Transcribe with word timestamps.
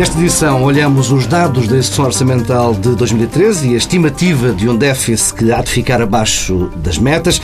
Nesta 0.00 0.18
edição, 0.18 0.62
olhamos 0.62 1.12
os 1.12 1.26
dados 1.26 1.68
da 1.68 1.76
execução 1.76 2.06
orçamental 2.06 2.72
de 2.72 2.96
2013 2.96 3.68
e 3.68 3.74
a 3.74 3.76
estimativa 3.76 4.50
de 4.50 4.66
um 4.66 4.74
déficit 4.74 5.34
que 5.34 5.52
há 5.52 5.60
de 5.60 5.70
ficar 5.70 6.00
abaixo 6.00 6.70
das 6.76 6.96
metas. 6.96 7.38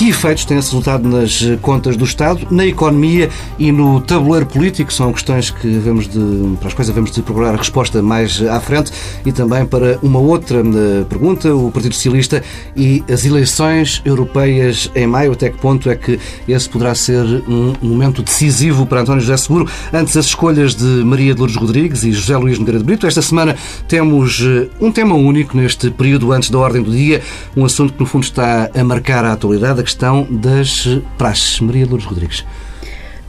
Que 0.00 0.08
efeitos 0.08 0.46
tem 0.46 0.56
esse 0.56 0.68
resultado 0.68 1.06
nas 1.06 1.42
contas 1.60 1.94
do 1.94 2.06
Estado, 2.06 2.46
na 2.50 2.64
economia 2.64 3.28
e 3.58 3.70
no 3.70 4.00
tabuleiro 4.00 4.46
político? 4.46 4.90
São 4.90 5.12
questões 5.12 5.50
que 5.50 5.68
devemos 5.68 6.08
de, 6.08 6.56
para 6.56 6.68
as 6.68 6.72
quais 6.72 6.88
devemos 6.88 7.10
de 7.10 7.20
procurar 7.20 7.52
a 7.52 7.58
resposta 7.58 8.00
mais 8.00 8.40
à 8.40 8.58
frente. 8.60 8.90
E 9.26 9.30
também 9.30 9.66
para 9.66 9.98
uma 10.02 10.18
outra 10.18 10.60
eh, 10.60 11.04
pergunta, 11.06 11.54
o 11.54 11.70
Partido 11.70 11.94
Socialista 11.94 12.42
e 12.74 13.04
as 13.12 13.26
eleições 13.26 14.00
europeias 14.02 14.90
em 14.94 15.06
maio. 15.06 15.32
Até 15.32 15.50
que 15.50 15.58
ponto 15.58 15.90
é 15.90 15.94
que 15.94 16.18
esse 16.48 16.66
poderá 16.66 16.94
ser 16.94 17.22
um 17.46 17.74
momento 17.82 18.22
decisivo 18.22 18.86
para 18.86 19.02
António 19.02 19.20
José 19.20 19.36
Seguro? 19.36 19.68
Antes, 19.92 20.16
as 20.16 20.24
escolhas 20.24 20.74
de 20.74 21.04
Maria 21.04 21.34
de 21.34 21.40
Lourdes 21.40 21.58
Rodrigues 21.58 22.04
e 22.04 22.12
José 22.12 22.38
Luís 22.38 22.58
Nogueira 22.58 22.78
de 22.78 22.86
Brito. 22.86 23.06
Esta 23.06 23.20
semana 23.20 23.54
temos 23.86 24.40
eh, 24.40 24.66
um 24.80 24.90
tema 24.90 25.14
único 25.14 25.54
neste 25.58 25.90
período 25.90 26.32
antes 26.32 26.48
da 26.48 26.58
ordem 26.58 26.82
do 26.82 26.90
dia, 26.90 27.20
um 27.54 27.66
assunto 27.66 27.92
que 27.92 28.00
no 28.00 28.06
fundo 28.06 28.22
está 28.22 28.70
a 28.74 28.82
marcar 28.82 29.26
a 29.26 29.34
atualidade, 29.34 29.89
questão 29.90 30.24
das 30.30 30.86
praxes. 31.18 31.58
Maria 31.60 31.84
Lourdes 31.84 32.06
Rodrigues. 32.06 32.46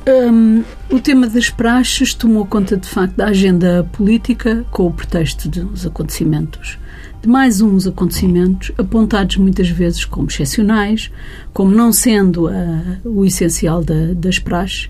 Um, 0.07 0.63
o 0.91 0.99
tema 0.99 1.27
das 1.27 1.49
praxes 1.49 2.13
tomou 2.13 2.45
conta, 2.45 2.77
de 2.77 2.87
facto, 2.87 3.15
da 3.15 3.27
agenda 3.27 3.87
política 3.91 4.63
com 4.69 4.87
o 4.87 4.93
pretexto 4.93 5.49
dos 5.49 5.85
acontecimentos. 5.85 6.77
De 7.21 7.27
mais 7.27 7.61
uns 7.61 7.87
acontecimentos 7.87 8.71
apontados 8.77 9.37
muitas 9.37 9.69
vezes 9.69 10.05
como 10.05 10.27
excepcionais, 10.27 11.11
como 11.53 11.71
não 11.71 11.91
sendo 11.91 12.47
uh, 12.47 12.99
o 13.03 13.25
essencial 13.25 13.83
da, 13.83 14.13
das 14.15 14.37
praxes, 14.37 14.89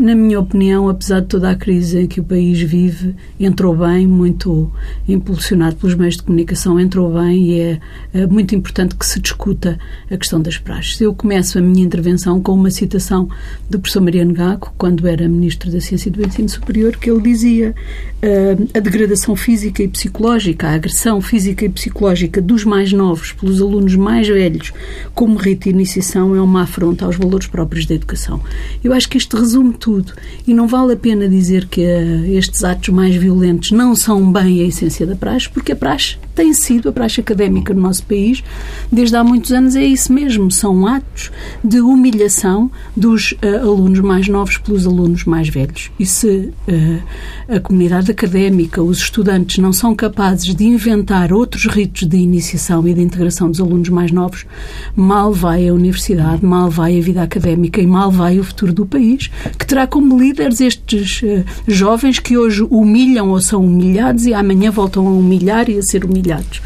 na 0.00 0.14
minha 0.14 0.40
opinião, 0.40 0.88
apesar 0.88 1.20
de 1.20 1.26
toda 1.26 1.50
a 1.50 1.54
crise 1.54 1.98
em 2.00 2.06
que 2.06 2.20
o 2.20 2.24
país 2.24 2.60
vive, 2.60 3.14
entrou 3.38 3.76
bem, 3.76 4.06
muito 4.06 4.72
impulsionado 5.06 5.76
pelos 5.76 5.94
meios 5.94 6.16
de 6.16 6.22
comunicação, 6.22 6.80
entrou 6.80 7.12
bem 7.12 7.50
e 7.50 7.60
é, 7.60 7.80
é 8.14 8.26
muito 8.26 8.54
importante 8.54 8.94
que 8.94 9.04
se 9.04 9.20
discuta 9.20 9.78
a 10.10 10.16
questão 10.16 10.40
das 10.40 10.56
praxes. 10.56 11.00
Eu 11.00 11.14
começo 11.14 11.58
a 11.58 11.60
minha 11.60 11.84
intervenção 11.84 12.40
com 12.40 12.52
uma 12.52 12.70
citação 12.70 13.28
do 13.68 13.78
professor 13.78 14.00
Mariano 14.00 14.32
Gago, 14.32 14.72
quando 14.78 15.06
era 15.06 15.28
Ministro 15.28 15.70
da 15.70 15.80
Ciência 15.80 16.08
e 16.08 16.12
do 16.12 16.26
Ensino 16.26 16.48
Superior, 16.48 16.96
que 16.96 17.10
ele 17.10 17.20
dizia 17.20 17.74
uh, 18.22 18.68
a 18.74 18.80
degradação 18.80 19.36
física 19.36 19.82
e 19.82 19.88
psicológica, 19.88 20.68
a 20.68 20.74
agressão 20.74 21.20
física 21.20 21.64
e 21.64 21.68
psicológica 21.68 22.40
dos 22.40 22.64
mais 22.64 22.92
novos 22.92 23.32
pelos 23.32 23.60
alunos 23.60 23.94
mais 23.94 24.26
velhos 24.26 24.72
como 25.14 25.36
rito 25.36 25.64
de 25.64 25.70
iniciação 25.70 26.34
é 26.34 26.40
uma 26.40 26.62
afronta 26.62 27.04
aos 27.04 27.16
valores 27.16 27.46
próprios 27.46 27.86
da 27.86 27.94
educação. 27.94 28.40
Eu 28.82 28.92
acho 28.92 29.08
que 29.08 29.18
isto 29.18 29.36
resume 29.58 29.74
tudo. 29.74 30.12
E 30.46 30.54
não 30.54 30.66
vale 30.66 30.92
a 30.92 30.96
pena 30.96 31.28
dizer 31.28 31.66
que 31.66 31.80
uh, 31.80 32.36
estes 32.36 32.64
atos 32.64 32.88
mais 32.90 33.14
violentos 33.16 33.72
não 33.72 33.94
são 33.94 34.32
bem 34.32 34.62
a 34.62 34.64
essência 34.64 35.06
da 35.06 35.16
praxe, 35.16 35.48
porque 35.48 35.72
a 35.72 35.76
praxe 35.76 36.16
tem 36.34 36.52
sido, 36.52 36.88
a 36.88 36.92
praxe 36.92 37.20
académica 37.20 37.74
no 37.74 37.82
nosso 37.82 38.04
país, 38.04 38.44
desde 38.92 39.16
há 39.16 39.24
muitos 39.24 39.52
anos, 39.52 39.74
é 39.74 39.84
isso 39.84 40.12
mesmo. 40.12 40.50
São 40.50 40.86
atos 40.86 41.30
de 41.62 41.80
humilhação 41.80 42.70
dos 42.96 43.32
uh, 43.32 43.60
alunos 43.60 44.00
mais 44.00 44.28
novos 44.28 44.56
pelos 44.58 44.86
alunos 44.86 45.24
mais 45.24 45.48
velhos. 45.48 45.90
E 45.98 46.06
se 46.06 46.28
uh, 46.68 47.02
a 47.48 47.60
comunidade 47.60 48.10
académica, 48.10 48.82
os 48.82 48.98
estudantes, 48.98 49.58
não 49.58 49.72
são 49.72 49.94
capazes 49.94 50.54
de 50.54 50.64
inventar 50.64 51.32
outros 51.32 51.66
ritos 51.66 52.06
de 52.06 52.16
iniciação 52.16 52.86
e 52.86 52.94
de 52.94 53.02
integração 53.02 53.50
dos 53.50 53.60
alunos 53.60 53.88
mais 53.88 54.12
novos, 54.12 54.46
mal 54.94 55.32
vai 55.32 55.68
a 55.68 55.74
universidade, 55.74 56.44
mal 56.44 56.70
vai 56.70 56.98
a 56.98 57.02
vida 57.02 57.22
académica 57.22 57.80
e 57.80 57.86
mal 57.86 58.10
vai 58.10 58.38
o 58.38 58.44
futuro 58.44 58.72
do 58.72 58.86
país, 58.86 59.30
que 59.56 59.66
terá 59.66 59.86
como 59.86 60.18
líderes 60.18 60.60
estes 60.60 61.22
uh, 61.22 61.44
jovens 61.66 62.18
que 62.18 62.36
hoje 62.36 62.66
humilham 62.70 63.30
ou 63.30 63.40
são 63.40 63.64
humilhados 63.64 64.26
e 64.26 64.34
amanhã 64.34 64.70
voltam 64.70 65.06
a 65.06 65.10
humilhar 65.10 65.68
e 65.68 65.78
a 65.78 65.82
ser 65.82 66.04
humilhados. 66.04 66.60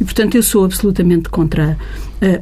E, 0.00 0.04
portanto, 0.04 0.36
eu 0.36 0.42
sou 0.42 0.64
absolutamente 0.64 1.28
contra 1.28 1.76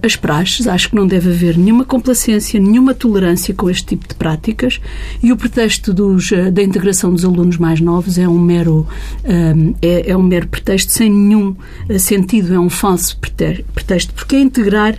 as 0.02 0.16
praxes. 0.16 0.66
Acho 0.66 0.90
que 0.90 0.96
não 0.96 1.06
deve 1.06 1.30
haver 1.30 1.56
nenhuma 1.56 1.84
complacência, 1.84 2.58
nenhuma 2.60 2.94
tolerância 2.94 3.54
com 3.54 3.68
este 3.68 3.86
tipo 3.86 4.08
de 4.08 4.14
práticas 4.14 4.80
e 5.22 5.32
o 5.32 5.36
pretexto 5.36 5.92
dos, 5.92 6.30
uh, 6.30 6.50
da 6.50 6.62
integração 6.62 7.12
dos 7.12 7.24
alunos 7.24 7.56
mais 7.56 7.80
novos 7.80 8.18
é 8.18 8.28
um 8.28 8.38
mero, 8.38 8.86
é, 9.82 10.10
é, 10.10 10.16
um 10.16 10.22
mero 10.22 10.48
pretexto 10.48 10.92
sem 10.92 11.10
nenhum 11.10 11.54
sentido, 11.98 12.54
é 12.54 12.58
um 12.58 12.70
falso 12.70 13.18
pretexto, 13.18 14.12
porque 14.14 14.36
é 14.36 14.40
integrar 14.40 14.96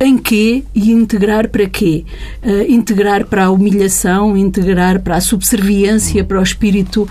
em 0.00 0.16
quê 0.16 0.62
e 0.74 0.92
integrar 0.92 1.48
para 1.48 1.66
quê? 1.66 2.04
integrar 2.68 3.26
para 3.26 3.46
a 3.46 3.50
humilhação, 3.50 4.36
integrar 4.36 5.00
para 5.00 5.16
a 5.16 5.20
subserviência, 5.20 6.24
para 6.24 6.38
o 6.38 6.42
espírito 6.42 7.08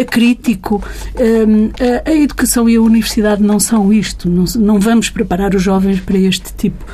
acrítico. 0.00 0.82
A, 1.16 2.10
a, 2.10 2.14
educação 2.14 2.68
e 2.68 2.76
a 2.76 2.82
universidade 2.82 3.42
não 3.42 3.60
são 3.60 3.92
isto. 3.92 4.28
Não, 4.28 4.44
não 4.56 4.80
vamos 4.80 5.08
preparar 5.10 5.54
os 5.54 5.62
jovens 5.62 6.00
para 6.00 6.18
este 6.26 6.52
tipo 6.54 6.84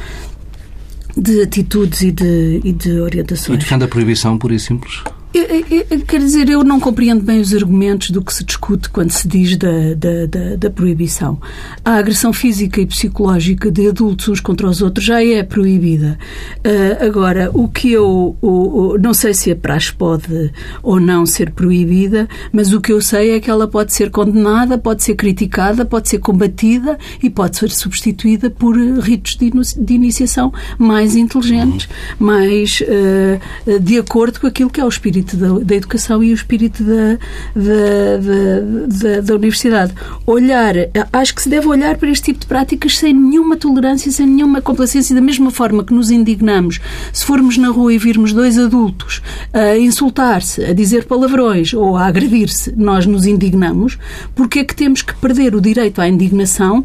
de 1.17 1.43
atitudes 1.43 2.03
e 2.03 2.13
de, 2.13 2.61
e 2.65 2.73
de 2.73 3.01
orientações. 3.01 3.57
E 3.57 3.61
defende 3.61 3.85
a 3.85 3.89
proibição, 3.89 4.39
por 4.39 4.53
e 4.53 4.59
simples? 4.59 5.03
Quer 5.33 6.19
dizer, 6.19 6.49
eu 6.49 6.65
não 6.65 6.81
compreendo 6.81 7.23
bem 7.23 7.41
os 7.41 7.55
argumentos 7.55 8.11
do 8.11 8.21
que 8.21 8.35
se 8.35 8.43
discute 8.43 8.91
quando 8.91 9.13
se 9.13 9.29
diz 9.29 9.57
da, 9.57 9.95
da, 9.97 10.27
da, 10.27 10.57
da, 10.57 10.71
proibição. 10.71 11.39
A 11.85 11.95
agressão 11.95 12.33
física 12.33 12.81
e 12.81 12.87
psicológica 12.87 13.71
de 13.71 13.89
adultos 13.89 14.29
uns 14.29 14.41
contra 14.41 14.69
os 14.69 14.83
outros 14.83 15.07
já 15.07 15.23
é 15.23 15.45
proibida. 15.45 16.19
Uh, 16.59 17.07
agora, 17.07 17.49
o 17.55 17.69
que 17.69 17.93
eu 17.93 18.37
o, 18.41 18.49
o, 18.49 18.99
não 18.99 19.15
sei 19.15 19.33
se 19.33 19.53
a 19.53 19.57
praxe 19.57 19.93
pode 19.93 20.51
ou 20.83 20.99
não 20.99 21.25
ser 21.25 21.53
proibida, 21.53 22.29
mas 22.53 22.73
o 22.73 22.81
que 22.81 22.93
eu 22.93 23.01
sei 23.01 23.31
é 23.31 23.41
que 23.41 23.51
ela 23.51 23.69
pode 23.69 23.95
ser 23.95 24.11
condenada, 24.11 24.79
pode 24.79 25.05
ser 25.05 25.15
criticada, 25.15 25.85
pode 25.85 26.09
ser 26.09 26.19
combatida 26.19 26.99
e 27.23 27.31
pode 27.31 27.57
ser 27.57 27.71
substituída 27.71 28.51
por 28.51 28.77
ritos 28.77 29.37
de, 29.37 29.51
de 29.51 29.95
iniciação 29.95 30.53
mais 30.77 31.15
inteligentes, 31.15 31.89
mais 32.19 32.81
uh, 32.81 33.79
de 33.79 33.97
acordo 33.97 34.41
com 34.41 34.49
aquilo 34.49 34.71
que 34.71 34.81
é 34.81 34.85
o 34.85 34.89
espírito 34.89 35.20
espírito 35.21 35.37
da, 35.37 35.65
da 35.65 35.75
educação 35.75 36.23
e 36.25 36.31
o 36.31 36.35
espírito 36.35 36.83
da, 36.83 37.19
da, 37.55 39.13
da, 39.13 39.21
da, 39.21 39.35
universidade. 39.35 39.93
Olhar, 40.27 40.75
acho 41.13 41.35
que 41.35 41.43
se 41.43 41.49
deve 41.49 41.69
olhar 41.69 41.97
para 41.97 42.11
este 42.11 42.27
tipo 42.27 42.41
de 42.41 42.47
práticas 42.47 42.99
sem 42.99 43.13
nenhuma 43.13 43.57
tolerância, 43.57 44.11
sem 44.11 44.27
nenhuma 44.27 44.61
complacência, 44.61 45.15
da 45.15 45.21
mesma 45.21 45.51
forma 45.51 45.85
que 45.85 45.93
nos 45.93 46.11
indignamos 46.11 46.81
se 47.13 47.25
formos 47.25 47.57
na 47.57 47.69
rua 47.69 47.93
e 47.93 47.99
virmos 47.99 48.33
dois 48.33 48.59
adultos 48.59 49.23
a 49.53 49.77
insultar-se, 49.77 50.65
a 50.65 50.73
dizer 50.73 51.05
palavrões 51.05 51.73
ou 51.75 51.97
a 51.97 52.07
agredir-se, 52.07 52.73
nós 52.77 53.07
nos 53.07 53.27
indignamos, 53.27 53.99
porque 54.35 54.61
é 54.61 54.65
que 54.65 54.75
temos 54.75 55.03
que 55.03 55.15
perder 55.17 55.55
o 55.55 55.61
direito 55.61 56.01
à 56.01 56.09
indignação 56.09 56.85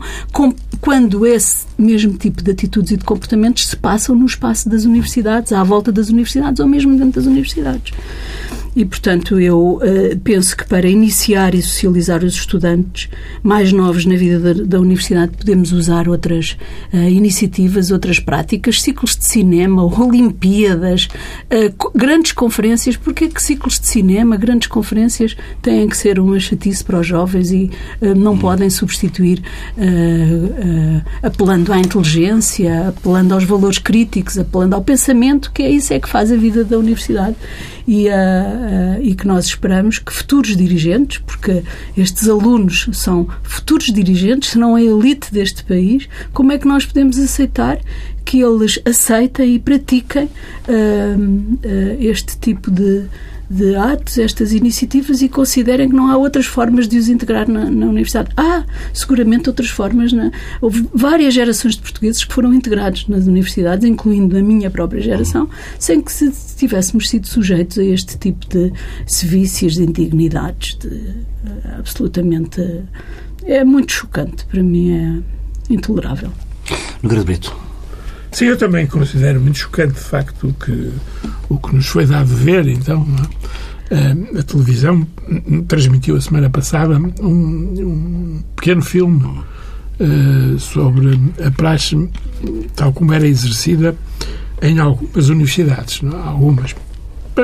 quando 0.81 1.25
esse 1.25 1.66
mesmo 1.78 2.13
tipo 2.13 2.44
de 2.44 2.52
atitudes 2.52 2.91
e 2.91 2.97
de 2.97 3.03
comportamentos 3.03 3.67
se 3.67 3.75
passam 3.75 4.16
no 4.16 4.25
espaço 4.25 4.69
das 4.69 4.85
universidades, 4.85 5.52
à 5.52 5.63
volta 5.63 5.91
das 5.91 6.09
universidades 6.09 6.59
ou 6.59 6.67
mesmo 6.67 6.96
dentro 6.96 7.22
das 7.22 7.25
universidades. 7.25 7.94
E, 8.75 8.84
portanto, 8.84 9.40
eu 9.40 9.78
uh, 9.78 10.19
penso 10.22 10.58
que 10.58 10.68
para 10.68 10.88
iniciar 10.90 11.56
e 11.56 11.62
socializar 11.62 12.25
os 12.25 12.34
estudantes 12.34 13.09
mais 13.41 13.72
novos 13.72 14.06
na 14.06 14.16
vida 14.18 14.53
da, 14.53 14.63
da 14.66 14.80
universidade 14.81 15.31
podemos 15.38 15.72
usar 15.72 16.09
outras 16.09 16.58
uh, 16.94 16.97
iniciativas, 16.97 17.90
outras 17.90 18.19
práticas, 18.19 18.81
ciclos 18.81 19.16
de 19.16 19.24
cinema, 19.24 19.85
Olimpíadas, 19.85 21.08
uh, 21.46 21.91
grandes 21.96 22.34
conferências. 22.34 22.97
Porquê 22.97 23.30
que 23.30 23.41
ciclos 23.41 23.80
de 23.80 23.88
cinema, 23.88 24.35
grandes 24.35 24.68
conferências 24.68 25.38
têm 25.62 25.88
que 25.88 25.96
ser 25.96 26.19
uma 26.19 26.38
chatice 26.38 26.84
para 26.84 27.00
os 27.00 27.08
jovens 27.08 27.52
e 27.52 27.72
não 28.16 28.38
podem 28.38 28.69
substituir 28.69 29.41
apelando 31.22 31.72
à 31.72 31.80
inteligência, 31.80 32.90
apelando 32.90 33.34
aos 33.34 33.44
valores 33.44 33.78
críticos, 33.78 34.38
apelando 34.38 34.76
ao 34.76 34.84
pensamento, 34.84 35.52
que 35.52 35.64
é 35.64 35.70
isso 35.70 35.94
é 35.94 36.00
que 36.00 36.09
faz 36.09 36.32
a 36.32 36.35
vida 36.35 36.64
da 36.64 36.78
universidade 36.78 37.35
e, 37.87 38.08
uh, 38.08 39.02
e 39.02 39.16
que 39.16 39.28
nós 39.28 39.46
esperamos 39.46 39.99
que 39.99 40.11
futuros 40.11 40.55
dirigentes, 40.55 41.20
porque 41.20 41.64
estes 41.96 42.28
alunos 42.28 42.90
são 42.93 43.28
futuros 43.43 43.87
dirigentes, 43.87 44.49
serão 44.49 44.76
a 44.76 44.82
elite 44.82 45.32
deste 45.32 45.64
país, 45.64 46.08
como 46.34 46.52
é 46.52 46.58
que 46.58 46.67
nós 46.67 46.85
podemos 46.85 47.17
aceitar 47.17 47.79
que 48.23 48.41
eles 48.41 48.79
aceitem 48.85 49.55
e 49.55 49.59
pratiquem 49.59 50.26
uh, 50.26 51.58
este 51.99 52.37
tipo 52.37 52.72
de 52.72 53.05
de 53.50 53.76
atos, 53.76 54.18
estas 54.18 54.52
iniciativas 54.52 55.22
e 55.22 55.30
considerem 55.30 55.90
que 55.90 55.96
não 55.96 56.09
há 56.09 56.18
outras 56.18 56.46
formas 56.46 56.88
de 56.88 56.97
os 56.97 57.08
integrar 57.08 57.50
na, 57.50 57.70
na 57.70 57.86
universidade. 57.86 58.30
Há, 58.36 58.64
seguramente, 58.94 59.50
outras 59.50 59.70
formas. 59.70 60.12
Na, 60.12 60.32
houve 60.62 60.88
várias 60.94 61.34
gerações 61.34 61.76
de 61.76 61.82
portugueses 61.82 62.24
que 62.24 62.34
foram 62.34 62.53
integrados 62.53 63.08
nas 63.08 63.28
universidades, 63.28 63.86
incluindo 63.88 64.38
a 64.38 64.42
minha 64.42 64.70
própria 64.70 65.02
geração, 65.02 65.50
sem 65.80 66.02
que 66.02 66.12
se 66.12 66.32
tivéssemos 66.56 67.09
sido 67.09 67.28
sujeitos 67.28 67.78
a 67.78 67.84
este 67.84 68.18
tipo 68.18 68.47
de 68.47 68.72
sevícias, 69.06 69.74
de 69.74 69.84
indignidades, 69.84 70.78
de, 70.78 70.88
uh, 70.88 71.80
absolutamente. 71.80 72.62
é 73.44 73.64
muito 73.64 73.91
chocante. 73.91 74.46
Para 74.46 74.64
mim 74.64 74.91
é 74.91 75.74
intolerável. 75.74 76.32
Nogueira 77.02 77.24
Brito. 77.24 77.65
Sim, 78.35 78.47
eu 78.47 78.58
também 78.58 78.85
considero 78.85 79.40
muito 79.40 79.59
chocante, 79.59 79.93
de 79.93 80.02
facto, 80.02 80.53
que, 80.59 80.91
o 81.47 81.58
que 81.58 81.73
nos 81.73 81.85
foi 81.85 82.05
dado 82.05 82.28
ver, 82.28 82.67
então, 82.67 83.08
a, 83.90 84.40
a 84.40 84.43
televisão 84.43 85.08
transmitiu 85.70 86.17
a 86.17 86.22
semana 86.22 86.49
passada 86.49 86.99
um, 87.22 87.29
um 87.29 88.43
pequeno 88.53 88.82
filme 88.82 89.23
uh, 89.26 90.59
sobre 90.59 91.17
a 91.41 91.49
praxe 91.49 92.09
tal 92.76 92.91
como 92.91 93.14
era 93.14 93.26
exercida 93.26 93.96
em 94.61 94.79
algumas 94.79 95.29
universidades, 95.29 96.02
não? 96.02 96.22
algumas, 96.22 96.76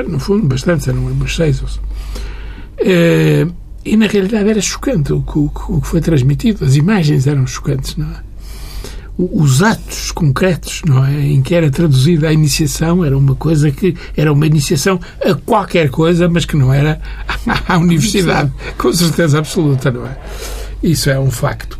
no 0.06 0.20
fundo, 0.20 0.46
bastantes, 0.46 0.88
eram 0.88 1.06
umas 1.06 1.34
seis 1.34 1.62
ou 1.62 1.68
uh, 1.68 3.54
E, 3.82 3.96
na 3.96 4.08
realidade, 4.08 4.46
era 4.46 4.60
chocante 4.60 5.10
o 5.14 5.22
que, 5.22 5.38
o 5.38 5.80
que 5.80 5.88
foi 5.88 6.02
transmitido. 6.02 6.66
As 6.66 6.76
imagens 6.76 7.26
eram 7.26 7.46
chocantes, 7.46 7.96
não 7.96 8.10
é? 8.10 8.31
Os 9.18 9.62
atos 9.62 10.10
concretos, 10.10 10.82
não 10.86 11.04
é, 11.04 11.26
em 11.26 11.42
que 11.42 11.54
era 11.54 11.70
traduzida 11.70 12.28
a 12.28 12.32
iniciação, 12.32 13.04
era 13.04 13.16
uma 13.16 13.34
coisa 13.34 13.70
que 13.70 13.94
era 14.16 14.32
uma 14.32 14.46
iniciação 14.46 14.98
a 15.24 15.34
qualquer 15.34 15.90
coisa, 15.90 16.28
mas 16.28 16.44
que 16.44 16.56
não 16.56 16.72
era 16.72 17.00
à 17.68 17.78
universidade, 17.78 18.50
com 18.78 18.92
certeza 18.92 19.38
absoluta, 19.38 19.90
não 19.90 20.06
é? 20.06 20.16
Isso 20.82 21.10
é 21.10 21.18
um 21.18 21.30
facto. 21.30 21.78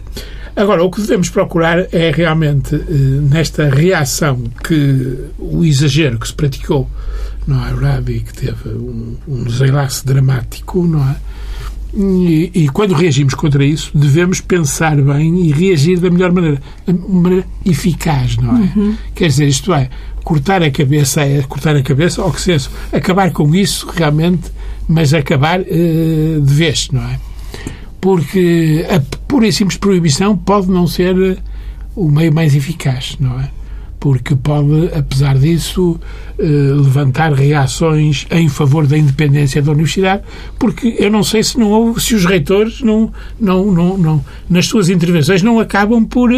Agora, 0.55 0.85
o 0.85 0.91
que 0.91 1.01
devemos 1.01 1.31
procurar 1.31 1.87
é 1.93 2.11
realmente, 2.11 2.75
eh, 2.75 2.81
nesta 3.23 3.71
reação 3.71 4.45
que 4.63 5.31
o 5.39 5.65
exagero 5.65 6.19
que 6.19 6.29
se 6.29 6.35
praticou, 6.35 6.89
não 7.47 7.65
é 7.65 7.71
verdade, 7.71 8.13
e 8.13 8.21
que 8.21 8.35
teve 8.35 8.69
um, 8.69 9.17
um 9.27 9.45
desenlace 9.45 10.05
dramático, 10.05 10.85
não 10.87 11.09
é? 11.09 11.17
E, 11.95 12.51
e, 12.55 12.69
quando 12.71 12.95
reagimos 12.95 13.35
contra 13.35 13.63
isso, 13.63 13.91
devemos 13.95 14.41
pensar 14.41 14.97
bem 14.97 15.45
e 15.45 15.53
reagir 15.53 16.01
da 16.01 16.09
melhor 16.09 16.33
maneira, 16.33 16.63
da 16.87 16.93
maneira 16.93 17.47
eficaz, 17.67 18.37
não 18.39 18.57
é? 18.57 18.73
Uhum. 18.75 18.97
Quer 19.15 19.27
dizer, 19.27 19.47
isto 19.47 19.75
é, 19.75 19.91
cortar 20.25 20.63
a 20.63 20.71
cabeça 20.71 21.21
é 21.21 21.43
cortar 21.43 21.77
a 21.77 21.83
cabeça, 21.83 22.23
ou 22.23 22.33
que 22.33 22.41
seja, 22.41 22.71
acabar 22.91 23.31
com 23.31 23.55
isso 23.55 23.87
realmente, 23.95 24.51
mas 24.89 25.13
acabar 25.13 25.61
uh, 25.61 26.41
de 26.41 26.55
vez, 26.55 26.89
não 26.91 27.03
é? 27.03 27.21
Porque 28.01 28.87
a 28.89 28.99
pura 29.29 29.47
e 29.47 29.53
simples 29.53 29.77
proibição 29.77 30.37
pode 30.37 30.69
não 30.69 30.87
ser 30.87 31.39
o 31.95 32.11
meio 32.11 32.33
mais 32.33 32.57
eficaz, 32.57 33.17
não 33.21 33.39
é? 33.39 33.51
Porque 34.03 34.35
pode, 34.35 34.91
apesar 34.93 35.39
disso, 35.39 35.97
eh, 36.37 36.43
levantar 36.45 37.33
reações 37.33 38.27
em 38.33 38.49
favor 38.49 38.85
da 38.85 38.99
independência 38.99 39.63
da 39.63 39.71
universidade, 39.71 40.25
porque 40.59 40.97
eu 40.99 41.09
não 41.09 41.23
sei 41.23 41.45
se 41.45 41.57
não 41.57 41.97
se 41.97 42.17
os 42.17 42.25
reitores 42.25 42.81
não, 42.81 43.13
não, 43.39 43.71
não, 43.71 43.97
não 43.97 44.25
nas 44.51 44.67
suas 44.67 44.89
intervenções 44.89 45.41
não 45.41 45.61
acabam 45.61 46.05
por 46.05 46.33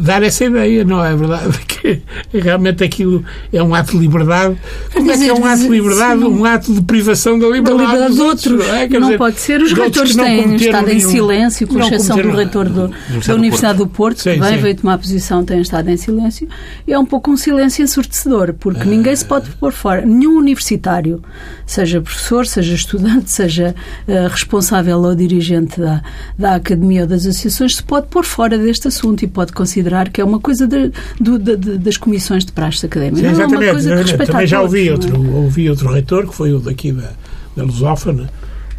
dar 0.00 0.22
essa 0.22 0.44
ideia, 0.44 0.84
não 0.84 1.04
é 1.04 1.14
verdade? 1.14 1.58
Que 1.78 2.02
realmente 2.40 2.82
aquilo 2.82 3.24
é 3.52 3.62
um 3.62 3.72
ato 3.72 3.92
de 3.92 3.98
liberdade. 3.98 4.56
Como 4.92 5.10
é 5.10 5.16
que 5.16 5.28
é 5.28 5.32
um 5.32 5.44
ato 5.44 5.62
de 5.62 5.68
liberdade? 5.68 6.24
Um 6.24 6.44
ato 6.44 6.74
de 6.74 6.82
privação 6.82 7.38
da 7.38 7.46
liberdade, 7.46 7.78
da 7.78 7.84
liberdade 7.84 8.10
dos 8.10 8.18
outros. 8.18 8.52
outros. 8.52 8.68
Não, 8.68 8.74
é? 8.74 8.88
não 8.88 9.00
dizer, 9.00 9.18
pode 9.18 9.40
ser. 9.40 9.62
Os 9.62 9.72
reitores 9.72 10.16
têm 10.16 10.56
estado 10.56 10.86
nenhum, 10.86 10.98
em 10.98 11.00
silêncio, 11.00 11.68
com 11.68 11.78
exceção 11.78 12.16
do 12.16 12.30
reitor 12.32 12.68
do, 12.68 12.88
da 12.88 13.34
Universidade 13.34 13.78
do 13.78 13.86
Porto, 13.86 14.20
sim, 14.20 14.32
que 14.32 14.40
bem 14.40 14.56
sim. 14.56 14.62
veio 14.62 14.76
tomar 14.76 14.98
posição, 14.98 15.44
tem 15.44 15.60
estado 15.60 15.88
em 15.88 15.96
silêncio. 15.96 16.48
É 16.86 16.98
um 16.98 17.06
pouco 17.06 17.30
um 17.30 17.36
silêncio 17.36 17.84
ensurdecedor, 17.84 18.54
porque 18.54 18.82
ah. 18.82 18.86
ninguém 18.86 19.14
se 19.14 19.24
pode 19.24 19.48
pôr 19.50 19.72
fora. 19.72 20.04
Nenhum 20.04 20.36
universitário, 20.36 21.22
seja 21.64 22.00
professor, 22.00 22.44
seja 22.44 22.74
estudante, 22.74 23.30
seja 23.30 23.74
uh, 24.08 24.28
responsável 24.28 24.98
ou 24.98 25.14
dirigente 25.14 25.80
da, 25.80 26.02
da 26.36 26.56
academia 26.56 27.02
ou 27.02 27.06
das 27.06 27.24
associações, 27.24 27.76
se 27.76 27.82
pode 27.84 28.08
pôr 28.08 28.24
fora 28.24 28.58
deste 28.58 28.88
assunto 28.88 29.27
pode 29.28 29.52
considerar 29.52 30.08
que 30.08 30.20
é 30.20 30.24
uma 30.24 30.40
coisa 30.40 30.66
de, 30.66 30.90
de, 31.20 31.56
de, 31.56 31.78
das 31.78 31.96
comissões 31.96 32.44
de 32.44 32.52
praxe 32.52 32.84
académica. 32.86 33.20
Sim, 33.20 33.32
exatamente. 33.34 33.68
É 33.68 33.72
uma 33.72 34.02
coisa 34.02 34.16
que 34.16 34.26
Também 34.26 34.46
já 34.46 34.60
ouvi, 34.60 34.88
todos, 34.88 35.06
outro, 35.06 35.24
é? 35.24 35.30
ouvi 35.30 35.70
outro 35.70 35.92
reitor, 35.92 36.26
que 36.26 36.34
foi 36.34 36.52
o 36.52 36.58
daqui 36.58 36.92
da, 36.92 37.10
da 37.56 37.64
Lusófona, 37.64 38.30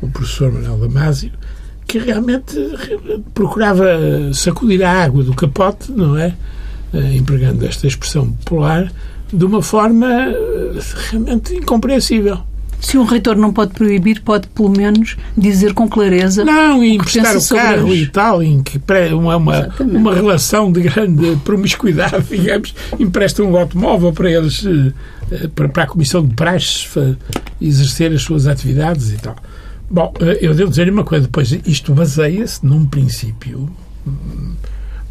o 0.01 0.09
professor 0.09 0.51
Manuel 0.51 0.77
Damasio, 0.77 1.31
que 1.87 1.97
realmente 1.97 2.55
procurava 3.33 3.85
sacudir 4.33 4.83
a 4.83 5.03
água 5.03 5.23
do 5.23 5.33
capote, 5.33 5.91
não 5.91 6.17
é? 6.17 6.35
Eh, 6.93 7.15
empregando 7.17 7.65
esta 7.65 7.85
expressão 7.85 8.31
popular, 8.31 8.91
de 9.31 9.45
uma 9.45 9.61
forma 9.61 10.07
eh, 10.07 10.79
realmente 11.11 11.53
incompreensível. 11.53 12.39
Se 12.79 12.97
um 12.97 13.03
reitor 13.03 13.35
não 13.35 13.51
pode 13.51 13.73
proibir, 13.73 14.21
pode 14.21 14.47
pelo 14.47 14.69
menos 14.69 15.17
dizer 15.37 15.73
com 15.73 15.87
clareza. 15.87 16.45
Não, 16.45 16.83
e 16.83 16.95
emprestar 16.95 17.35
o 17.35 17.47
carro 17.47 17.93
e 17.93 18.07
tal, 18.07 18.41
em 18.41 18.63
que 18.63 18.81
uma, 19.13 19.35
uma, 19.35 19.69
uma 19.79 20.13
relação 20.13 20.71
de 20.71 20.81
grande 20.81 21.35
promiscuidade, 21.43 22.23
digamos, 22.29 22.73
empresta 22.97 23.43
um 23.43 23.57
automóvel 23.57 24.13
para 24.13 24.31
eles, 24.31 24.65
eh, 24.65 25.47
para, 25.53 25.67
para 25.67 25.83
a 25.83 25.87
Comissão 25.87 26.25
de 26.25 26.33
Praxes 26.33 26.89
exercer 27.61 28.13
as 28.13 28.21
suas 28.21 28.47
atividades 28.47 29.11
e 29.11 29.17
tal. 29.17 29.35
Bom, 29.89 30.13
eh, 30.21 30.39
eu 30.41 30.53
devo 30.53 30.69
dizer 30.69 30.89
uma 30.89 31.03
coisa, 31.03 31.25
depois 31.25 31.51
isto 31.65 31.93
baseia-se 31.93 32.65
num 32.65 32.85
princípio, 32.85 33.69
um 34.07 34.53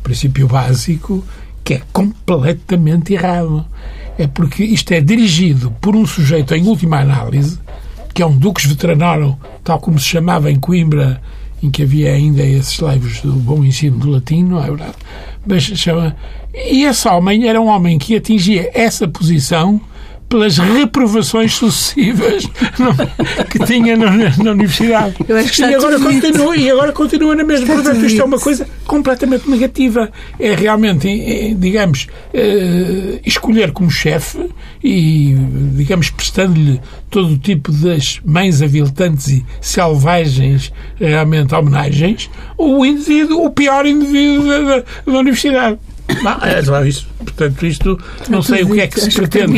princípio 0.02 0.48
básico, 0.48 1.22
que 1.62 1.74
é 1.74 1.82
completamente 1.92 3.12
errado 3.12 3.66
é 4.18 4.26
porque 4.26 4.64
isto 4.64 4.92
é 4.92 5.00
dirigido 5.00 5.70
por 5.80 5.94
um 5.94 6.04
sujeito 6.04 6.54
em 6.54 6.66
última 6.66 6.98
análise, 6.98 7.58
que 8.12 8.20
é 8.20 8.26
um 8.26 8.36
Dux 8.36 8.64
Veteranaro, 8.66 9.38
tal 9.62 9.78
como 9.78 9.98
se 9.98 10.06
chamava 10.06 10.50
em 10.50 10.58
Coimbra, 10.58 11.22
em 11.62 11.70
que 11.70 11.84
havia 11.84 12.12
ainda 12.12 12.42
esses 12.42 12.78
livros 12.78 13.20
do 13.20 13.32
bom 13.32 13.64
ensino 13.64 13.98
do 13.98 14.10
latim, 14.10 14.42
não 14.42 14.62
é 14.62 14.66
verdade? 14.66 14.94
Mas 15.46 15.62
chama... 15.62 16.16
E 16.52 16.84
esse 16.84 17.06
homem 17.06 17.48
era 17.48 17.60
um 17.60 17.68
homem 17.68 17.98
que 17.98 18.16
atingia 18.16 18.70
essa 18.74 19.06
posição 19.06 19.80
pelas 20.28 20.58
reprovações 20.58 21.54
sucessivas 21.54 22.44
que 23.50 23.58
tinha 23.64 23.96
na, 23.96 24.10
na 24.36 24.50
universidade. 24.50 25.16
e, 25.70 25.74
agora 25.74 25.98
continua, 25.98 26.56
e 26.56 26.70
agora 26.70 26.92
continua 26.92 27.34
na 27.34 27.44
mesma. 27.44 27.66
Portanto, 27.66 28.04
isto 28.04 28.20
é 28.20 28.24
uma 28.24 28.38
coisa 28.38 28.68
completamente 28.86 29.48
negativa. 29.48 30.10
É 30.38 30.54
realmente, 30.54 31.54
digamos, 31.54 32.06
é, 32.34 33.20
escolher 33.24 33.72
como 33.72 33.90
chefe 33.90 34.38
e, 34.84 35.34
digamos, 35.74 36.10
prestando-lhe 36.10 36.80
todo 37.10 37.32
o 37.32 37.38
tipo 37.38 37.72
das 37.72 38.20
mães 38.24 38.60
aviltantes 38.60 39.28
e 39.28 39.46
selvagens, 39.60 40.72
realmente, 41.00 41.54
homenagens, 41.54 42.30
o 42.56 42.84
indivíduo, 42.84 43.44
o 43.44 43.50
pior 43.50 43.86
indivíduo 43.86 44.46
da, 44.46 44.60
da, 44.60 44.84
da 45.06 45.18
universidade. 45.18 45.78
Não, 46.22 46.38
é 46.42 46.62
só 46.62 46.84
isso. 46.84 47.06
Portanto, 47.18 47.66
isto 47.66 47.98
não 48.28 48.42
sei 48.42 48.62
o 48.62 48.70
que 48.70 48.80
é 48.80 48.86
que 48.86 49.00
se 49.00 49.10
pretende. 49.12 49.52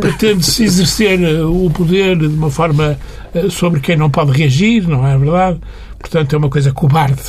Pretende-se 0.00 0.64
exercer 0.64 1.22
eh, 1.22 1.42
o 1.42 1.70
poder 1.70 2.16
de 2.16 2.26
uma 2.26 2.50
forma 2.50 2.98
eh, 3.34 3.50
sobre 3.50 3.80
quem 3.80 3.96
não 3.96 4.08
pode 4.08 4.32
reagir, 4.32 4.86
não 4.86 5.06
é 5.06 5.18
verdade? 5.18 5.60
Portanto, 5.98 6.34
é 6.34 6.38
uma 6.38 6.48
coisa 6.48 6.72
cobarde. 6.72 7.22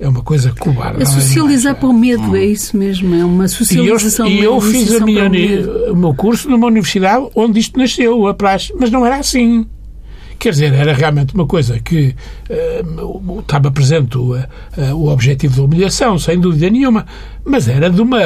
É 0.00 0.08
uma 0.08 0.22
coisa 0.22 0.52
cobarde. 0.58 1.02
É 1.02 1.04
socializar 1.04 1.74
por 1.74 1.92
medo, 1.92 2.36
é 2.36 2.44
isso 2.44 2.76
mesmo. 2.76 3.14
É 3.14 3.24
uma 3.24 3.48
socialização 3.48 4.28
E 4.28 4.38
eu, 4.38 4.42
e 4.42 4.44
eu 4.44 4.60
fiz 4.60 5.00
minha, 5.00 5.28
o 5.92 5.96
meu 5.96 6.14
curso 6.14 6.48
numa 6.48 6.68
universidade 6.68 7.26
onde 7.34 7.58
isto 7.58 7.78
nasceu, 7.78 8.26
a 8.28 8.34
praxe, 8.34 8.72
mas 8.78 8.90
não 8.90 9.04
era 9.04 9.16
assim. 9.16 9.66
Quer 10.38 10.50
dizer, 10.50 10.72
era 10.72 10.92
realmente 10.92 11.34
uma 11.34 11.46
coisa 11.46 11.80
que 11.80 12.14
uh, 12.48 13.40
estava 13.40 13.70
presente 13.70 14.16
o, 14.16 14.36
uh, 14.36 14.44
o 14.94 15.08
objetivo 15.08 15.56
da 15.56 15.62
humilhação, 15.62 16.18
sem 16.18 16.38
dúvida 16.38 16.70
nenhuma, 16.70 17.04
mas 17.44 17.66
era 17.66 17.90
de 17.90 18.00
uma, 18.00 18.20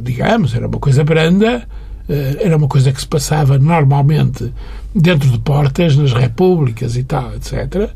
digamos, 0.00 0.54
era 0.54 0.68
uma 0.68 0.78
coisa 0.78 1.02
branda, 1.02 1.66
uh, 2.08 2.36
era 2.38 2.56
uma 2.56 2.68
coisa 2.68 2.92
que 2.92 3.00
se 3.00 3.06
passava 3.08 3.58
normalmente 3.58 4.52
dentro 4.94 5.28
de 5.28 5.38
portas, 5.38 5.96
nas 5.96 6.12
repúblicas 6.12 6.96
e 6.96 7.02
tal, 7.02 7.34
etc. 7.34 7.90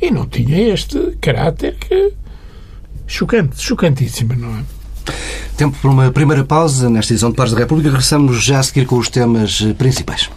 E 0.00 0.10
não 0.10 0.26
tinha 0.26 0.72
este 0.72 1.16
caráter 1.20 1.76
que. 1.80 2.12
chocante, 3.06 3.60
chocantíssimo, 3.60 4.34
não 4.34 4.56
é? 4.56 4.62
Tempo 5.56 5.76
para 5.80 5.90
uma 5.90 6.10
primeira 6.10 6.44
pausa 6.44 6.90
nesta 6.90 7.12
edição 7.12 7.30
de 7.30 7.36
Pares 7.36 7.52
da 7.52 7.58
República. 7.58 7.88
Regressamos 7.88 8.44
já 8.44 8.58
a 8.58 8.62
seguir 8.62 8.86
com 8.86 8.98
os 8.98 9.08
temas 9.08 9.62
principais. 9.78 10.28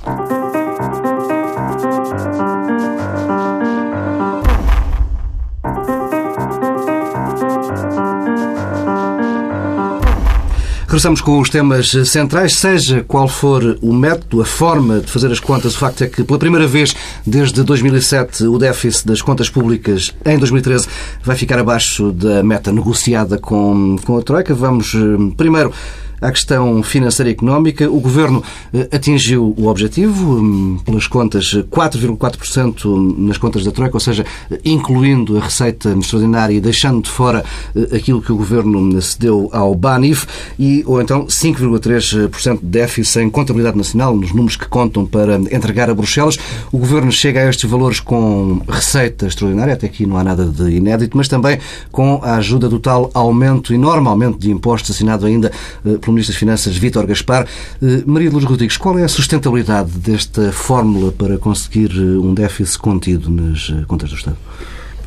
Regressamos 10.89 11.21
com 11.21 11.39
os 11.39 11.51
temas 11.51 11.91
centrais, 12.05 12.55
seja 12.55 13.05
qual 13.07 13.27
for 13.27 13.77
o 13.79 13.93
método, 13.93 14.41
a 14.41 14.45
forma 14.45 14.99
de 14.99 15.05
fazer 15.05 15.31
as 15.31 15.39
contas, 15.39 15.75
o 15.75 15.77
facto 15.77 16.03
é 16.03 16.07
que 16.07 16.23
pela 16.23 16.39
primeira 16.39 16.65
vez 16.65 16.95
desde 17.23 17.61
2007 17.61 18.45
o 18.45 18.57
déficit 18.57 19.05
das 19.05 19.21
contas 19.21 19.51
públicas 19.51 20.11
em 20.25 20.39
2013 20.39 20.87
vai 21.23 21.35
ficar 21.35 21.59
abaixo 21.59 22.11
da 22.11 22.41
meta 22.41 22.71
negociada 22.71 23.37
com, 23.37 23.97
com 24.03 24.17
a 24.17 24.23
Troika. 24.23 24.55
Vamos 24.55 24.95
eh, 24.95 25.33
primeiro 25.37 25.71
à 26.21 26.31
questão 26.31 26.81
financeira 26.83 27.29
e 27.29 27.33
económica. 27.33 27.89
O 27.89 27.99
Governo 27.99 28.43
eh, 28.73 28.87
atingiu 28.91 29.53
o 29.57 29.67
objetivo, 29.67 30.39
hum, 30.39 30.79
pelas 30.83 31.07
contas, 31.07 31.53
4,4% 31.69 33.17
nas 33.17 33.37
contas 33.37 33.63
da 33.63 33.71
Troika, 33.71 33.95
ou 33.95 33.99
seja, 33.99 34.25
incluindo 34.63 35.37
a 35.37 35.41
receita 35.41 35.89
extraordinária 35.91 36.53
e 36.53 36.61
deixando 36.61 37.03
de 37.03 37.09
fora 37.09 37.43
eh, 37.75 37.95
aquilo 37.95 38.21
que 38.21 38.31
o 38.31 38.35
Governo 38.35 39.01
cedeu 39.01 39.49
ao 39.51 39.73
BANIF, 39.75 40.25
e, 40.57 40.83
ou 40.85 41.01
então 41.01 41.25
5,3% 41.25 42.59
de 42.59 42.65
déficit 42.65 43.19
em 43.19 43.29
contabilidade 43.29 43.77
nacional, 43.77 44.15
nos 44.15 44.31
números 44.31 44.55
que 44.55 44.67
contam 44.67 45.05
para 45.05 45.35
entregar 45.35 45.89
a 45.89 45.93
Bruxelas. 45.93 46.37
O 46.71 46.77
Governo 46.77 47.11
chega 47.11 47.41
a 47.41 47.49
estes 47.49 47.69
valores 47.69 47.99
com 47.99 48.61
receita 48.67 49.27
extraordinária, 49.27 49.73
até 49.73 49.87
aqui 49.87 50.05
não 50.05 50.17
há 50.17 50.23
nada 50.23 50.45
de 50.45 50.69
inédito, 50.71 51.15
mas 51.15 51.27
também 51.27 51.59
com 51.91 52.19
a 52.23 52.35
ajuda 52.35 52.67
do 52.67 52.79
tal 52.79 53.09
aumento, 53.13 53.73
enorme 53.73 54.07
aumento 54.07 54.37
de 54.39 54.51
impostos 54.51 54.91
assinado 54.91 55.25
ainda 55.25 55.51
eh, 55.85 55.97
pelo 55.97 56.08
Ministro 56.11 56.33
das 56.33 56.39
Finanças, 56.39 56.77
Vítor 56.77 57.05
Gaspar. 57.05 57.47
Eh, 57.81 58.03
Maria 58.05 58.29
Luz 58.29 58.43
Rodrigues, 58.43 58.77
qual 58.77 58.97
é 58.97 59.03
a 59.03 59.07
sustentabilidade 59.07 59.91
desta 59.91 60.51
fórmula 60.51 61.11
para 61.11 61.37
conseguir 61.37 61.91
eh, 61.91 62.17
um 62.17 62.33
déficit 62.33 62.79
contido 62.79 63.29
nas 63.29 63.71
contas 63.87 64.09
do 64.09 64.15
Estado? 64.15 64.37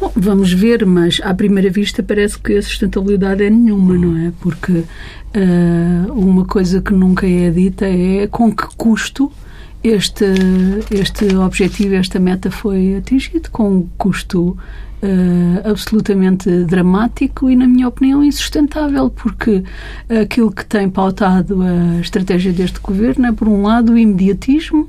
Bom, 0.02 0.12
vamos 0.16 0.52
ver, 0.52 0.84
mas 0.84 1.20
à 1.22 1.32
primeira 1.32 1.70
vista 1.70 2.02
parece 2.02 2.36
que 2.36 2.56
a 2.56 2.62
sustentabilidade 2.62 3.44
é 3.44 3.48
nenhuma, 3.48 3.96
não 3.96 4.16
é? 4.18 4.32
Porque 4.40 4.72
uh, 4.72 6.12
uma 6.12 6.44
coisa 6.44 6.82
que 6.82 6.92
nunca 6.92 7.24
é 7.24 7.50
dita 7.50 7.86
é 7.86 8.26
com 8.26 8.50
que 8.52 8.66
custo 8.76 9.30
este, 9.84 10.24
este 10.90 11.36
objetivo, 11.36 11.94
esta 11.94 12.18
meta 12.18 12.50
foi 12.50 12.96
atingido, 12.96 13.48
com 13.50 13.86
custo 13.96 14.56
uh, 15.02 15.70
absolutamente 15.70 16.48
dramático 16.64 17.50
e, 17.50 17.56
na 17.56 17.66
minha 17.66 17.88
opinião, 17.88 18.22
insustentável, 18.22 19.10
porque 19.10 19.62
aquilo 20.22 20.50
que 20.52 20.64
tem 20.64 20.88
pautado 20.88 21.60
a 21.62 22.00
estratégia 22.00 22.52
deste 22.52 22.80
governo 22.80 23.26
é, 23.26 23.32
por 23.32 23.48
um 23.48 23.62
lado, 23.62 23.92
o 23.92 23.98
imediatismo, 23.98 24.88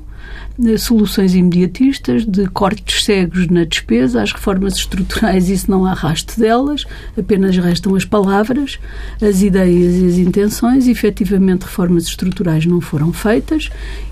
soluções 0.78 1.34
imediatistas, 1.34 2.24
de 2.24 2.46
cortes 2.46 3.04
cegos 3.04 3.48
na 3.48 3.64
despesa, 3.64 4.22
as 4.22 4.32
reformas 4.32 4.76
estruturais, 4.76 5.48
isso 5.48 5.70
não 5.70 5.84
há 5.84 5.92
rasto 5.92 6.38
delas, 6.38 6.84
apenas 7.18 7.56
restam 7.56 7.94
as 7.94 8.04
palavras, 8.04 8.78
as 9.20 9.42
ideias 9.42 9.96
e 9.96 10.06
as 10.06 10.18
intenções. 10.18 10.86
Efetivamente, 10.86 11.62
reformas 11.62 12.04
estruturais 12.04 12.64
não 12.66 12.80
foram 12.80 13.12
feitas 13.12 13.68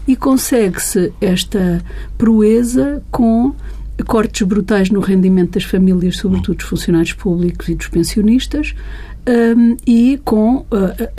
e 0.07 0.17
consegue-se 0.17 1.13
esta 1.21 1.83
proeza 2.19 3.03
com 3.11 3.55
cortes 4.05 4.47
brutais 4.47 4.91
no 4.91 5.01
rendimento 5.01 5.53
das 5.53 5.65
famílias, 5.65 6.17
sobretudo 6.17 6.57
dos 6.57 6.67
funcionários 6.67 7.13
públicos 7.13 7.69
e 7.69 7.75
dos 7.75 7.89
pensionistas, 7.89 8.75
um, 9.29 9.77
e 9.87 10.21
com 10.25 10.57
uh, 10.57 10.67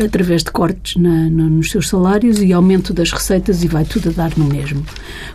através 0.03 0.43
de 0.43 0.51
cortes 0.51 1.01
na, 1.01 1.29
nos 1.29 1.71
seus 1.71 1.87
salários 1.87 2.41
e 2.41 2.51
aumento 2.51 2.93
das 2.93 3.11
receitas 3.11 3.63
e 3.63 3.67
vai 3.67 3.85
tudo 3.85 4.09
a 4.09 4.11
dar 4.11 4.37
no 4.37 4.45
mesmo. 4.45 4.83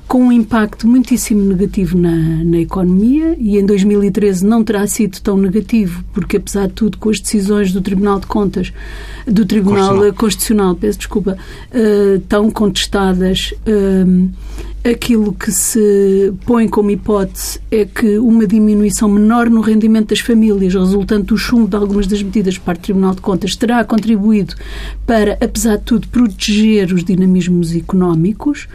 Com 0.08 0.22
um 0.22 0.32
impacto 0.32 0.88
muitíssimo 0.88 1.44
negativo 1.44 1.96
na, 1.98 2.16
na 2.42 2.58
economia 2.58 3.36
e 3.38 3.58
em 3.58 3.66
2013 3.66 4.44
não 4.46 4.64
terá 4.64 4.86
sido 4.86 5.20
tão 5.20 5.36
negativo 5.36 6.02
porque 6.14 6.38
apesar 6.38 6.66
de 6.66 6.72
tudo 6.72 6.96
com 6.96 7.10
as 7.10 7.20
decisões 7.20 7.74
do 7.74 7.82
Tribunal 7.82 8.18
de 8.18 8.26
Contas 8.26 8.72
do 9.26 9.44
Tribunal 9.44 9.88
Constitucional, 9.88 10.14
Constitucional 10.14 10.74
peço 10.76 10.98
desculpa, 10.98 11.36
uh, 11.36 12.20
tão 12.20 12.50
contestadas 12.50 13.52
uh, 13.66 14.30
aquilo 14.88 15.32
que 15.32 15.50
se 15.52 16.32
põe 16.46 16.68
como 16.68 16.90
hipótese 16.90 17.60
é 17.70 17.84
que 17.84 18.18
uma 18.18 18.46
diminuição 18.46 19.08
menor 19.08 19.50
no 19.50 19.60
rendimento 19.60 20.08
das 20.08 20.20
famílias, 20.20 20.74
resultante 20.74 21.26
do 21.26 21.36
chumbo 21.36 21.68
de 21.68 21.76
algumas 21.76 22.06
das 22.06 22.22
medidas 22.22 22.56
por 22.56 22.64
parte 22.64 22.80
do 22.80 22.84
Tribunal 22.84 23.14
de 23.14 23.20
Contas, 23.20 23.56
terá 23.56 23.84
contribuído 23.84 24.54
para, 25.06 25.36
apesar 25.40 25.76
de 25.76 25.82
tudo, 25.84 26.08
proteger 26.08 26.92
os 26.92 27.04
dinamismos 27.04 27.74
económicos. 27.74 28.68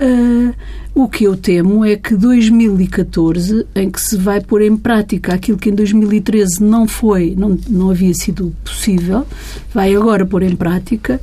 Uh, 0.00 0.54
o 0.94 1.08
que 1.08 1.24
eu 1.24 1.36
temo 1.36 1.84
é 1.84 1.96
que 1.96 2.16
2014, 2.16 3.66
em 3.74 3.90
que 3.90 4.00
se 4.00 4.16
vai 4.16 4.40
pôr 4.40 4.62
em 4.62 4.76
prática 4.76 5.34
aquilo 5.34 5.56
que 5.56 5.70
em 5.70 5.74
2013 5.74 6.62
não 6.62 6.86
foi, 6.86 7.34
não, 7.36 7.56
não 7.68 7.90
havia 7.90 8.12
sido 8.12 8.54
possível, 8.64 9.26
vai 9.72 9.94
agora 9.94 10.26
pôr 10.26 10.42
em 10.42 10.56
prática 10.56 11.20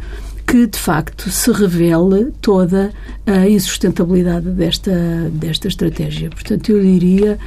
que 0.47 0.65
de 0.65 0.79
facto 0.79 1.29
se 1.29 1.51
revele 1.51 2.31
toda 2.41 2.93
a 3.25 3.49
insustentabilidade 3.49 4.49
desta, 4.51 5.29
desta 5.33 5.67
estratégia. 5.67 6.29
Portanto, 6.29 6.71
eu 6.71 6.81
diria, 6.81 7.37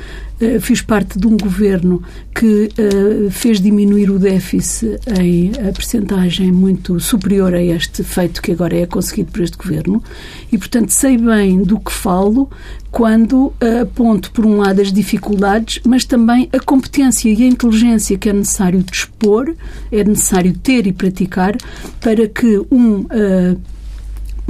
fiz 0.61 0.81
parte 0.81 1.19
de 1.19 1.27
um 1.27 1.37
governo 1.37 2.03
que 2.35 2.69
uh, 2.79 3.31
fez 3.31 3.61
diminuir 3.61 4.11
o 4.11 4.19
déficit 4.19 4.99
em 5.21 5.53
a 5.69 5.73
percentagem 5.73 6.51
muito 6.51 6.99
superior 6.99 7.55
a 7.55 7.63
este 7.63 8.03
feito 8.03 8.41
que 8.41 8.53
agora 8.53 8.77
é 8.77 8.87
conseguido 8.87 9.33
por 9.33 9.43
este 9.43 9.57
governo. 9.57 10.03
E, 10.51 10.57
portanto, 10.57 10.91
sei 10.91 11.19
bem 11.19 11.63
do 11.63 11.79
que 11.79 11.93
falo 11.93 12.49
quando 12.91 13.47
uh, 13.47 13.83
aponto, 13.83 14.33
por 14.33 14.47
um 14.47 14.57
lado, 14.57 14.81
as 14.81 14.93
dificuldades, 14.93 15.81
mas 15.87 16.05
também 16.05 16.49
a 16.53 16.59
competência 16.59 17.29
e 17.29 17.43
a 17.43 17.47
inteligência 17.47 18.17
que 18.17 18.29
é 18.29 18.33
necessário 18.33 18.83
dispor, 18.83 19.55
é 19.93 20.03
necessário 20.03 20.57
ter 20.57 20.87
e 20.87 20.93
praticar 20.93 21.57
para 22.01 22.27
que 22.27 22.61
um 22.71 23.07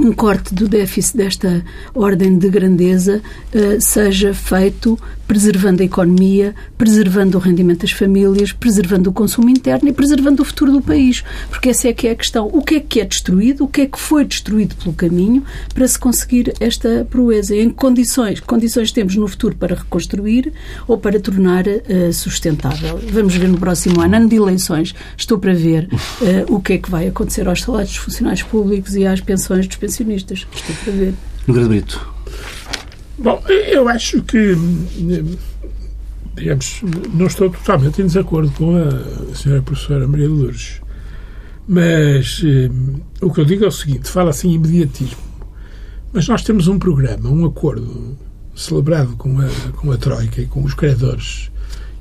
um 0.01 0.11
corte 0.11 0.53
do 0.53 0.67
déficit 0.67 1.17
desta 1.17 1.63
ordem 1.93 2.37
de 2.37 2.49
grandeza 2.49 3.21
uh, 3.53 3.79
seja 3.79 4.33
feito 4.33 4.97
preservando 5.31 5.81
a 5.81 5.85
economia, 5.85 6.53
preservando 6.77 7.37
o 7.37 7.39
rendimento 7.39 7.83
das 7.83 7.91
famílias, 7.93 8.51
preservando 8.51 9.09
o 9.09 9.13
consumo 9.13 9.49
interno 9.49 9.87
e 9.87 9.93
preservando 9.93 10.41
o 10.41 10.45
futuro 10.45 10.73
do 10.73 10.81
país. 10.81 11.23
Porque 11.49 11.69
essa 11.69 11.87
é 11.87 11.93
que 11.93 12.05
é 12.05 12.11
a 12.11 12.15
questão. 12.15 12.49
O 12.51 12.61
que 12.61 12.75
é 12.75 12.79
que 12.81 12.99
é 12.99 13.05
destruído? 13.05 13.63
O 13.63 13.67
que 13.69 13.79
é 13.79 13.85
que 13.85 13.97
foi 13.97 14.25
destruído 14.25 14.75
pelo 14.75 14.91
caminho 14.93 15.41
para 15.73 15.87
se 15.87 15.97
conseguir 15.97 16.53
esta 16.59 17.07
proeza? 17.09 17.55
Em 17.55 17.69
condições, 17.69 18.41
condições 18.41 18.91
temos 18.91 19.15
no 19.15 19.25
futuro 19.25 19.55
para 19.55 19.73
reconstruir 19.73 20.51
ou 20.85 20.97
para 20.97 21.17
tornar 21.17 21.63
uh, 21.65 22.11
sustentável? 22.11 22.99
Vamos 23.09 23.33
ver 23.33 23.47
no 23.47 23.57
próximo 23.57 24.01
ano, 24.01 24.17
ano 24.17 24.27
de 24.27 24.35
eleições, 24.35 24.93
estou 25.15 25.39
para 25.39 25.53
ver 25.53 25.87
uh, 25.93 26.53
o 26.53 26.59
que 26.59 26.73
é 26.73 26.77
que 26.77 26.91
vai 26.91 27.07
acontecer 27.07 27.47
aos 27.47 27.61
salários 27.61 27.91
dos 27.91 27.99
funcionários 27.99 28.43
públicos 28.43 28.97
e 28.97 29.05
às 29.05 29.21
pensões 29.21 29.65
dos 29.65 29.77
pensionistas. 29.77 30.45
Estou 30.53 30.75
para 30.83 30.91
ver. 30.91 31.13
No 31.47 31.53
Grande 31.53 31.69
Brito. 31.69 32.20
Bom, 33.21 33.39
eu 33.47 33.87
acho 33.87 34.23
que, 34.23 34.55
digamos, 36.33 36.81
não 37.13 37.27
estou 37.27 37.51
totalmente 37.51 38.01
em 38.01 38.07
desacordo 38.07 38.51
com 38.53 38.75
a 38.75 39.35
senhora 39.35 39.61
professora 39.61 40.07
Maria 40.07 40.27
de 40.27 40.33
Lourdes, 40.33 40.81
mas 41.67 42.41
eh, 42.43 42.71
o 43.21 43.31
que 43.31 43.41
eu 43.41 43.45
digo 43.45 43.63
é 43.63 43.67
o 43.67 43.71
seguinte, 43.71 44.09
fala 44.09 44.31
assim 44.31 44.51
imediatismo, 44.53 45.21
mas 46.11 46.27
nós 46.27 46.41
temos 46.41 46.67
um 46.67 46.79
programa, 46.79 47.29
um 47.29 47.45
acordo 47.45 48.17
celebrado 48.55 49.15
com 49.17 49.39
a, 49.39 49.47
com 49.73 49.91
a 49.91 49.97
Troika 49.97 50.41
e 50.41 50.47
com 50.47 50.63
os 50.63 50.73
credores, 50.73 51.51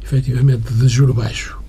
efetivamente, 0.02 0.72
de 0.72 0.88
juro 0.88 1.12
baixo, 1.12 1.59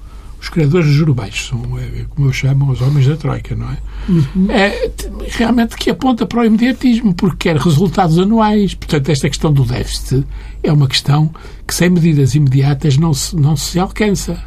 os 0.41 0.49
criadores 0.49 0.87
de 0.87 0.93
juros 0.93 1.15
baixos, 1.15 1.49
são, 1.49 1.77
é, 1.77 2.05
como 2.09 2.27
eu 2.27 2.33
chamo, 2.33 2.71
os 2.71 2.81
homens 2.81 3.05
da 3.05 3.15
Troika, 3.15 3.55
não 3.55 3.69
é? 3.69 3.77
Uhum. 4.09 4.47
É 4.49 4.89
realmente 5.29 5.75
que 5.75 5.91
aponta 5.91 6.25
para 6.25 6.41
o 6.41 6.45
imediatismo, 6.45 7.13
porque 7.13 7.49
quer 7.49 7.57
resultados 7.57 8.17
anuais. 8.17 8.73
Portanto, 8.73 9.09
esta 9.09 9.29
questão 9.29 9.53
do 9.53 9.63
déficit 9.63 10.25
é 10.63 10.73
uma 10.73 10.87
questão 10.87 11.29
que 11.67 11.75
sem 11.75 11.91
medidas 11.91 12.33
imediatas 12.33 12.97
não 12.97 13.13
se, 13.13 13.35
não 13.35 13.55
se 13.55 13.77
alcança. 13.79 14.43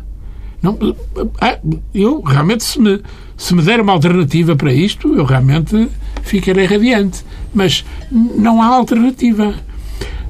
Não, 0.60 0.76
ah, 1.40 1.58
eu 1.94 2.20
realmente, 2.22 2.64
se 2.64 2.80
me, 2.80 3.00
se 3.36 3.54
me 3.54 3.62
der 3.62 3.80
uma 3.80 3.92
alternativa 3.92 4.56
para 4.56 4.72
isto, 4.72 5.14
eu 5.14 5.24
realmente 5.24 5.88
ficarei 6.22 6.66
radiante. 6.66 7.24
Mas 7.54 7.84
não 8.10 8.60
há 8.60 8.66
alternativa. 8.66 9.54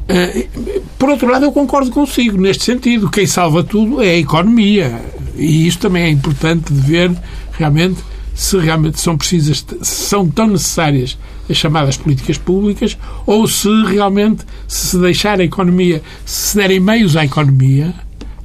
Uh, 0.05 0.83
por 0.99 1.09
outro 1.09 1.31
lado, 1.31 1.47
eu 1.47 1.53
concordo 1.53 1.91
consigo 1.91 2.37
neste 2.37 2.65
sentido. 2.65 3.11
Quem 3.11 3.27
salva 3.27 3.65
tudo 3.65 4.03
é 4.03 4.11
a 4.11 4.19
economia. 4.19 5.01
E 5.37 5.67
isto 5.67 5.81
também 5.81 6.05
é 6.05 6.11
importante 6.11 6.73
de 6.73 6.81
ver 6.81 7.11
realmente 7.53 8.03
se 8.35 8.59
realmente 8.59 9.01
são 9.01 9.17
precisas, 9.17 9.65
se 9.83 10.09
são 10.09 10.29
tão 10.29 10.49
necessárias 10.49 11.17
as 11.49 11.57
chamadas 11.57 11.97
políticas 11.97 12.37
públicas 12.37 12.99
ou 13.27 13.47
se 13.47 13.69
realmente 13.85 14.45
se 14.67 14.99
deixar 14.99 15.41
a 15.41 15.45
economia, 15.45 16.03
se 16.25 16.57
derem 16.57 16.81
meios 16.81 17.17
à 17.17 17.25
economia, 17.25 17.95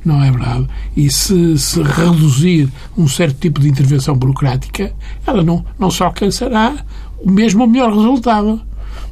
não 0.05 0.23
é 0.23 0.31
verdade? 0.31 0.67
E 0.95 1.09
se, 1.11 1.57
se 1.57 1.81
reduzir 1.81 2.69
um 2.97 3.07
certo 3.07 3.39
tipo 3.39 3.59
de 3.59 3.67
intervenção 3.67 4.15
burocrática, 4.15 4.93
ela 5.25 5.43
não, 5.43 5.65
não 5.77 5.89
só 5.89 6.05
alcançará 6.05 6.85
o 7.19 7.29
mesmo 7.29 7.63
ou 7.63 7.69
melhor 7.69 7.93
resultado. 7.93 8.61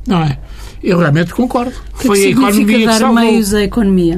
Não 0.08 0.22
é? 0.22 0.38
Eu 0.84 1.00
realmente 1.00 1.34
concordo. 1.34 1.74
Que 2.00 2.08
Foi 2.08 2.20
que 2.20 2.28
a 2.28 2.30
economia 2.30 2.86
dar 2.86 2.94
que 2.94 3.00
salvou. 3.00 3.24
meios 3.24 3.54
à 3.54 3.64
economia? 3.64 4.18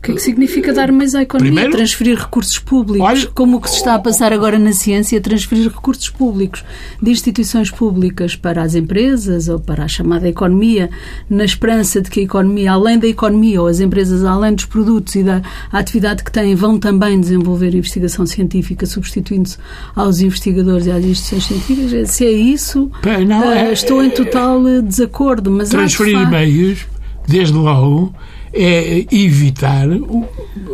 O 0.00 0.02
que 0.02 0.12
é 0.12 0.14
que 0.14 0.22
significa 0.22 0.72
dar 0.72 0.90
mais 0.90 1.14
à 1.14 1.20
economia? 1.20 1.52
Primeiro, 1.52 1.76
transferir 1.76 2.18
recursos 2.18 2.58
públicos, 2.58 3.06
olha, 3.06 3.26
como 3.34 3.58
o 3.58 3.60
que 3.60 3.68
se 3.68 3.76
está 3.76 3.94
a 3.94 3.98
passar 3.98 4.32
agora 4.32 4.58
na 4.58 4.72
ciência, 4.72 5.20
transferir 5.20 5.68
recursos 5.70 6.08
públicos 6.08 6.64
de 7.02 7.10
instituições 7.10 7.70
públicas 7.70 8.34
para 8.34 8.62
as 8.62 8.74
empresas 8.74 9.46
ou 9.48 9.60
para 9.60 9.84
a 9.84 9.88
chamada 9.88 10.26
economia, 10.26 10.88
na 11.28 11.44
esperança 11.44 12.00
de 12.00 12.08
que 12.08 12.20
a 12.20 12.22
economia, 12.22 12.72
além 12.72 12.98
da 12.98 13.06
economia, 13.06 13.60
ou 13.60 13.66
as 13.66 13.78
empresas, 13.78 14.24
além 14.24 14.54
dos 14.54 14.64
produtos 14.64 15.16
e 15.16 15.22
da 15.22 15.42
atividade 15.70 16.24
que 16.24 16.32
têm, 16.32 16.54
vão 16.54 16.78
também 16.78 17.20
desenvolver 17.20 17.74
investigação 17.74 18.24
científica, 18.24 18.86
substituindo-se 18.86 19.58
aos 19.94 20.20
investigadores 20.20 20.86
e 20.86 20.92
às 20.92 21.04
instituições 21.04 21.44
científicas. 21.44 22.10
Se 22.10 22.24
é 22.24 22.32
isso, 22.32 22.90
não, 23.28 23.52
é, 23.52 23.70
estou 23.70 24.02
em 24.02 24.08
total 24.08 24.62
desacordo. 24.82 25.50
Mas 25.50 25.68
transferir 25.68 26.26
meios, 26.26 26.86
desde 27.28 27.52
logo 27.52 28.14
é 28.52 29.06
evitar, 29.10 29.86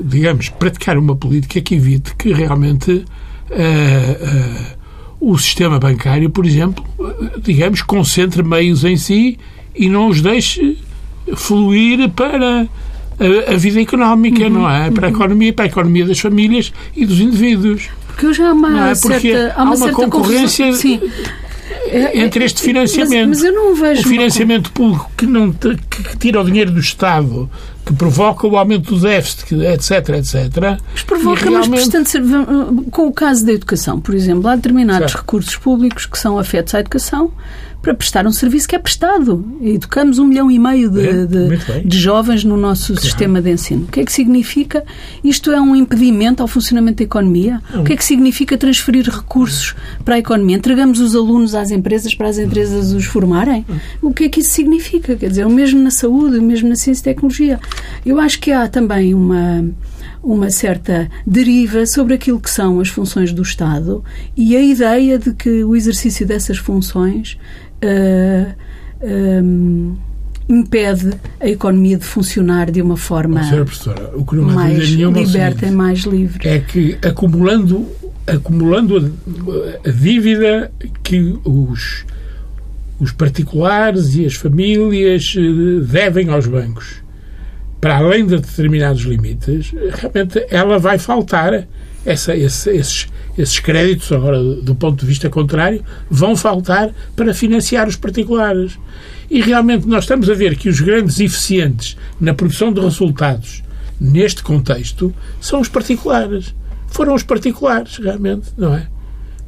digamos, 0.02 0.48
praticar 0.48 0.96
uma 0.96 1.14
política 1.14 1.60
que 1.60 1.74
evite 1.74 2.14
que 2.16 2.32
realmente 2.32 2.90
uh, 2.90 3.04
uh, 3.50 5.32
o 5.32 5.38
sistema 5.38 5.78
bancário, 5.78 6.30
por 6.30 6.46
exemplo, 6.46 6.84
digamos, 7.42 7.82
concentre 7.82 8.42
meios 8.42 8.84
em 8.84 8.96
si 8.96 9.38
e 9.74 9.88
não 9.88 10.08
os 10.08 10.22
deixe 10.22 10.78
fluir 11.34 12.08
para 12.10 12.62
a, 13.18 13.52
a 13.52 13.56
vida 13.56 13.80
económica, 13.80 14.44
uhum, 14.44 14.50
não 14.50 14.70
é? 14.70 14.90
Para 14.90 15.08
a 15.08 15.10
uhum. 15.10 15.16
economia, 15.16 15.52
para 15.52 15.64
a 15.64 15.68
economia 15.68 16.06
das 16.06 16.18
famílias 16.18 16.72
e 16.94 17.04
dos 17.04 17.20
indivíduos. 17.20 17.88
Porque 18.06 18.26
hoje 18.26 18.42
há 18.42 18.52
uma, 18.52 18.90
é? 18.90 18.94
certa, 18.94 19.54
há 19.56 19.62
uma, 19.64 19.72
há 19.72 19.76
uma 19.76 19.92
concorrência. 19.92 20.72
Sim 20.72 21.00
entre 22.14 22.44
este 22.44 22.62
financiamento. 22.62 23.28
Mas, 23.28 23.42
mas, 23.42 23.44
eu 23.44 23.52
não 23.52 23.74
vejo. 23.74 24.00
O 24.02 24.08
financiamento 24.08 24.72
público 24.72 25.10
que, 25.16 25.26
não, 25.26 25.52
que 25.52 26.16
tira 26.18 26.40
o 26.40 26.44
dinheiro 26.44 26.70
do 26.70 26.80
Estado, 26.80 27.50
que 27.86 27.94
provoca 27.94 28.48
o 28.48 28.56
aumento 28.56 28.96
do 28.96 29.00
déficit, 29.00 29.54
etc, 29.54 30.08
etc. 30.16 30.80
Mas 30.92 31.02
provoca, 31.04 31.48
realmente... 31.48 31.70
mas 31.70 31.88
portanto, 31.88 32.90
com 32.90 33.06
o 33.06 33.12
caso 33.12 33.46
da 33.46 33.52
educação, 33.52 34.00
por 34.00 34.12
exemplo, 34.12 34.48
há 34.48 34.56
determinados 34.56 35.12
certo. 35.12 35.22
recursos 35.22 35.54
públicos 35.54 36.04
que 36.04 36.18
são 36.18 36.36
afetos 36.36 36.74
à 36.74 36.80
educação 36.80 37.30
para 37.86 37.94
prestar 37.94 38.26
um 38.26 38.32
serviço 38.32 38.66
que 38.66 38.74
é 38.74 38.80
prestado. 38.80 39.44
Educamos 39.62 40.18
um 40.18 40.26
milhão 40.26 40.50
e 40.50 40.58
meio 40.58 40.90
de, 40.90 41.08
é, 41.08 41.24
de, 41.24 41.84
de 41.84 41.98
jovens 41.98 42.42
no 42.42 42.56
nosso 42.56 42.92
claro. 42.92 43.00
sistema 43.00 43.40
de 43.40 43.52
ensino. 43.52 43.84
O 43.84 43.86
que 43.86 44.00
é 44.00 44.04
que 44.04 44.12
significa? 44.12 44.84
Isto 45.22 45.52
é 45.52 45.60
um 45.60 45.76
impedimento 45.76 46.42
ao 46.42 46.48
funcionamento 46.48 46.98
da 46.98 47.04
economia? 47.04 47.62
O 47.72 47.84
que 47.84 47.92
é 47.92 47.96
que 47.96 48.04
significa 48.04 48.58
transferir 48.58 49.08
recursos 49.08 49.76
para 50.04 50.16
a 50.16 50.18
economia? 50.18 50.56
Entregamos 50.56 50.98
os 50.98 51.14
alunos 51.14 51.54
às 51.54 51.70
empresas 51.70 52.12
para 52.12 52.26
as 52.26 52.38
empresas 52.38 52.90
os 52.90 53.04
formarem? 53.04 53.64
O 54.02 54.12
que 54.12 54.24
é 54.24 54.28
que 54.28 54.40
isso 54.40 54.50
significa? 54.50 55.14
Quer 55.14 55.28
dizer, 55.28 55.46
o 55.46 55.50
mesmo 55.50 55.80
na 55.80 55.92
saúde, 55.92 56.38
o 56.38 56.42
mesmo 56.42 56.68
na 56.68 56.74
ciência 56.74 57.02
e 57.02 57.14
tecnologia. 57.14 57.60
Eu 58.04 58.20
acho 58.20 58.40
que 58.40 58.52
há 58.52 58.68
também 58.68 59.14
uma 59.14 59.64
uma 60.22 60.50
certa 60.50 61.08
deriva 61.24 61.86
sobre 61.86 62.14
aquilo 62.14 62.40
que 62.40 62.50
são 62.50 62.80
as 62.80 62.88
funções 62.88 63.32
do 63.32 63.42
Estado 63.42 64.02
e 64.36 64.56
a 64.56 64.60
ideia 64.60 65.20
de 65.20 65.32
que 65.32 65.62
o 65.62 65.76
exercício 65.76 66.26
dessas 66.26 66.58
funções 66.58 67.38
uh, 67.84 68.54
um, 69.02 69.96
impede 70.48 71.12
a 71.40 71.48
economia 71.48 71.96
de 71.96 72.04
funcionar 72.04 72.70
de 72.70 72.82
uma 72.82 72.96
forma 72.96 73.40
professora, 73.40 74.12
o 74.16 74.24
que 74.24 74.36
não 74.36 74.44
mais 74.44 74.88
liberta 74.88 75.66
e 75.66 75.70
mais 75.70 76.00
livre. 76.00 76.46
É 76.48 76.58
que 76.58 76.98
acumulando, 77.04 77.86
acumulando 78.26 78.96
a, 78.96 79.88
a 79.88 79.92
dívida 79.92 80.72
que 81.02 81.38
os, 81.44 82.04
os 82.98 83.12
particulares 83.12 84.14
e 84.14 84.24
as 84.24 84.34
famílias 84.34 85.34
eh, 85.36 85.84
devem 85.84 86.30
aos 86.30 86.46
bancos, 86.46 87.05
para 87.86 87.98
além 87.98 88.26
de 88.26 88.36
determinados 88.36 89.02
limites, 89.02 89.72
realmente 89.92 90.44
ela 90.50 90.76
vai 90.76 90.98
faltar 90.98 91.68
essa, 92.04 92.34
esse, 92.34 92.68
esses, 92.70 93.06
esses 93.38 93.60
créditos, 93.60 94.10
agora 94.10 94.42
do 94.42 94.74
ponto 94.74 94.98
de 94.98 95.06
vista 95.06 95.30
contrário, 95.30 95.84
vão 96.10 96.34
faltar 96.34 96.90
para 97.14 97.32
financiar 97.32 97.86
os 97.86 97.94
particulares. 97.94 98.76
E 99.30 99.40
realmente 99.40 99.86
nós 99.86 100.02
estamos 100.02 100.28
a 100.28 100.34
ver 100.34 100.56
que 100.56 100.68
os 100.68 100.80
grandes 100.80 101.20
eficientes 101.20 101.96
na 102.20 102.34
produção 102.34 102.72
de 102.72 102.80
resultados 102.80 103.62
neste 104.00 104.42
contexto 104.42 105.14
são 105.40 105.60
os 105.60 105.68
particulares. 105.68 106.56
Foram 106.88 107.14
os 107.14 107.22
particulares, 107.22 107.98
realmente, 107.98 108.48
não 108.56 108.74
é? 108.74 108.88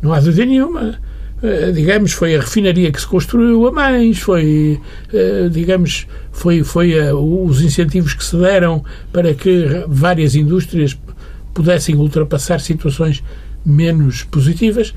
Não 0.00 0.12
há 0.12 0.20
dúvida 0.20 0.46
nenhuma. 0.46 1.00
Uh, 1.40 1.72
digamos, 1.72 2.12
foi 2.12 2.34
a 2.34 2.40
refinaria 2.40 2.90
que 2.90 3.00
se 3.00 3.06
construiu 3.06 3.66
a 3.68 3.70
mães, 3.70 4.18
foi, 4.18 4.80
uh, 5.12 5.48
digamos, 5.48 6.06
foi, 6.32 6.64
foi 6.64 6.98
uh, 6.98 7.44
os 7.46 7.62
incentivos 7.62 8.12
que 8.12 8.24
se 8.24 8.36
deram 8.36 8.84
para 9.12 9.32
que 9.34 9.84
várias 9.86 10.34
indústrias 10.34 10.98
pudessem 11.54 11.94
ultrapassar 11.94 12.60
situações 12.60 13.22
menos 13.64 14.24
positivas. 14.24 14.92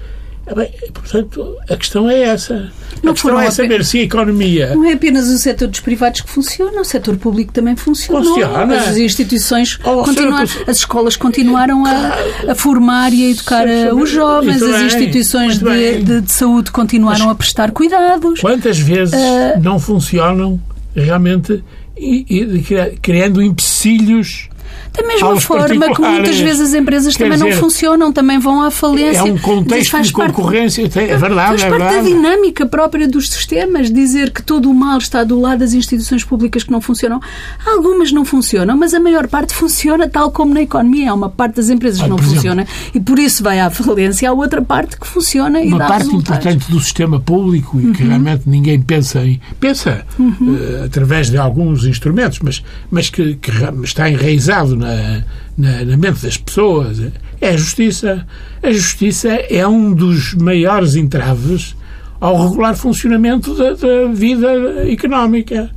Bem, 0.55 0.73
portanto, 0.93 1.55
a 1.69 1.77
questão 1.77 2.09
é 2.09 2.21
essa. 2.23 2.71
Não 3.03 3.11
a 3.11 3.13
questão 3.13 3.39
é 3.39 3.51
saber 3.51 3.85
se 3.85 3.99
a 3.99 4.03
economia. 4.03 4.75
Não 4.75 4.85
é 4.85 4.93
apenas 4.93 5.27
o 5.27 5.37
setor 5.37 5.67
dos 5.67 5.79
privados 5.79 6.21
que 6.21 6.29
funciona, 6.29 6.81
o 6.81 6.83
setor 6.83 7.15
público 7.17 7.53
também 7.53 7.75
funciona. 7.75 8.25
Funciona. 8.25 8.75
As 8.75 8.97
instituições 8.97 9.79
oh, 9.83 10.03
continuaram, 10.03 10.49
as 10.67 10.77
escolas 10.77 11.15
continuaram 11.15 11.85
a, 11.85 12.51
a 12.51 12.55
formar 12.55 13.13
e 13.13 13.27
a 13.27 13.29
educar 13.29 13.65
os 13.93 14.09
jovens, 14.09 14.61
as 14.61 14.93
instituições 14.93 15.59
de, 15.59 16.03
de, 16.03 16.21
de, 16.21 16.31
saúde 16.31 16.71
continuaram 16.71 17.25
Mas, 17.25 17.31
a 17.31 17.35
prestar 17.35 17.71
cuidados. 17.71 18.41
Quantas 18.41 18.79
vezes 18.79 19.13
uh, 19.13 19.59
não 19.61 19.79
funcionam 19.79 20.59
realmente 20.95 21.63
e, 21.95 22.25
e, 22.29 22.97
criando 23.01 23.41
empecilhos 23.41 24.49
da 24.93 25.07
mesma 25.07 25.39
forma 25.39 25.93
que 25.93 26.01
muitas 26.01 26.39
vezes 26.39 26.61
as 26.61 26.73
empresas 26.73 27.15
também 27.15 27.37
dizer, 27.37 27.49
não 27.49 27.57
funcionam, 27.57 28.11
também 28.11 28.39
vão 28.39 28.61
à 28.61 28.71
falência. 28.71 29.19
É 29.19 29.23
um 29.23 29.37
contexto 29.37 30.01
de 30.01 30.11
concorrência, 30.11 30.83
parte, 30.83 31.11
é 31.11 31.17
verdade. 31.17 31.49
Faz 31.49 31.63
é 31.63 31.69
parte 31.69 31.81
verdade. 31.83 32.09
da 32.09 32.15
dinâmica 32.15 32.65
própria 32.65 33.07
dos 33.07 33.29
sistemas, 33.29 33.91
dizer 33.91 34.31
que 34.31 34.41
todo 34.41 34.69
o 34.69 34.73
mal 34.73 34.97
está 34.97 35.23
do 35.23 35.39
lado 35.39 35.59
das 35.59 35.73
instituições 35.73 36.23
públicas 36.23 36.63
que 36.63 36.71
não 36.71 36.81
funcionam. 36.81 37.21
Algumas 37.65 38.11
não 38.11 38.25
funcionam, 38.25 38.75
mas 38.77 38.93
a 38.93 38.99
maior 38.99 39.27
parte 39.27 39.53
funciona 39.53 40.09
tal 40.09 40.31
como 40.31 40.53
na 40.53 40.61
economia. 40.61 41.11
Há 41.11 41.13
uma 41.13 41.29
parte 41.29 41.55
das 41.55 41.69
empresas 41.69 42.01
que 42.01 42.09
não 42.09 42.17
funciona 42.17 42.67
e 42.93 42.99
por 42.99 43.19
isso 43.19 43.43
vai 43.43 43.59
à 43.59 43.69
falência. 43.69 44.29
Há 44.29 44.33
outra 44.33 44.61
parte 44.61 44.99
que 44.99 45.07
funciona 45.07 45.61
e 45.61 45.67
uma 45.67 45.79
dá 45.79 45.87
parte 45.87 46.05
resultados. 46.05 46.45
importante 46.45 46.71
do 46.71 46.79
sistema 46.79 47.19
público 47.19 47.79
e 47.79 47.91
que 47.91 48.03
uhum. 48.03 48.09
realmente 48.09 48.43
ninguém 48.45 48.81
pensa 48.81 49.23
em 49.25 49.39
pensa 49.59 50.05
uhum. 50.17 50.35
uh, 50.39 50.85
através 50.85 51.29
de 51.29 51.37
alguns 51.37 51.85
instrumentos, 51.85 52.39
mas 52.39 52.63
mas 52.89 53.09
que, 53.09 53.35
que 53.35 53.51
está 53.83 54.09
enraizado 54.09 54.70
na, 54.75 55.23
na, 55.57 55.85
na, 55.85 55.97
mente 55.97 56.23
das 56.23 56.37
pessoas 56.37 56.99
é 57.39 57.49
a 57.49 57.57
justiça. 57.57 58.25
A 58.61 58.71
justiça 58.71 59.29
é 59.29 59.65
um 59.67 59.93
dos 59.93 60.33
maiores 60.35 60.95
entraves 60.95 61.75
ao 62.19 62.49
regular 62.49 62.75
funcionamento 62.75 63.55
da, 63.55 63.73
da 63.73 64.07
vida 64.13 64.89
económica. 64.89 65.69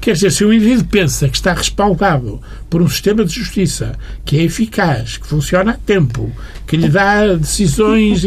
Quer 0.00 0.12
dizer, 0.12 0.30
se 0.30 0.44
o 0.44 0.52
indivíduo 0.52 0.84
pensa 0.84 1.28
que 1.28 1.36
está 1.36 1.52
respaldado 1.52 2.40
por 2.70 2.80
um 2.80 2.88
sistema 2.88 3.24
de 3.24 3.34
justiça 3.34 3.92
que 4.24 4.38
é 4.38 4.42
eficaz, 4.42 5.16
que 5.16 5.26
funciona 5.26 5.72
a 5.72 5.74
tempo, 5.74 6.30
que 6.66 6.76
lhe 6.76 6.88
dá 6.88 7.34
decisões. 7.34 8.24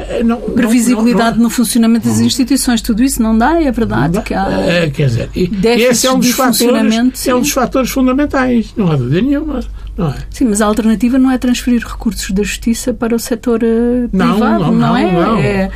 Eh, 0.00 0.22
não, 0.22 0.40
Previsibilidade 0.40 1.30
não, 1.30 1.36
não, 1.36 1.42
no 1.44 1.50
funcionamento 1.50 2.08
das 2.08 2.20
instituições, 2.20 2.80
tudo 2.80 3.02
isso 3.02 3.22
não 3.22 3.36
dá, 3.36 3.62
é 3.62 3.70
verdade 3.70 4.14
dá, 4.14 4.22
que 4.22 4.34
há. 4.34 4.48
É, 4.50 4.90
quer 4.90 5.06
dizer, 5.06 5.30
esse 5.34 6.06
é 6.06 6.12
um, 6.12 6.18
dos 6.18 6.30
fatores, 6.30 7.26
é 7.26 7.34
um 7.34 7.40
dos 7.40 7.50
fatores 7.50 7.90
fundamentais, 7.90 8.72
não 8.76 8.90
há 8.90 8.96
dúvida 8.96 9.20
nenhuma. 9.20 9.60
Não 9.96 10.08
é? 10.08 10.14
Sim, 10.30 10.46
mas 10.46 10.62
a 10.62 10.66
alternativa 10.66 11.18
não 11.18 11.30
é 11.30 11.36
transferir 11.36 11.86
recursos 11.86 12.30
da 12.30 12.42
justiça 12.42 12.94
para 12.94 13.14
o 13.14 13.18
setor 13.18 13.60
não, 14.10 14.30
privado, 14.30 14.64
não, 14.64 14.72
não, 14.72 14.96
é? 14.96 15.12
Não. 15.12 15.38
É, 15.38 15.70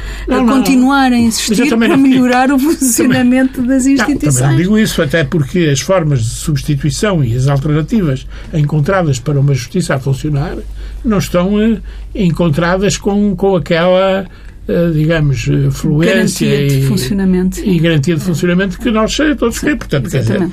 continuar 0.46 1.12
a 1.12 1.18
insistir 1.18 1.68
para 1.76 1.96
melhorar 1.98 2.50
o 2.50 2.58
funcionamento 2.58 3.56
também, 3.56 3.68
das 3.68 3.86
instituições. 3.86 4.34
Não, 4.34 4.40
também 4.40 4.56
digo 4.56 4.78
isso, 4.78 5.02
até 5.02 5.22
porque 5.22 5.68
as 5.70 5.80
formas 5.80 6.20
de 6.20 6.30
substituição 6.30 7.22
e 7.22 7.36
as 7.36 7.46
alternativas 7.46 8.26
encontradas 8.54 9.18
para 9.18 9.38
uma 9.38 9.52
justiça 9.52 9.96
a 9.96 9.98
funcionar 9.98 10.56
não 11.04 11.18
estão 11.18 11.54
uh, 11.54 11.78
encontradas 12.14 12.96
com, 12.96 13.36
com 13.36 13.54
aquela 13.54 14.26
uh, 14.66 14.92
digamos, 14.94 15.46
fluência 15.72 16.48
garantia 16.48 16.68
de 16.68 16.78
e, 16.78 16.86
funcionamento. 16.86 17.60
e 17.60 17.78
garantia 17.78 18.14
de 18.16 18.22
funcionamento 18.22 18.78
que 18.78 18.90
nós 18.90 19.14
todos 19.38 19.58
queremos. 19.58 19.86
Portanto, 19.86 20.04
dizer, 20.04 20.50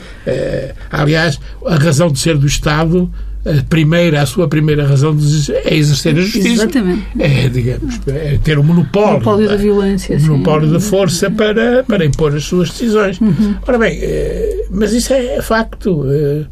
aliás, 0.91 1.39
a 1.65 1.75
razão 1.75 2.11
de 2.11 2.19
ser 2.19 2.37
do 2.37 2.45
Estado 2.45 3.09
a 3.45 3.61
primeira, 3.67 4.21
a 4.21 4.25
sua 4.25 4.47
primeira 4.47 4.87
razão 4.87 5.17
é 5.65 5.75
exercer 5.75 6.15
a 6.15 6.21
justiça. 6.21 6.47
Exatamente. 6.47 7.03
É, 7.19 7.49
digamos, 7.49 7.99
é 8.07 8.39
ter 8.41 8.57
o 8.57 8.63
monopólio. 8.63 9.09
O 9.09 9.13
monopólio 9.13 9.49
da 9.49 9.55
violência. 9.57 10.17
O 10.17 10.21
monopólio 10.21 10.67
sim. 10.67 10.73
da 10.73 10.79
força 10.79 11.29
para, 11.29 11.83
para 11.83 12.05
impor 12.05 12.33
as 12.33 12.45
suas 12.45 12.69
decisões. 12.69 13.19
Uhum. 13.19 13.55
Ora 13.67 13.77
bem, 13.77 13.99
eh, 14.01 14.65
mas 14.71 14.93
isso 14.93 15.13
é 15.13 15.41
facto. 15.41 16.05
Eh, 16.07 16.45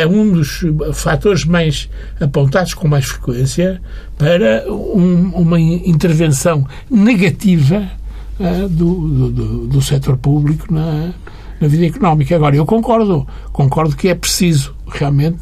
é 0.00 0.06
um 0.06 0.30
dos 0.30 0.64
fatores 0.92 1.44
mais 1.44 1.88
apontados 2.20 2.74
com 2.74 2.86
mais 2.86 3.06
frequência 3.06 3.80
para 4.18 4.64
um, 4.70 5.30
uma 5.34 5.58
intervenção 5.58 6.66
negativa 6.90 7.90
uh, 8.38 8.68
do, 8.68 9.08
do, 9.08 9.30
do, 9.30 9.66
do 9.66 9.82
setor 9.82 10.16
público 10.16 10.72
na 10.72 11.12
na 11.60 11.68
vida 11.68 11.86
económica. 11.86 12.34
Agora, 12.34 12.56
eu 12.56 12.64
concordo, 12.64 13.26
concordo 13.52 13.96
que 13.96 14.08
é 14.08 14.14
preciso 14.14 14.74
realmente 14.86 15.38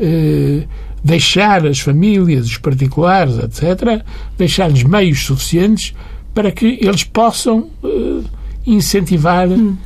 eh, 0.00 0.64
deixar 1.02 1.66
as 1.66 1.80
famílias, 1.80 2.46
os 2.46 2.58
particulares, 2.58 3.38
etc., 3.38 4.02
deixar-lhes 4.36 4.82
meios 4.82 5.24
suficientes 5.24 5.94
para 6.34 6.50
que 6.52 6.78
eles 6.80 7.04
possam 7.04 7.68
eh, 7.84 8.20
incentivar. 8.66 9.48
Hum. 9.48 9.76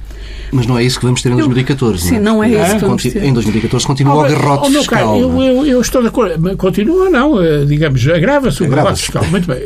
Mas 0.52 0.66
não 0.66 0.78
é 0.78 0.84
isso 0.84 0.98
que 0.98 1.06
vamos 1.06 1.22
ter 1.22 1.32
em 1.32 1.36
2014. 1.36 2.08
Sim, 2.08 2.18
não 2.18 2.44
é, 2.44 2.48
não 2.48 2.60
é 2.60 2.66
isso 2.66 2.78
que 2.78 2.84
vamos 2.84 3.02
ter. 3.02 3.24
Em 3.24 3.32
2014 3.32 3.86
continua 3.86 4.14
oh, 4.14 4.20
o 4.20 4.28
garrote 4.28 4.68
oh, 4.68 4.78
fiscal. 4.78 5.18
eu, 5.18 5.42
é? 5.42 5.50
eu, 5.50 5.66
eu, 5.66 5.80
estou 5.80 6.02
de 6.02 6.08
acordo. 6.08 6.56
Continua, 6.56 7.08
não. 7.08 7.42
Eh, 7.42 7.64
digamos, 7.64 8.06
agrava-se 8.06 8.62
o 8.62 8.66
agrava 8.66 8.82
garrote 8.82 9.02
fiscal. 9.02 9.24
Muito 9.30 9.46
bem. 9.46 9.62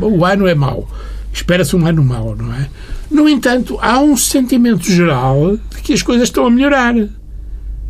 O 0.00 0.24
ano 0.24 0.46
é 0.46 0.54
mau. 0.54 0.88
Espera-se 1.32 1.74
um 1.74 1.86
ano 1.86 2.04
mau, 2.04 2.36
não 2.36 2.52
é? 2.54 2.68
No 3.10 3.28
entanto, 3.28 3.78
há 3.80 3.98
um 4.00 4.16
sentimento 4.16 4.84
geral 4.84 5.58
de 5.74 5.82
que 5.82 5.92
as 5.92 6.02
coisas 6.02 6.28
estão 6.28 6.46
a 6.46 6.50
melhorar. 6.50 6.94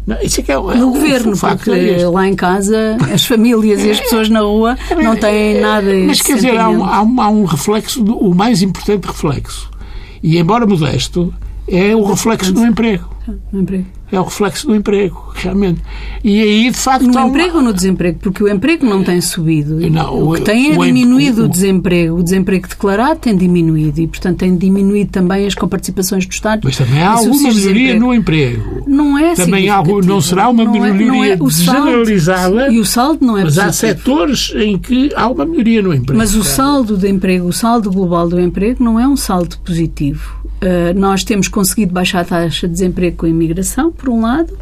Não, 0.06 0.16
isso 0.22 0.40
é 0.40 0.42
que 0.44 0.52
é, 0.52 0.56
no 0.56 0.70
é, 0.70 0.78
governo, 0.78 1.32
um 1.32 1.36
porque 1.36 1.70
é 1.70 2.08
lá 2.08 2.28
em 2.28 2.36
casa 2.36 2.96
as 3.12 3.26
famílias 3.26 3.82
e 3.82 3.90
as 3.90 4.00
pessoas 4.00 4.28
na 4.28 4.40
rua 4.40 4.78
não 5.02 5.16
têm 5.16 5.60
nada. 5.60 5.92
Mas 6.06 6.22
quer 6.22 6.36
dizer, 6.36 6.56
há 6.56 6.68
um, 6.68 6.84
há 6.84 7.02
um, 7.02 7.20
há 7.20 7.28
um 7.28 7.44
reflexo, 7.44 8.04
o 8.04 8.32
mais 8.32 8.62
importante 8.62 9.04
reflexo. 9.04 9.68
E 10.22 10.38
embora 10.38 10.64
modesto, 10.64 11.34
é 11.66 11.94
o 11.96 12.04
reflexo 12.04 12.52
do 12.52 12.64
emprego. 12.64 13.15
Do 13.52 13.60
emprego 13.60 13.86
é 14.10 14.20
o 14.20 14.22
reflexo 14.22 14.68
do 14.68 14.74
emprego, 14.74 15.32
realmente. 15.34 15.82
E 16.22 16.40
aí, 16.40 16.70
de 16.70 16.76
facto. 16.76 17.06
No 17.06 17.28
emprego 17.28 17.56
ou 17.56 17.62
no 17.62 17.72
desemprego? 17.72 18.18
Porque 18.20 18.42
o 18.42 18.48
emprego 18.48 18.86
não 18.86 19.02
tem 19.02 19.20
subido. 19.20 19.80
Não, 19.90 20.28
o, 20.28 20.34
que 20.34 20.42
tem 20.42 20.74
é 20.74 20.78
o, 20.78 20.84
diminuído 20.84 21.42
o, 21.42 21.44
o, 21.46 21.48
desemprego. 21.48 22.16
O 22.16 22.22
desemprego 22.22 22.68
declarado 22.68 23.18
tem 23.18 23.36
diminuído 23.36 24.00
e, 24.00 24.06
portanto, 24.06 24.38
tem 24.38 24.56
diminuído 24.56 25.10
também 25.10 25.44
as 25.44 25.54
comparticipações 25.54 26.24
do 26.24 26.32
Estado. 26.32 26.60
Mas 26.62 26.76
também 26.76 27.02
há 27.02 27.10
alguma 27.10 27.52
melhoria 27.52 27.98
no 27.98 28.14
emprego. 28.14 28.84
Não 28.86 29.18
é 29.18 29.34
Também 29.34 29.68
há, 29.68 29.82
não 29.82 30.20
será 30.20 30.48
uma 30.48 30.64
não 30.64 30.72
melhoria 30.72 31.32
é, 31.32 31.36
não 31.36 31.48
é, 31.48 31.50
generalizada. 31.50 32.68
E 32.68 32.78
o 32.78 32.84
saldo 32.84 33.26
não 33.26 33.36
é 33.36 33.42
Mas 33.42 33.56
positivo. 33.56 33.68
há 33.68 33.72
setores 33.72 34.52
em 34.54 34.78
que 34.78 35.10
há 35.16 35.28
uma 35.28 35.44
melhoria 35.44 35.82
no 35.82 35.92
emprego. 35.92 36.16
Mas 36.16 36.34
o 36.34 36.44
saldo 36.44 36.96
de 36.96 37.08
emprego, 37.08 37.48
o 37.48 37.52
saldo 37.52 37.90
global 37.90 38.28
do 38.28 38.40
emprego, 38.40 38.84
não 38.84 39.00
é 39.00 39.08
um 39.08 39.16
saldo 39.16 39.58
positivo. 39.58 40.45
Uh, 40.66 40.98
nós 40.98 41.22
temos 41.22 41.46
conseguido 41.46 41.92
baixar 41.92 42.22
a 42.22 42.24
taxa 42.24 42.66
de 42.66 42.72
desemprego 42.72 43.18
com 43.18 43.26
a 43.26 43.28
imigração, 43.28 43.92
por 43.92 44.08
um 44.08 44.22
lado, 44.22 44.52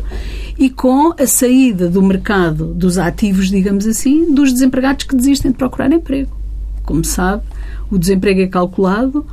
e 0.58 0.68
com 0.68 1.14
a 1.18 1.26
saída 1.26 1.88
do 1.88 2.02
mercado 2.02 2.74
dos 2.74 2.98
ativos, 2.98 3.48
digamos 3.48 3.86
assim, 3.86 4.34
dos 4.34 4.52
desempregados 4.52 5.04
que 5.04 5.16
desistem 5.16 5.50
de 5.50 5.56
procurar 5.56 5.90
emprego. 5.90 6.36
Como 6.84 7.02
sabe, 7.04 7.42
o 7.90 7.96
desemprego 7.96 8.42
é 8.42 8.46
calculado 8.46 9.24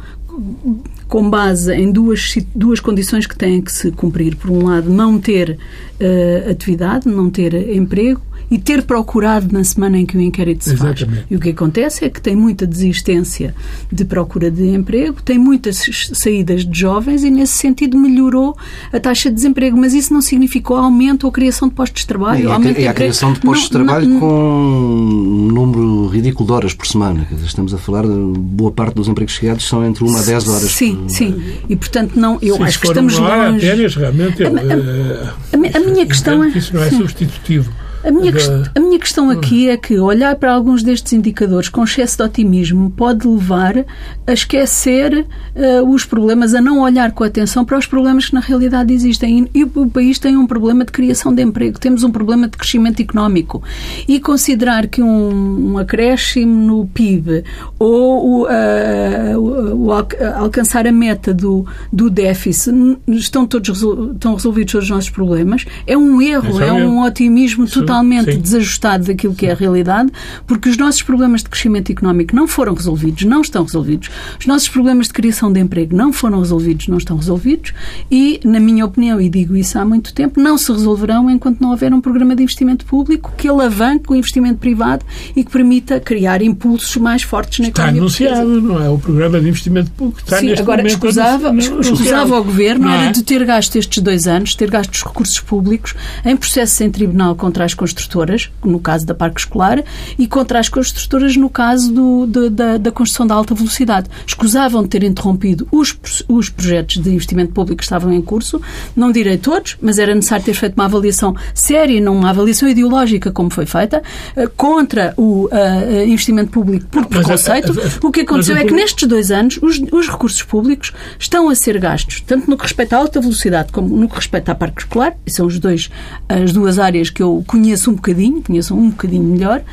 com 1.09 1.29
base 1.29 1.73
em 1.73 1.91
duas, 1.91 2.35
duas 2.55 2.79
condições 2.79 3.27
que 3.27 3.35
têm 3.35 3.61
que 3.61 3.71
se 3.71 3.91
cumprir. 3.91 4.37
Por 4.37 4.49
um 4.49 4.65
lado, 4.65 4.89
não 4.89 5.19
ter 5.19 5.57
uh, 5.99 6.49
atividade, 6.49 7.09
não 7.09 7.29
ter 7.29 7.53
emprego, 7.75 8.21
e 8.51 8.59
ter 8.59 8.83
procurado 8.83 9.47
na 9.53 9.63
semana 9.63 9.97
em 9.97 10.05
que 10.05 10.17
o 10.17 10.19
inquérito 10.19 10.65
se 10.65 10.73
Exatamente. 10.73 11.05
faz. 11.05 11.25
E 11.31 11.35
o 11.37 11.39
que 11.39 11.49
acontece 11.51 12.03
é 12.03 12.09
que 12.09 12.21
tem 12.21 12.35
muita 12.35 12.67
desistência 12.67 13.55
de 13.89 14.03
procura 14.03 14.51
de 14.51 14.67
emprego, 14.67 15.21
tem 15.23 15.39
muitas 15.39 16.09
saídas 16.13 16.65
de 16.65 16.77
jovens 16.77 17.23
e, 17.23 17.31
nesse 17.31 17.53
sentido, 17.53 17.97
melhorou 17.97 18.57
a 18.91 18.99
taxa 18.99 19.29
de 19.29 19.35
desemprego. 19.35 19.77
Mas 19.77 19.93
isso 19.93 20.13
não 20.13 20.19
significou 20.21 20.75
aumento 20.75 21.23
ou 21.23 21.31
criação 21.31 21.69
de 21.69 21.73
postos 21.73 22.01
de 22.01 22.07
trabalho. 22.07 22.49
É, 22.49 22.51
aumento 22.51 22.77
é 22.77 22.87
a 22.89 22.93
criação 22.93 23.31
de 23.31 23.39
postos 23.39 23.71
não, 23.71 23.79
de 23.79 23.85
trabalho 23.85 24.09
não, 24.09 24.19
com 24.19 24.27
um 24.27 25.47
número 25.47 26.07
ridículo 26.07 26.45
de 26.45 26.51
horas 26.51 26.73
por 26.73 26.85
semana. 26.85 27.25
Estamos 27.45 27.73
a 27.73 27.77
falar 27.77 28.03
de 28.03 28.37
boa 28.37 28.71
parte 28.71 28.95
dos 28.95 29.07
empregos 29.07 29.33
chegados 29.33 29.65
são 29.65 29.85
entre 29.85 30.03
uma 30.03 30.19
a 30.19 30.23
10 30.23 30.47
horas. 30.49 30.71
Sim, 30.71 30.97
por... 30.97 31.09
sim. 31.09 31.41
E, 31.69 31.75
portanto, 31.77 32.19
não, 32.19 32.37
eu 32.41 32.57
Se 32.57 32.63
acho 32.63 32.81
que 32.81 32.87
estamos 32.87 33.17
longe. 33.17 33.65
Apenas, 33.65 33.95
realmente, 33.95 34.43
a, 34.43 34.47
a, 34.49 34.51
a, 34.51 35.77
a 35.77 35.79
minha 35.79 36.05
questão 36.05 36.43
é. 36.43 36.49
Isso 36.49 36.75
não 36.75 36.83
é 36.83 36.89
substitutivo. 36.89 37.71
A 38.03 38.09
minha, 38.09 38.33
a 38.75 38.79
minha 38.79 38.97
questão 38.97 39.29
aqui 39.29 39.69
é 39.69 39.77
que 39.77 39.99
olhar 39.99 40.35
para 40.35 40.51
alguns 40.51 40.81
destes 40.81 41.13
indicadores 41.13 41.69
com 41.69 41.83
excesso 41.83 42.17
de 42.17 42.23
otimismo 42.23 42.89
pode 42.89 43.27
levar 43.27 43.85
a 44.25 44.33
esquecer 44.33 45.25
uh, 45.55 45.87
os 45.87 46.03
problemas, 46.03 46.55
a 46.55 46.61
não 46.61 46.81
olhar 46.81 47.11
com 47.11 47.23
atenção 47.23 47.63
para 47.63 47.77
os 47.77 47.85
problemas 47.85 48.27
que 48.27 48.33
na 48.33 48.39
realidade 48.39 48.91
existem. 48.91 49.47
E, 49.53 49.63
o 49.63 49.89
país 49.89 50.17
tem 50.17 50.35
um 50.35 50.47
problema 50.47 50.83
de 50.83 50.91
criação 50.91 51.33
de 51.33 51.43
emprego, 51.43 51.79
temos 51.79 52.03
um 52.03 52.11
problema 52.11 52.47
de 52.47 52.57
crescimento 52.57 53.01
económico. 53.01 53.61
E 54.07 54.19
considerar 54.19 54.87
que 54.87 55.01
um, 55.01 55.73
um 55.73 55.77
acréscimo 55.77 56.65
no 56.65 56.87
PIB 56.87 57.43
ou 57.77 58.47
uh, 58.47 59.37
o, 59.37 59.85
o, 59.85 59.91
alcançar 59.91 60.87
a 60.87 60.91
meta 60.91 61.33
do, 61.33 61.67
do 61.93 62.09
déficit 62.09 62.73
estão 63.07 63.45
todos 63.45 63.69
estão 64.13 64.33
resolvidos 64.33 64.71
todos 64.71 64.85
os 64.85 64.89
nossos 64.89 65.09
problemas 65.09 65.65
é 65.85 65.97
um 65.97 66.21
erro, 66.21 66.61
é, 66.61 66.67
é 66.67 66.73
um 66.73 67.03
otimismo 67.03 67.67
total 67.67 67.90
totalmente 67.91 68.31
Sim. 68.31 68.39
desajustado 68.39 69.05
daquilo 69.05 69.35
que 69.35 69.45
é 69.45 69.51
a 69.51 69.55
realidade, 69.55 70.11
porque 70.47 70.69
os 70.69 70.77
nossos 70.77 71.01
problemas 71.01 71.43
de 71.43 71.49
crescimento 71.49 71.91
económico 71.91 72.35
não 72.35 72.47
foram 72.47 72.73
resolvidos, 72.73 73.23
não 73.23 73.41
estão 73.41 73.63
resolvidos. 73.63 74.09
Os 74.39 74.45
nossos 74.45 74.69
problemas 74.69 75.07
de 75.07 75.13
criação 75.13 75.51
de 75.51 75.59
emprego 75.59 75.95
não 75.95 76.13
foram 76.13 76.39
resolvidos, 76.39 76.87
não 76.87 76.97
estão 76.97 77.17
resolvidos 77.17 77.73
e, 78.09 78.39
na 78.43 78.59
minha 78.59 78.85
opinião, 78.85 79.19
e 79.19 79.29
digo 79.29 79.55
isso 79.55 79.77
há 79.77 79.85
muito 79.85 80.13
tempo, 80.13 80.39
não 80.39 80.57
se 80.57 80.71
resolverão 80.71 81.29
enquanto 81.29 81.59
não 81.59 81.71
houver 81.71 81.93
um 81.93 81.99
programa 81.99 82.35
de 82.35 82.43
investimento 82.43 82.85
público 82.85 83.33
que 83.37 83.47
alavanque 83.47 84.11
o 84.11 84.15
investimento 84.15 84.59
privado 84.59 85.05
e 85.35 85.43
que 85.43 85.51
permita 85.51 85.99
criar 85.99 86.41
impulsos 86.41 86.95
mais 86.97 87.23
fortes 87.23 87.59
na 87.59 87.67
está 87.67 87.89
economia 87.89 88.07
Está 88.07 88.25
anunciado, 88.25 88.61
não 88.61 88.83
é? 88.83 88.89
O 88.89 88.97
programa 88.97 89.39
de 89.39 89.49
investimento 89.49 89.91
público 89.91 90.19
está 90.19 90.37
Sim, 90.37 90.47
neste 90.47 90.61
agora 90.61 90.77
momento 90.77 90.93
escusava, 90.93 91.55
escusava 91.55 92.35
ao 92.35 92.43
Governo 92.43 92.89
é? 92.89 93.03
era 93.03 93.11
de 93.11 93.23
ter 93.23 93.43
gasto 93.45 93.75
estes 93.75 94.01
dois 94.01 94.27
anos, 94.27 94.55
ter 94.55 94.69
gasto 94.69 94.93
os 94.93 95.03
recursos 95.03 95.39
públicos 95.39 95.93
em 96.25 96.35
processos 96.35 96.79
em 96.81 96.89
tribunal 96.89 97.35
contra 97.35 97.65
as 97.65 97.73
construtoras, 97.81 98.51
no 98.63 98.79
caso 98.79 99.07
da 99.07 99.15
Parque 99.15 99.39
Escolar, 99.39 99.83
e 100.19 100.27
contra 100.27 100.59
as 100.59 100.69
construtoras 100.69 101.35
no 101.35 101.49
caso 101.49 101.91
do, 101.91 102.27
de, 102.27 102.49
da, 102.51 102.77
da 102.77 102.91
construção 102.91 103.25
da 103.25 103.33
alta 103.33 103.55
velocidade. 103.55 104.07
Escusavam 104.27 104.83
de 104.83 104.89
ter 104.89 105.03
interrompido 105.03 105.67
os, 105.71 105.97
os 106.27 106.47
projetos 106.47 106.97
de 106.97 107.09
investimento 107.09 107.53
público 107.53 107.77
que 107.77 107.83
estavam 107.83 108.13
em 108.13 108.21
curso, 108.21 108.61
não 108.95 109.11
direi 109.11 109.37
todos, 109.39 109.77
mas 109.81 109.97
era 109.97 110.13
necessário 110.13 110.45
ter 110.45 110.53
feito 110.53 110.75
uma 110.75 110.85
avaliação 110.85 111.35
séria, 111.55 111.99
não 111.99 112.15
uma 112.15 112.29
avaliação 112.29 112.69
ideológica 112.69 113.31
como 113.31 113.49
foi 113.49 113.65
feita, 113.65 114.03
eh, 114.35 114.47
contra 114.55 115.15
o 115.17 115.45
uh, 115.45 116.05
investimento 116.05 116.51
público 116.51 116.85
por 116.85 117.07
preconceito. 117.07 117.73
o 118.03 118.11
que 118.11 118.21
aconteceu 118.21 118.55
é 118.57 118.63
que 118.63 118.73
nestes 118.73 119.07
dois 119.07 119.31
anos 119.31 119.57
os, 119.59 119.81
os 119.91 120.07
recursos 120.07 120.43
públicos 120.43 120.93
estão 121.17 121.49
a 121.49 121.55
ser 121.55 121.79
gastos, 121.79 122.21
tanto 122.21 122.47
no 122.47 122.55
que 122.55 122.63
respeita 122.63 122.95
à 122.95 122.99
alta 122.99 123.19
velocidade 123.19 123.71
como 123.71 123.97
no 123.97 124.07
que 124.07 124.17
respeita 124.17 124.51
à 124.51 124.55
Parque 124.55 124.81
Escolar, 124.81 125.15
são 125.27 125.47
os 125.47 125.57
dois, 125.57 125.89
as 126.29 126.51
duas 126.51 126.77
áreas 126.77 127.09
que 127.09 127.23
eu 127.23 127.43
conheço 127.47 127.70
conheço 127.71 127.89
um 127.89 127.95
bocadinho, 127.95 128.41
conheço 128.41 128.75
um 128.75 128.89
bocadinho 128.89 129.23
melhor, 129.23 129.63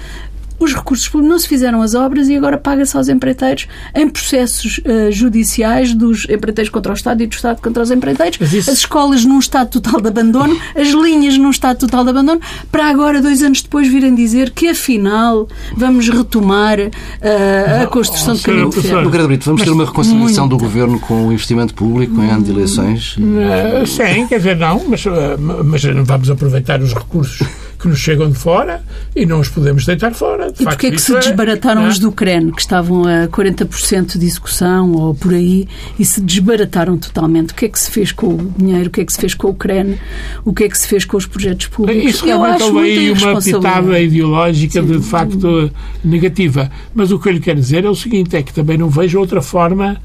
os 0.59 0.75
recursos 0.75 1.09
públicos 1.09 1.31
não 1.31 1.39
se 1.39 1.49
fizeram 1.49 1.83
as 1.83 1.95
obras 1.95 2.29
e 2.29 2.37
agora 2.37 2.59
paga-se 2.59 2.97
aos 2.97 3.09
empreiteiros 3.09 3.69
em 3.95 4.09
processos 4.09 4.79
uh, 4.79 5.13
judiciais 5.13 5.95
dos 5.95 6.29
empreiteiros 6.29 6.69
contra 6.69 6.93
o 6.93 6.95
Estado 6.97 7.23
e 7.23 7.27
do 7.27 7.33
Estado 7.33 7.61
contra 7.63 7.83
os 7.83 7.91
empreiteiros, 7.91 8.41
isso... 8.53 8.69
as 8.71 8.79
escolas 8.79 9.25
num 9.25 9.39
estado 9.39 9.81
total 9.81 10.01
de 10.01 10.09
abandono, 10.09 10.59
as 10.75 10.89
linhas 10.89 11.39
num 11.39 11.51
estado 11.51 11.79
total 11.79 12.03
de 12.03 12.11
abandono, 12.11 12.41
para 12.73 12.89
agora, 12.89 13.23
dois 13.23 13.43
anos 13.43 13.63
depois, 13.63 13.87
virem 13.87 14.15
dizer 14.15 14.51
que 14.51 14.69
afinal 14.69 15.49
vamos 15.77 16.09
retomar 16.09 16.79
uh, 16.81 17.83
a 17.83 17.87
construção 17.87 18.35
de 18.35 18.43
caminho 18.43 18.71
de 18.71 18.83
ferro. 18.83 19.09
Brito, 19.29 19.45
vamos 19.45 19.63
ter 19.63 19.71
uma 19.71 19.85
reconciliação 19.85 20.49
do 20.49 20.57
Governo 20.57 20.99
com 20.99 21.29
o 21.29 21.33
investimento 21.33 21.75
público 21.75 22.21
em 22.21 22.31
ano 22.31 22.43
de 22.43 22.51
eleições? 22.51 23.17
Uh, 23.17 23.87
sim, 23.87 24.27
quer 24.27 24.39
dizer, 24.39 24.57
não, 24.57 24.83
mas, 24.89 25.05
mas 25.65 25.83
vamos 26.05 26.31
aproveitar 26.31 26.81
os 26.81 26.93
recursos 26.93 27.47
que 27.79 27.87
nos 27.87 27.99
chegam 27.99 28.31
de 28.31 28.37
fora 28.37 28.83
e 29.15 29.25
não 29.25 29.41
os 29.41 29.49
podemos 29.49 29.87
deitar 29.87 30.13
fora. 30.13 30.51
De 30.51 30.63
e 30.63 30.65
porquê 30.65 30.89
é 30.89 30.91
que 30.91 31.01
se 31.01 31.15
desbarataram 31.15 31.85
é? 31.85 31.89
os 31.89 31.99
do 31.99 32.09
Ucrânia, 32.09 32.53
que 32.53 32.61
estavam 32.61 33.03
a 33.05 33.29
40% 33.29 34.19
de 34.19 34.27
execução 34.27 34.93
ou 34.93 35.15
por 35.15 35.33
aí, 35.33 35.69
e 35.99 36.05
se 36.05 36.21
desbarataram 36.21 36.99
totalmente? 36.99 37.53
O 37.53 37.55
que 37.55 37.67
é 37.67 37.69
que 37.69 37.79
se 37.79 37.91
fez 37.91 38.11
com 38.11 38.35
o 38.35 38.53
dinheiro? 38.57 38.89
O 38.89 38.91
que 38.91 39.01
é 39.01 39.05
que 39.05 39.13
se 39.13 39.21
fez 39.21 39.35
com 39.35 39.47
a 39.47 39.51
Ucrânia? 39.51 39.99
O 40.45 40.53
que 40.53 40.65
é 40.65 40.69
que 40.69 40.77
se 40.77 40.89
fez 40.89 41.05
com 41.05 41.17
os 41.17 41.27
projetos 41.27 41.67
públicos? 41.69 42.05
Isso 42.05 42.27
realmente 42.27 42.63
houve 42.63 42.81
aí 42.81 43.13
uma 43.13 43.41
pitada 43.41 44.01
ideológica 44.01 44.83
de, 44.83 44.99
de 44.99 45.05
facto 45.05 45.71
negativa. 46.05 46.71
Mas 46.95 47.13
o 47.13 47.19
que 47.19 47.29
eu 47.29 47.33
lhe 47.33 47.41
quero 47.41 47.61
dizer 47.61 47.85
é 47.85 47.89
o 47.89 47.95
seguinte, 47.95 48.37
é 48.37 48.43
que 48.43 48.53
também 48.53 48.77
não 48.77 48.89
vejo 48.89 49.19
outra 49.19 49.41
forma 49.41 50.01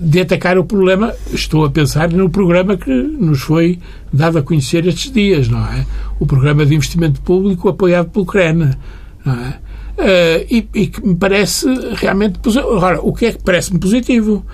de 0.00 0.20
atacar 0.20 0.58
o 0.58 0.64
problema. 0.64 1.14
Estou 1.32 1.64
a 1.64 1.70
pensar 1.70 2.10
no 2.10 2.28
programa 2.28 2.76
que 2.76 2.90
nos 2.90 3.42
foi 3.42 3.78
dado 4.12 4.38
a 4.38 4.42
conhecer 4.42 4.86
estes 4.86 5.12
dias, 5.12 5.48
não 5.48 5.64
é? 5.64 5.86
O 6.18 6.26
programa 6.26 6.66
de 6.66 6.74
investimento 6.74 7.20
público 7.20 7.68
apoiado 7.68 8.10
pelo 8.10 8.26
CREN, 8.26 8.70
não 9.24 9.34
é? 9.34 9.58
Uh, 9.92 10.46
e, 10.50 10.68
e, 10.74 10.86
que 10.86 11.06
me 11.06 11.14
parece 11.14 11.66
realmente. 11.94 12.40
Agora, 12.58 13.00
o 13.02 13.12
que 13.12 13.26
é 13.26 13.32
que 13.32 13.42
parece-me 13.42 13.78
positivo? 13.78 14.44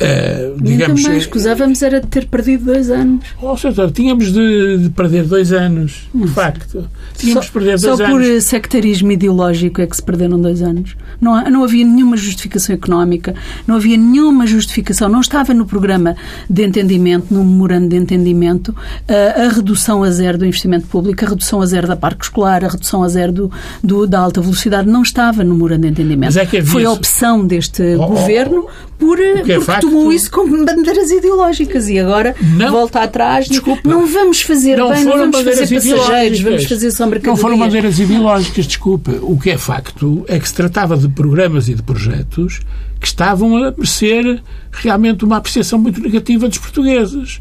Uh, 0.00 0.56
digamos, 0.62 1.02
também 1.02 1.18
escusávamos 1.18 1.82
era 1.82 2.00
de 2.00 2.06
ter 2.06 2.26
perdido 2.26 2.64
dois 2.64 2.90
anos. 2.90 3.22
Ou 3.38 3.54
seja, 3.54 3.90
tínhamos 3.90 4.32
de, 4.32 4.78
de 4.78 4.88
perder 4.88 5.24
dois 5.24 5.52
anos, 5.52 6.08
de 6.14 6.26
facto. 6.28 6.88
Tínhamos 7.18 7.44
só, 7.44 7.48
de 7.48 7.52
perder 7.52 7.78
dois 7.78 7.98
só 7.98 8.04
anos. 8.04 8.10
por 8.10 8.22
eh, 8.22 8.40
sectarismo 8.40 9.12
ideológico 9.12 9.82
é 9.82 9.86
que 9.86 9.94
se 9.94 10.02
perderam 10.02 10.40
dois 10.40 10.62
anos. 10.62 10.96
Não, 11.20 11.44
não 11.50 11.64
havia 11.64 11.84
nenhuma 11.84 12.16
justificação 12.16 12.74
económica, 12.74 13.34
não 13.66 13.76
havia 13.76 13.98
nenhuma 13.98 14.46
justificação, 14.46 15.06
não 15.06 15.20
estava 15.20 15.52
no 15.52 15.66
programa 15.66 16.16
de 16.48 16.64
entendimento, 16.64 17.26
no 17.30 17.44
memorando 17.44 17.88
de 17.88 17.96
entendimento, 17.96 18.74
a, 19.06 19.12
eh, 19.12 19.46
a 19.46 19.48
redução 19.50 20.02
a 20.02 20.10
zero 20.10 20.38
do 20.38 20.46
investimento 20.46 20.86
público, 20.86 21.22
a 21.26 21.28
redução 21.28 21.60
a 21.60 21.66
zero 21.66 21.86
da 21.86 21.96
parque 21.96 22.24
escolar, 22.24 22.64
a 22.64 22.68
redução 22.68 23.02
a 23.02 23.08
zero 23.08 23.32
do, 23.32 23.52
do 23.84 24.06
da 24.06 24.18
alta 24.18 24.40
velocidade, 24.40 24.88
não 24.88 25.02
estava 25.02 25.44
no 25.44 25.52
memorando 25.52 25.82
de 25.82 25.88
entendimento. 25.88 26.38
É 26.38 26.62
Foi 26.62 26.86
a 26.86 26.90
opção 26.90 27.46
deste 27.46 27.82
oh, 27.82 28.04
oh 28.04 28.06
governo 28.08 28.66
por, 29.00 29.18
é 29.18 29.42
porque 29.58 29.86
tomou 29.90 30.12
isso 30.12 30.30
como 30.30 30.64
bandeiras 30.64 31.10
ideológicas 31.10 31.88
e 31.88 31.98
agora 31.98 32.34
não, 32.56 32.72
volta 32.72 33.00
atrás. 33.00 33.48
Desculpa, 33.48 33.88
não 33.88 34.06
vamos 34.06 34.42
fazer 34.42 34.76
não 34.76 34.90
bem, 34.90 35.04
não 35.04 35.18
vamos 35.18 35.42
fazer 35.42 35.74
passageiros, 35.74 36.40
vamos 36.40 36.64
fazer 36.64 36.90
só 36.90 37.06
mercadorias. 37.06 37.36
Não 37.36 37.36
foram 37.36 37.58
bandeiras 37.58 37.98
ideológicas, 37.98 38.66
desculpa. 38.66 39.12
O 39.22 39.38
que 39.38 39.50
é 39.50 39.58
facto 39.58 40.24
é 40.28 40.38
que 40.38 40.48
se 40.48 40.54
tratava 40.54 40.96
de 40.96 41.08
programas 41.08 41.68
e 41.68 41.74
de 41.74 41.82
projetos 41.82 42.60
que 42.98 43.06
estavam 43.06 43.56
a 43.56 43.70
merecer 43.70 44.42
realmente 44.70 45.24
uma 45.24 45.38
apreciação 45.38 45.78
muito 45.78 46.00
negativa 46.00 46.48
dos 46.48 46.58
portugueses. 46.58 47.40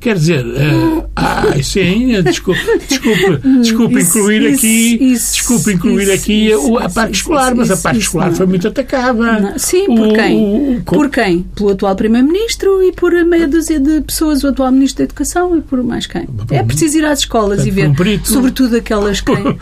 Quer 0.00 0.16
dizer, 0.16 0.46
uh, 0.46 1.04
ah, 1.14 1.44
sim, 1.62 2.22
desculpe, 2.22 2.58
desculpe, 2.88 3.38
desculpe 3.60 3.98
isso, 3.98 4.18
incluir 4.18 4.42
isso, 4.42 4.56
aqui, 4.56 5.04
isso, 5.12 5.32
desculpe 5.34 5.72
incluir 5.72 6.10
aqui 6.10 6.50
a 6.52 6.88
parte 6.88 7.16
escolar, 7.16 7.54
mas 7.54 7.70
a 7.70 7.76
parte 7.76 7.98
escolar 7.98 8.32
foi 8.32 8.46
muito 8.46 8.66
atacada. 8.66 9.40
Não. 9.40 9.58
Sim, 9.58 9.84
por 9.94 10.08
o, 10.08 10.12
quem? 10.14 10.38
O, 10.78 10.82
por 10.84 11.10
quem? 11.10 11.42
Pelo 11.54 11.72
atual 11.72 11.94
Primeiro-Ministro 11.94 12.82
e 12.82 12.92
por 12.92 13.12
meia 13.26 13.46
dúzia 13.46 13.78
de 13.78 14.00
pessoas, 14.00 14.42
o 14.42 14.48
atual 14.48 14.72
Ministro 14.72 15.00
da 15.00 15.04
Educação 15.04 15.58
e 15.58 15.60
por 15.60 15.82
mais 15.82 16.06
quem? 16.06 16.26
É 16.50 16.62
preciso 16.62 16.96
ir 16.96 17.04
às 17.04 17.18
escolas 17.18 17.66
e 17.66 17.70
ver, 17.70 17.88
um 17.88 17.94
perito, 17.94 18.26
sobretudo 18.26 18.76
aquelas 18.76 19.20
quem? 19.20 19.36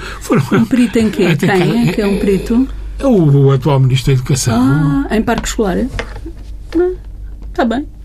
um 0.53 0.64
perito 0.66 1.01
em 1.01 1.11
quê? 1.11 1.35
Quem 1.35 1.88
é 1.88 1.92
que 1.92 2.01
é 2.01 2.07
um 2.07 2.16
perito? 2.16 2.68
O, 3.03 3.46
o 3.46 3.51
atual 3.51 3.81
Ministro 3.81 4.12
da 4.12 4.20
Educação. 4.20 5.07
Ah, 5.11 5.16
em 5.16 5.22
parque 5.22 5.48
escolar? 5.48 5.79
Está 7.51 7.64
bem. 7.64 7.98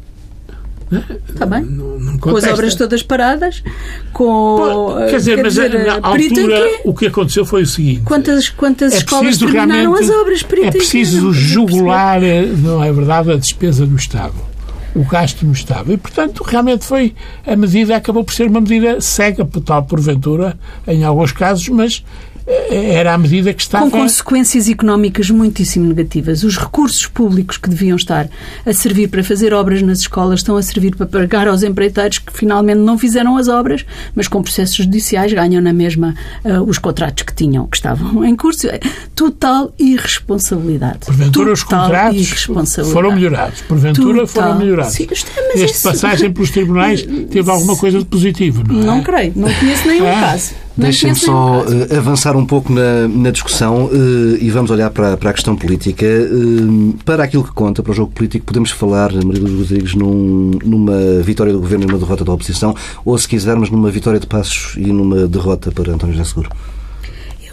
Está 1.30 1.46
bem. 1.46 1.64
Não, 1.64 2.18
com 2.18 2.36
as 2.36 2.44
obras 2.46 2.76
todas 2.76 3.04
paradas, 3.04 3.64
com. 4.12 4.96
quer 5.10 5.18
dizer, 5.18 5.36
quer 5.36 5.44
mas 5.44 5.54
dizer, 5.54 5.86
na 5.86 5.94
altura 5.96 6.70
o 6.84 6.94
que 6.94 7.08
aconteceu 7.08 7.46
foi 7.46 7.64
o 7.64 7.68
seguinte: 7.68 8.02
quantas, 8.04 8.50
quantas 8.50 8.94
é 8.94 8.98
escolas 8.98 9.38
terminaram 9.38 9.94
as 9.94 10.10
obras? 10.10 10.46
É 10.62 10.72
preciso 10.72 11.34
jugular, 11.34 12.22
não 12.62 12.84
é 12.84 12.92
verdade, 12.92 13.32
a 13.32 13.38
despesa 13.38 13.86
do 13.86 13.96
Estado 13.96 14.54
o 14.96 15.04
gasto 15.04 15.46
no 15.46 15.54
Estado. 15.54 15.92
E, 15.92 15.98
portanto, 15.98 16.44
realmente 16.44 16.86
foi 16.86 17.16
a 17.46 17.56
medida, 17.56 17.96
acabou 17.96 18.24
por 18.24 18.34
ser 18.34 18.48
uma 18.48 18.62
medida 18.62 19.02
cega, 19.02 19.48
tal 19.66 19.84
porventura, 19.84 20.58
em 20.88 21.04
alguns 21.04 21.32
casos, 21.32 21.68
mas 21.70 22.04
era 22.48 23.14
a 23.14 23.18
medida 23.18 23.54
que 23.54 23.62
estava. 23.62 23.90
Com 23.90 24.00
consequências 24.00 24.70
económicas 24.70 25.30
muitíssimo 25.30 25.88
negativas. 25.88 26.44
Os 26.44 26.58
recursos 26.58 27.06
públicos 27.08 27.58
que 27.58 27.70
deviam 27.70 27.96
estar 27.96 28.28
a 28.66 28.74
servir 28.74 29.08
para 29.08 29.24
fazer 29.24 29.54
obras 29.54 29.82
nas 29.82 30.00
escolas 30.00 30.40
estão 30.40 30.58
a 30.58 30.62
servir 30.62 30.96
para 30.96 31.06
pagar 31.06 31.48
aos 31.48 31.64
empreiteiros 31.64 32.20
que 32.20 32.34
finalmente 32.34 32.80
não 32.80 32.98
fizeram 32.98 33.38
as 33.38 33.48
obras, 33.48 33.86
mas 34.16 34.28
com 34.28 34.42
processos 34.42 34.76
judiciais 34.76 35.32
ganham 35.32 35.62
na 35.62 35.74
mesma 35.74 36.16
uh, 36.44 36.62
os 36.64 36.78
contratos 36.78 37.24
que 37.24 37.34
tinham, 37.34 37.68
que 37.68 37.78
estavam 37.78 38.24
em 38.26 38.36
curso. 38.36 38.68
Total 39.16 39.74
irresponsabilidade. 39.80 41.00
Porventura, 41.06 41.54
os 41.54 41.64
contratos 41.64 42.48
foram 42.92 43.14
melhorados. 43.14 43.62
Porventura, 43.62 44.26
Total. 44.26 44.28
foram 44.28 44.60
melhorados. 44.60 44.94
Sim, 44.94 45.08
Esta 45.10 45.66
isso... 45.66 45.84
passagem 45.84 46.32
pelos 46.32 46.52
tribunais 46.52 47.04
teve 47.30 47.50
alguma 47.50 47.76
coisa 47.78 48.00
de 48.00 48.06
positivo, 48.06 48.64
não 48.68 48.82
é? 48.82 48.86
Não 48.86 49.04
creio. 49.04 49.34
Não 49.36 49.54
conheço 49.54 49.88
nenhum 49.88 50.08
ah. 50.08 50.20
caso. 50.20 50.64
Deixem-me 50.76 51.16
só 51.16 51.62
uh, 51.62 51.98
avançar 51.98 52.36
um 52.36 52.46
pouco 52.46 52.74
na, 52.74 53.08
na 53.08 53.30
discussão 53.30 53.86
uh, 53.86 54.38
e 54.40 54.50
vamos 54.50 54.72
olhar 54.72 54.90
para, 54.90 55.16
para 55.16 55.30
a 55.30 55.34
questão 55.34 55.56
política. 55.56 56.06
Uh, 56.06 56.96
para 57.06 57.24
aquilo 57.24 57.44
que 57.44 57.52
conta, 57.52 57.84
para 57.84 57.92
o 57.92 57.94
jogo 57.94 58.12
político, 58.12 58.46
podemos 58.46 58.72
falar, 58.72 59.12
Maria 59.14 59.42
Luz 59.42 59.70
Rodrigues, 59.70 59.94
num, 59.94 60.52
numa 60.64 61.22
vitória 61.22 61.54
do 61.54 61.60
Governo 61.60 61.86
e 61.86 61.88
numa 61.88 62.00
derrota 62.00 62.26
da 62.26 62.34
oposição, 62.34 62.76
ou, 63.06 63.18
se 63.18 63.28
quisermos, 63.28 63.70
numa 63.70 63.92
vitória 63.92 64.20
de 64.20 64.26
Passos 64.26 64.76
e 64.76 64.88
numa 64.88 65.28
derrota 65.28 65.72
para 65.72 65.94
António 65.94 66.16
José 66.16 66.28
Seguro? 66.28 66.50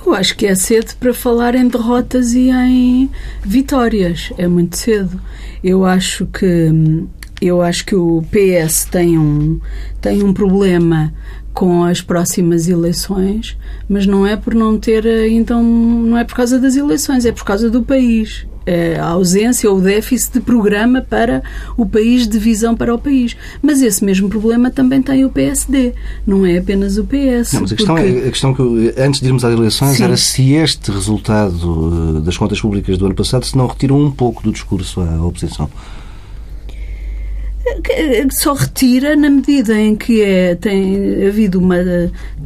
Eu 0.06 0.14
acho 0.14 0.34
que 0.34 0.46
é 0.46 0.54
cedo 0.54 0.94
para 0.98 1.12
falar 1.12 1.54
em 1.54 1.68
derrotas 1.68 2.32
e 2.32 2.48
em 2.48 3.10
vitórias. 3.44 4.32
É 4.38 4.48
muito 4.48 4.78
cedo. 4.78 5.20
Eu 5.62 5.84
acho 5.84 6.26
que 6.26 6.72
eu 7.40 7.62
acho 7.62 7.86
que 7.86 7.94
o 7.94 8.22
PS 8.30 8.84
tem 8.84 9.18
um, 9.18 9.58
tem 10.00 10.22
um 10.22 10.32
problema 10.32 11.12
com 11.60 11.84
as 11.84 12.00
próximas 12.00 12.68
eleições, 12.68 13.54
mas 13.86 14.06
não 14.06 14.26
é 14.26 14.34
por 14.34 14.54
não 14.54 14.78
ter, 14.78 15.04
então, 15.30 15.62
não 15.62 16.16
é 16.16 16.24
por 16.24 16.34
causa 16.34 16.58
das 16.58 16.74
eleições, 16.74 17.26
é 17.26 17.32
por 17.32 17.44
causa 17.44 17.68
do 17.68 17.82
país. 17.82 18.46
É 18.64 18.98
a 18.98 19.08
ausência 19.08 19.70
ou 19.70 19.76
o 19.76 19.80
déficit 19.82 20.34
de 20.34 20.40
programa 20.40 21.02
para 21.02 21.42
o 21.76 21.84
país, 21.84 22.26
de 22.26 22.38
visão 22.38 22.74
para 22.74 22.94
o 22.94 22.98
país. 22.98 23.36
Mas 23.60 23.82
esse 23.82 24.02
mesmo 24.02 24.30
problema 24.30 24.70
também 24.70 25.02
tem 25.02 25.22
o 25.26 25.28
PSD, 25.28 25.92
não 26.26 26.46
é 26.46 26.56
apenas 26.56 26.96
o 26.96 27.04
PS. 27.04 27.52
Não, 27.52 27.60
mas 27.60 27.72
a 27.72 27.76
questão, 27.76 27.94
porque... 27.94 28.10
é, 28.10 28.26
a 28.26 28.30
questão 28.30 28.54
que, 28.54 28.94
antes 28.96 29.20
de 29.20 29.26
irmos 29.26 29.44
às 29.44 29.52
eleições, 29.52 29.96
Sim. 29.98 30.04
era 30.04 30.16
se 30.16 30.52
este 30.54 30.90
resultado 30.90 32.16
eh, 32.16 32.20
das 32.20 32.38
contas 32.38 32.58
públicas 32.58 32.96
do 32.96 33.04
ano 33.04 33.14
passado 33.14 33.44
se 33.44 33.54
não 33.54 33.66
retirou 33.66 34.00
um 34.00 34.10
pouco 34.10 34.42
do 34.42 34.50
discurso 34.50 35.02
à 35.02 35.22
oposição 35.22 35.68
só 38.30 38.52
retira 38.52 39.16
na 39.16 39.30
medida 39.30 39.78
em 39.78 39.96
que 39.96 40.22
é, 40.22 40.54
tem 40.54 41.26
havido 41.26 41.58
uma 41.58 41.76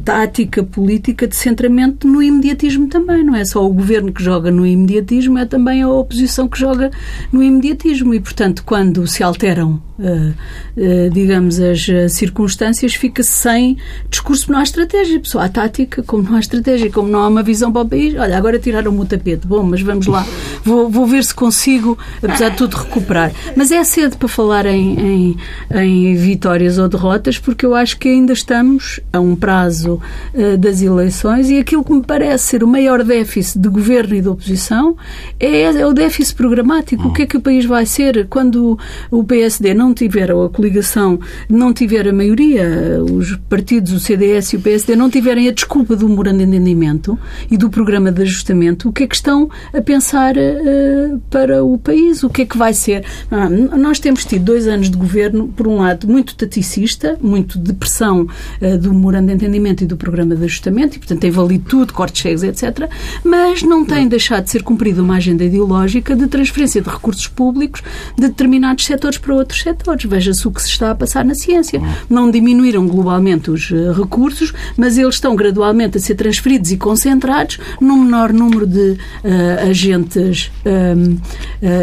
tática 0.05 0.63
política 0.63 1.27
de 1.27 1.35
centramento 1.35 2.07
no 2.07 2.21
imediatismo 2.21 2.87
também. 2.87 3.23
Não 3.23 3.35
é 3.35 3.43
só 3.43 3.65
o 3.65 3.73
governo 3.73 4.13
que 4.13 4.23
joga 4.23 4.51
no 4.51 4.65
imediatismo, 4.65 5.37
é 5.37 5.45
também 5.45 5.81
a 5.81 5.89
oposição 5.89 6.47
que 6.47 6.57
joga 6.57 6.91
no 7.31 7.43
imediatismo. 7.43 8.13
E, 8.13 8.19
portanto, 8.19 8.63
quando 8.65 9.05
se 9.07 9.23
alteram, 9.23 9.81
uh, 9.99 10.33
uh, 10.77 11.09
digamos, 11.11 11.59
as 11.59 11.85
circunstâncias, 12.13 12.93
fica-se 12.93 13.31
sem 13.31 13.77
discurso, 14.09 14.51
não 14.51 14.59
há 14.59 14.63
estratégia. 14.63 15.19
Só 15.23 15.39
há 15.39 15.49
tática, 15.49 16.03
como 16.03 16.23
não 16.23 16.35
há 16.35 16.39
estratégia, 16.39 16.91
como 16.91 17.09
não 17.09 17.19
há 17.21 17.27
uma 17.27 17.43
visão 17.43 17.71
para 17.73 17.81
o 17.81 17.89
país. 17.89 18.15
Olha, 18.15 18.37
agora 18.37 18.59
tiraram-me 18.59 18.99
o 18.99 19.05
tapete. 19.05 19.45
Bom, 19.45 19.63
mas 19.63 19.81
vamos 19.81 20.07
lá. 20.07 20.25
Vou, 20.63 20.89
vou 20.89 21.05
ver 21.05 21.23
se 21.25 21.33
consigo, 21.33 21.97
apesar 22.21 22.49
de 22.49 22.57
tudo, 22.57 22.77
recuperar. 22.77 23.33
Mas 23.55 23.71
é 23.71 23.83
cedo 23.83 24.17
para 24.17 24.27
falar 24.27 24.65
em 24.65 24.85
em, 24.85 25.37
em 25.73 26.15
vitórias 26.15 26.77
ou 26.77 26.87
derrotas, 26.87 27.37
porque 27.37 27.65
eu 27.65 27.75
acho 27.75 27.97
que 27.97 28.09
ainda 28.09 28.33
estamos 28.33 28.99
a 29.11 29.19
um 29.19 29.35
prazo 29.35 29.94
uh, 29.95 30.57
das 30.57 30.81
eleições 30.81 31.49
e 31.49 31.57
aquilo 31.57 31.83
que 31.83 31.93
me 31.93 32.03
parece 32.03 32.45
ser 32.45 32.63
o 32.63 32.67
maior 32.67 33.03
déficit 33.03 33.59
de 33.59 33.69
governo 33.69 34.15
e 34.15 34.21
de 34.21 34.27
oposição 34.27 34.95
é, 35.39 35.63
é 35.63 35.85
o 35.85 35.93
déficit 35.93 36.35
programático. 36.35 37.07
O 37.07 37.13
que 37.13 37.23
é 37.23 37.25
que 37.25 37.37
o 37.37 37.41
país 37.41 37.65
vai 37.65 37.85
ser 37.85 38.27
quando 38.27 38.77
o 39.11 39.23
PSD 39.23 39.73
não 39.73 39.93
tiver, 39.93 40.31
ou 40.31 40.45
a 40.45 40.49
coligação 40.49 41.19
não 41.49 41.73
tiver 41.73 42.07
a 42.07 42.13
maioria, 42.13 43.03
os 43.03 43.35
partidos, 43.49 43.93
o 43.93 43.99
CDS 43.99 44.53
e 44.53 44.57
o 44.57 44.61
PSD, 44.61 44.95
não 44.95 45.09
tiverem 45.09 45.47
a 45.47 45.51
desculpa 45.51 45.95
do 45.95 46.07
memorando 46.07 46.39
de 46.39 46.43
entendimento 46.45 47.17
e 47.49 47.57
do 47.57 47.69
programa 47.69 48.11
de 48.11 48.21
ajustamento, 48.21 48.89
o 48.89 48.93
que 48.93 49.03
é 49.03 49.07
que 49.07 49.15
estão 49.15 49.49
a 49.73 49.81
pensar 49.81 50.35
uh, 50.35 51.19
para 51.29 51.63
o 51.63 51.77
país? 51.77 52.23
O 52.23 52.29
que 52.29 52.43
é 52.43 52.45
que 52.45 52.57
vai 52.57 52.73
ser? 52.73 53.05
Ah, 53.29 53.49
nós 53.49 53.99
temos 53.99 54.25
tido 54.25 54.45
dois 54.45 54.67
anos 54.67 54.89
de 54.89 54.97
governo, 54.97 55.47
por 55.49 55.67
um 55.67 55.77
lado, 55.77 56.07
muito 56.07 56.35
taticista, 56.35 57.17
muito 57.21 57.59
de 57.59 57.73
pressão 57.73 58.27
uh, 58.61 58.77
do 58.77 58.93
memorando 58.93 59.27
de 59.27 59.33
entendimento 59.33 59.84
e 59.85 59.87
do 59.87 59.95
programa 59.95 60.35
de 60.35 60.43
ajustamento, 60.43 60.95
e, 60.95 60.99
portanto, 60.99 61.19
tem 61.19 61.31
valido 61.31 61.65
tudo, 61.69 61.93
cortes 61.93 62.21
cheios, 62.21 62.43
etc., 62.43 62.89
mas 63.23 63.63
não 63.63 63.85
tem 63.85 64.07
deixado 64.07 64.43
de 64.43 64.49
ser 64.51 64.63
cumprida 64.63 65.01
uma 65.01 65.15
agenda 65.15 65.43
ideológica 65.43 66.15
de 66.15 66.27
transferência 66.27 66.81
de 66.81 66.89
recursos 66.89 67.27
públicos 67.27 67.81
de 68.17 68.27
determinados 68.27 68.85
setores 68.85 69.17
para 69.17 69.33
outros 69.33 69.61
setores. 69.61 70.05
Veja-se 70.05 70.47
o 70.47 70.51
que 70.51 70.61
se 70.61 70.69
está 70.69 70.91
a 70.91 70.95
passar 70.95 71.23
na 71.23 71.35
ciência. 71.35 71.81
Não 72.09 72.29
diminuíram 72.29 72.87
globalmente 72.87 73.49
os 73.51 73.69
uh, 73.71 73.91
recursos, 73.93 74.53
mas 74.75 74.97
eles 74.97 75.15
estão 75.15 75.35
gradualmente 75.35 75.97
a 75.97 76.01
ser 76.01 76.15
transferidos 76.15 76.71
e 76.71 76.77
concentrados 76.77 77.59
num 77.79 78.03
menor 78.03 78.33
número 78.33 78.65
de 78.65 78.91
uh, 78.91 79.69
agentes, 79.69 80.51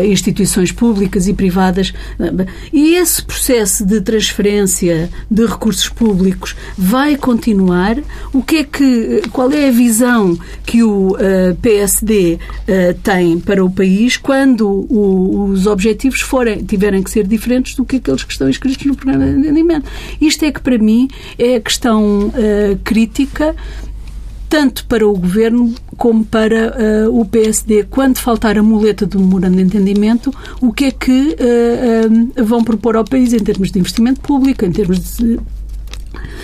instituições 0.08 0.72
públicas 0.72 1.28
e 1.28 1.34
privadas. 1.34 1.92
E 2.72 2.94
esse 2.94 3.22
processo 3.22 3.84
de 3.84 4.00
transferência 4.00 5.10
de 5.30 5.46
recursos 5.46 5.88
públicos 5.88 6.56
vai 6.76 7.16
continuar? 7.16 7.81
O 8.32 8.42
que 8.42 8.56
é 8.56 8.64
que, 8.64 9.22
qual 9.32 9.50
é 9.52 9.68
a 9.68 9.70
visão 9.70 10.38
que 10.64 10.82
o 10.82 11.16
eh, 11.18 11.56
PSD 11.60 12.38
eh, 12.66 12.94
tem 13.02 13.38
para 13.40 13.64
o 13.64 13.70
país 13.70 14.16
quando 14.16 14.86
os 14.90 15.66
objetivos 15.66 16.20
forem, 16.20 16.64
tiverem 16.64 17.02
que 17.02 17.10
ser 17.10 17.26
diferentes 17.26 17.74
do 17.74 17.84
que 17.84 17.96
aqueles 17.96 18.24
que 18.24 18.32
estão 18.32 18.48
escritos 18.48 18.86
no 18.86 18.94
programa 18.94 19.26
de 19.26 19.38
entendimento? 19.38 19.90
Isto 20.20 20.44
é 20.44 20.52
que, 20.52 20.60
para 20.60 20.78
mim, 20.78 21.08
é 21.38 21.56
a 21.56 21.60
questão 21.60 22.28
uh, 22.28 22.78
crítica 22.84 23.54
tanto 24.52 24.84
para 24.84 25.08
o 25.08 25.16
governo 25.16 25.74
como 25.96 26.22
para 26.26 26.76
uh, 27.08 27.20
o 27.20 27.24
PSD, 27.24 27.84
quando 27.84 28.18
faltar 28.18 28.58
a 28.58 28.62
muleta 28.62 29.06
do 29.06 29.18
memorando 29.18 29.56
de 29.56 29.62
entendimento, 29.62 30.30
o 30.60 30.70
que 30.70 30.84
é 30.84 30.90
que 30.90 31.34
uh, 31.40 32.44
vão 32.44 32.62
propor 32.62 32.94
ao 32.94 33.02
país 33.02 33.32
em 33.32 33.38
termos 33.38 33.70
de 33.70 33.78
investimento 33.78 34.20
público, 34.20 34.66
em 34.66 34.70
termos 34.70 35.16
de 35.16 35.40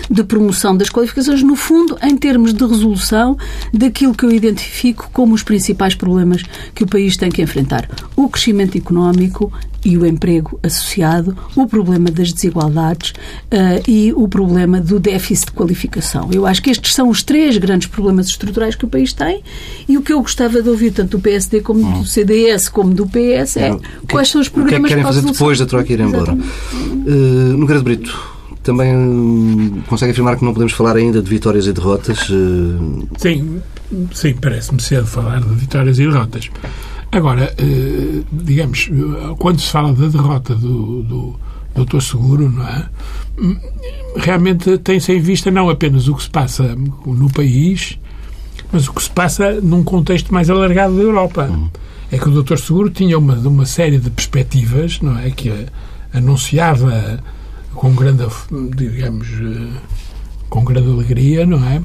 de 0.09 0.23
promoção 0.23 0.75
das 0.75 0.89
qualificações, 0.89 1.43
no 1.43 1.55
fundo, 1.55 1.97
em 2.01 2.17
termos 2.17 2.53
de 2.53 2.65
resolução 2.65 3.37
daquilo 3.73 4.13
que 4.13 4.25
eu 4.25 4.31
identifico 4.31 5.09
como 5.13 5.33
os 5.33 5.43
principais 5.43 5.95
problemas 5.95 6.43
que 6.73 6.83
o 6.83 6.87
país 6.87 7.17
tem 7.17 7.29
que 7.29 7.41
enfrentar. 7.41 7.87
O 8.15 8.29
crescimento 8.29 8.77
económico 8.77 9.51
e 9.83 9.97
o 9.97 10.05
emprego 10.05 10.59
associado, 10.61 11.37
o 11.55 11.65
problema 11.65 12.11
das 12.11 12.33
desigualdades 12.33 13.11
uh, 13.11 13.81
e 13.87 14.11
o 14.13 14.27
problema 14.27 14.79
do 14.81 14.99
déficit 14.99 15.47
de 15.47 15.51
qualificação. 15.53 16.29
Eu 16.33 16.45
acho 16.45 16.61
que 16.61 16.69
estes 16.69 16.93
são 16.93 17.09
os 17.09 17.23
três 17.23 17.57
grandes 17.57 17.87
problemas 17.87 18.27
estruturais 18.27 18.75
que 18.75 18.85
o 18.85 18.87
país 18.87 19.13
tem 19.13 19.41
e 19.87 19.97
o 19.97 20.01
que 20.01 20.11
eu 20.11 20.21
gostava 20.21 20.61
de 20.61 20.69
ouvir 20.69 20.91
tanto 20.91 21.17
do 21.17 21.21
PSD 21.21 21.61
como 21.61 21.79
do 21.79 21.99
hum. 21.99 22.05
CDS 22.05 22.69
como 22.69 22.93
do 22.93 23.07
PS 23.07 23.57
é, 23.57 23.69
é 23.69 23.79
quais 24.09 24.29
são 24.29 24.41
os 24.41 24.49
problemas 24.49 24.81
o 24.81 24.87
que, 24.87 24.93
é 24.93 24.97
que 24.97 25.01
querem 25.01 25.03
fazer 25.03 25.31
depois 25.31 25.59
da 25.59 25.65
troca 25.65 25.91
ir 25.91 25.99
embora. 25.99 26.33
Uh, 26.33 27.57
Nogueira 27.57 27.79
de 27.79 27.83
Brito, 27.83 28.38
também 28.63 28.95
hum, 28.95 29.81
consegue 29.87 30.11
afirmar 30.11 30.37
que 30.37 30.45
não 30.45 30.53
podemos 30.53 30.73
falar 30.73 30.95
ainda 30.95 31.21
de 31.21 31.29
vitórias 31.29 31.67
e 31.67 31.73
derrotas? 31.73 32.29
Eh, 32.29 33.07
sim, 33.17 33.61
sim 34.13 34.33
parece-me 34.33 34.81
cedo 34.81 35.07
falar 35.07 35.41
de 35.41 35.53
vitórias 35.55 35.99
e 35.99 36.05
derrotas. 36.05 36.49
Agora, 37.11 37.53
eh, 37.57 38.21
digamos, 38.31 38.89
quando 39.39 39.59
se 39.59 39.71
fala 39.71 39.93
da 39.93 40.07
derrota 40.07 40.53
do, 40.55 41.01
do 41.03 41.39
doutor 41.75 42.01
Seguro, 42.01 42.49
não 42.49 42.67
é? 42.67 42.85
Hum, 43.39 43.57
realmente 44.15 44.77
tem-se 44.79 45.13
em 45.13 45.19
vista 45.19 45.49
não 45.49 45.69
apenas 45.69 46.07
o 46.07 46.15
que 46.15 46.23
se 46.23 46.29
passa 46.29 46.75
no 47.05 47.31
país, 47.31 47.97
mas 48.71 48.87
o 48.87 48.93
que 48.93 49.03
se 49.03 49.09
passa 49.09 49.59
num 49.61 49.83
contexto 49.83 50.33
mais 50.33 50.49
alargado 50.49 50.95
da 50.95 51.01
Europa. 51.01 51.45
Uhum. 51.45 51.69
É 52.11 52.17
que 52.17 52.27
o 52.27 52.31
doutor 52.31 52.59
Seguro 52.59 52.89
tinha 52.89 53.17
uma, 53.17 53.35
uma 53.35 53.65
série 53.65 53.97
de 53.97 54.09
perspectivas, 54.09 54.99
não 54.99 55.17
é? 55.17 55.29
Que 55.29 55.67
anunciava 56.13 57.19
com 57.79 57.93
grande, 57.93 58.25
digamos, 58.75 59.25
eh, 59.29 59.79
com 60.49 60.65
grande 60.65 60.91
alegria, 60.91 61.45
não 61.45 61.65
é? 61.65 61.81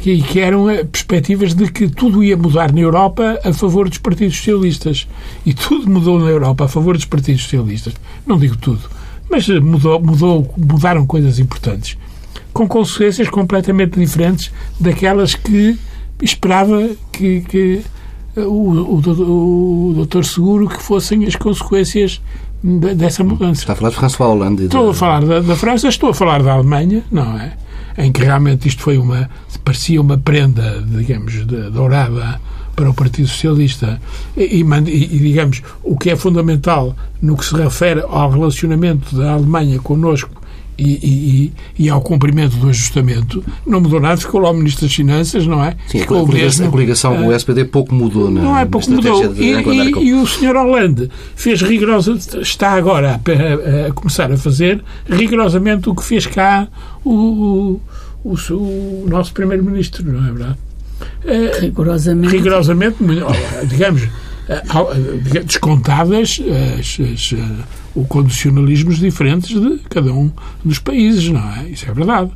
Que, 0.00 0.22
que 0.22 0.40
eram 0.40 0.70
eh, 0.70 0.82
perspectivas 0.82 1.52
de 1.52 1.70
que 1.70 1.90
tudo 1.90 2.24
ia 2.24 2.38
mudar 2.38 2.72
na 2.72 2.80
Europa 2.80 3.38
a 3.44 3.52
favor 3.52 3.86
dos 3.86 3.98
partidos 3.98 4.34
socialistas. 4.34 5.06
E 5.44 5.52
tudo 5.52 5.90
mudou 5.90 6.18
na 6.18 6.30
Europa 6.30 6.64
a 6.64 6.68
favor 6.68 6.96
dos 6.96 7.04
partidos 7.04 7.42
socialistas. 7.42 7.92
Não 8.26 8.38
digo 8.38 8.56
tudo, 8.56 8.80
mas 9.28 9.46
eh, 9.50 9.60
mudou, 9.60 10.00
mudou, 10.00 10.54
mudaram 10.56 11.04
coisas 11.04 11.38
importantes. 11.38 11.98
Com 12.54 12.66
consequências 12.66 13.28
completamente 13.28 14.00
diferentes 14.00 14.50
daquelas 14.80 15.34
que 15.34 15.78
esperava 16.22 16.88
que, 17.12 17.42
que 17.42 17.82
o, 18.36 18.40
o, 18.70 19.90
o 19.90 19.92
doutor 19.96 20.24
Seguro 20.24 20.66
que 20.66 20.82
fossem 20.82 21.26
as 21.26 21.36
consequências 21.36 22.22
dessa 22.96 23.22
mudança. 23.22 23.60
Está 23.60 23.72
a 23.74 23.76
falar 23.76 23.90
de 23.90 23.96
François 23.96 24.30
Hollande. 24.30 24.64
Estou 24.64 24.90
a 24.90 24.94
falar 24.94 25.24
da, 25.24 25.40
da, 25.40 25.56
França, 25.56 25.88
estou 25.88 26.10
a 26.10 26.14
falar 26.14 26.42
da 26.42 26.52
Alemanha, 26.52 27.04
não 27.10 27.38
é? 27.38 27.52
Em 27.96 28.10
que 28.10 28.22
realmente 28.22 28.66
isto 28.66 28.82
foi 28.82 28.98
uma. 28.98 29.30
parecia 29.64 30.00
uma 30.00 30.18
prenda, 30.18 30.82
digamos, 30.84 31.46
de, 31.46 31.70
dourada 31.70 32.40
para 32.74 32.90
o 32.90 32.94
Partido 32.94 33.28
Socialista. 33.28 34.00
E, 34.36 34.62
e, 34.62 34.62
e, 34.62 35.18
digamos, 35.18 35.62
o 35.82 35.96
que 35.96 36.10
é 36.10 36.16
fundamental 36.16 36.94
no 37.22 37.36
que 37.36 37.44
se 37.44 37.54
refere 37.54 38.02
ao 38.06 38.30
relacionamento 38.30 39.16
da 39.16 39.32
Alemanha 39.32 39.78
connosco 39.78 40.30
e, 40.78 41.52
e, 41.78 41.84
e, 41.84 41.90
ao 41.90 42.00
cumprimento 42.00 42.56
do 42.56 42.68
ajustamento, 42.68 43.42
não 43.66 43.80
mudou 43.80 44.00
nada, 44.00 44.16
ficou 44.16 44.40
lá 44.40 44.50
o 44.50 44.54
Ministro 44.54 44.86
das 44.86 44.94
Finanças, 44.94 45.46
não 45.46 45.62
é? 45.62 45.76
Sim, 45.86 46.00
ficou 46.00 46.22
a, 46.22 46.26
coligação, 46.26 46.46
mesmo, 46.46 46.66
a 46.66 46.70
coligação 46.70 47.16
com 47.16 47.26
o 47.28 47.32
SPD 47.32 47.64
pouco 47.64 47.94
mudou 47.94 48.30
na, 48.30 48.42
Não 48.42 48.58
é, 48.58 48.64
pouco 48.64 48.90
mudou. 48.90 49.28
De, 49.32 49.42
e, 49.42 50.08
e, 50.08 50.14
o 50.14 50.26
Sr. 50.26 50.54
Hollande 50.54 51.10
fez 51.34 51.62
rigorosa, 51.62 52.18
está 52.40 52.72
agora 52.72 53.20
a, 53.24 53.88
a, 53.88 53.92
começar 53.92 54.30
a 54.30 54.36
fazer 54.36 54.82
rigorosamente 55.08 55.88
o 55.88 55.94
que 55.94 56.04
fez 56.04 56.26
cá 56.26 56.68
o, 57.04 57.80
o, 58.24 58.32
o, 58.32 58.52
o 58.52 59.06
nosso 59.08 59.32
Primeiro-Ministro, 59.32 60.12
não 60.12 60.26
é 60.26 60.32
verdade? 60.32 60.66
Eh, 61.24 61.58
rigorosamente. 61.60 62.36
Rigorosamente, 62.36 62.96
digamos, 63.64 64.02
eh, 64.48 64.62
eh, 65.34 65.42
descontadas 65.44 66.40
as, 66.78 66.98
as 67.10 67.34
o 67.96 68.04
condicionalismos 68.04 68.98
diferentes 68.98 69.58
de 69.58 69.78
cada 69.88 70.12
um 70.12 70.30
dos 70.62 70.78
países, 70.78 71.28
não 71.30 71.40
é? 71.40 71.70
Isso 71.70 71.90
é 71.90 71.94
verdade. 71.94 72.30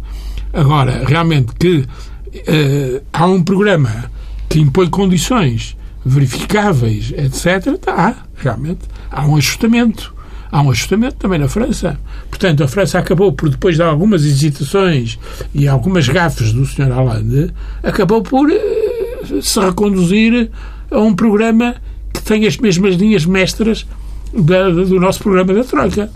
Agora, 0.52 1.04
realmente 1.06 1.52
que 1.54 1.76
uh, 1.78 3.02
há 3.12 3.26
um 3.26 3.42
programa 3.42 4.10
que 4.48 4.58
impõe 4.58 4.88
condições 4.88 5.76
verificáveis, 6.04 7.12
etc., 7.12 7.78
há, 7.86 8.14
realmente, 8.36 8.80
há 9.10 9.26
um 9.26 9.36
ajustamento. 9.36 10.14
Há 10.50 10.62
um 10.62 10.70
ajustamento 10.70 11.16
também 11.16 11.38
na 11.38 11.46
França. 11.46 12.00
Portanto, 12.28 12.64
a 12.64 12.68
França 12.68 12.98
acabou 12.98 13.32
por, 13.32 13.50
depois 13.50 13.76
de 13.76 13.82
algumas 13.82 14.24
hesitações 14.24 15.18
e 15.54 15.68
algumas 15.68 16.08
gafes 16.08 16.52
do 16.52 16.66
Sr. 16.66 16.90
Hollande, 16.90 17.52
acabou 17.82 18.22
por 18.22 18.48
uh, 18.50 19.42
se 19.42 19.60
reconduzir 19.60 20.50
a 20.90 20.98
um 20.98 21.14
programa 21.14 21.76
que 22.12 22.22
tem 22.22 22.46
as 22.46 22.56
mesmas 22.56 22.96
linhas 22.96 23.24
mestras 23.24 23.86
da, 24.32 24.70
do 24.70 25.00
nosso 25.00 25.22
programa 25.22 25.54
da 25.54 25.64
Troika. 25.64 26.10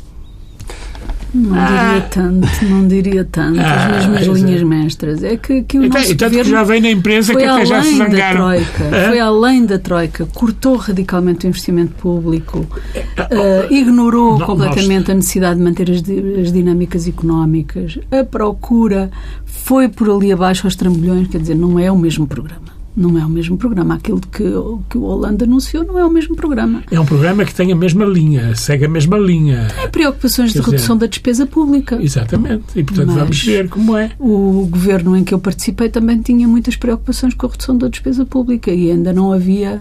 Não 1.35 1.51
diria 1.51 1.97
ah. 1.97 2.09
tanto, 2.09 2.65
não 2.65 2.87
diria 2.87 3.25
tanto. 3.25 3.59
Ah, 3.59 3.99
as 3.99 4.07
mesmas 4.07 4.39
linhas 4.39 4.61
é. 4.61 4.65
mestras. 4.65 5.25
É 5.25 5.37
que, 5.37 5.65
que 5.65 5.79
o 5.79 5.85
então, 5.85 6.01
nosso 6.01 6.17
tanto 6.17 6.37
que 6.37 6.45
já 6.45 6.63
vem 6.63 6.81
na 6.81 6.91
imprensa 6.93 7.35
que 7.35 7.43
até 7.43 7.67
já 7.67 7.83
se 7.83 7.97
zangaram. 7.97 8.51
Da 8.51 8.55
troika, 8.55 8.85
ah? 8.85 9.09
Foi 9.09 9.19
além 9.19 9.67
da 9.67 9.79
Troika, 9.79 10.27
cortou 10.27 10.77
radicalmente 10.77 11.45
o 11.45 11.49
investimento 11.49 11.93
público, 11.95 12.61
uh, 12.61 13.73
ignorou 13.73 14.39
não, 14.39 14.47
completamente 14.47 15.09
nós... 15.09 15.11
a 15.11 15.15
necessidade 15.15 15.59
de 15.59 15.65
manter 15.65 15.91
as, 15.91 16.03
as 16.41 16.53
dinâmicas 16.53 17.09
económicas, 17.09 17.99
a 18.13 18.23
procura 18.23 19.11
foi 19.45 19.89
por 19.89 20.09
ali 20.09 20.33
abaixo 20.33 20.69
aos 20.69 20.77
trambolhões, 20.77 21.27
quer 21.27 21.41
dizer, 21.41 21.57
não 21.57 21.81
é 21.81 21.91
o 21.91 21.99
mesmo 21.99 22.29
programa. 22.29 22.74
Não 22.97 23.19
é 23.19 23.25
o 23.25 23.29
mesmo 23.29 23.57
programa. 23.57 23.95
Aquilo 23.95 24.21
que, 24.21 24.45
que 24.89 24.99
o 24.99 25.03
Holanda 25.03 25.45
anunciou 25.45 25.85
não 25.85 25.99
é 25.99 26.05
o 26.05 26.11
mesmo 26.11 26.37
programa. 26.37 26.83
É 26.91 26.99
um 26.99 27.05
programa 27.05 27.45
que 27.45 27.55
tem 27.55 27.73
a 27.73 27.77
mesma 27.77 28.05
linha, 28.05 28.55
segue 28.55 28.85
a 28.85 28.89
mesma 28.89 29.19
linha. 29.19 29.69
Tem 29.75 29.89
preocupações 29.91 30.53
Quer 30.53 30.61
de 30.61 30.65
redução 30.65 30.97
dizer, 30.97 31.07
da 31.07 31.11
despesa 31.11 31.47
pública. 31.47 32.01
Exatamente. 32.01 32.65
E, 32.77 32.85
portanto, 32.85 33.07
Mas 33.09 33.17
vamos 33.17 33.45
ver 33.45 33.69
como 33.69 33.97
é. 33.97 34.13
O 34.19 34.69
governo 34.71 35.17
em 35.17 35.25
que 35.25 35.35
eu 35.35 35.39
participei 35.39 35.89
também 35.89 36.21
tinha 36.21 36.47
muitas 36.47 36.77
preocupações 36.77 37.35
com 37.35 37.47
a 37.47 37.51
redução 37.51 37.77
da 37.77 37.89
despesa 37.89 38.25
pública 38.25 38.71
e 38.71 38.91
ainda 38.91 39.13
não 39.13 39.33
havia 39.33 39.81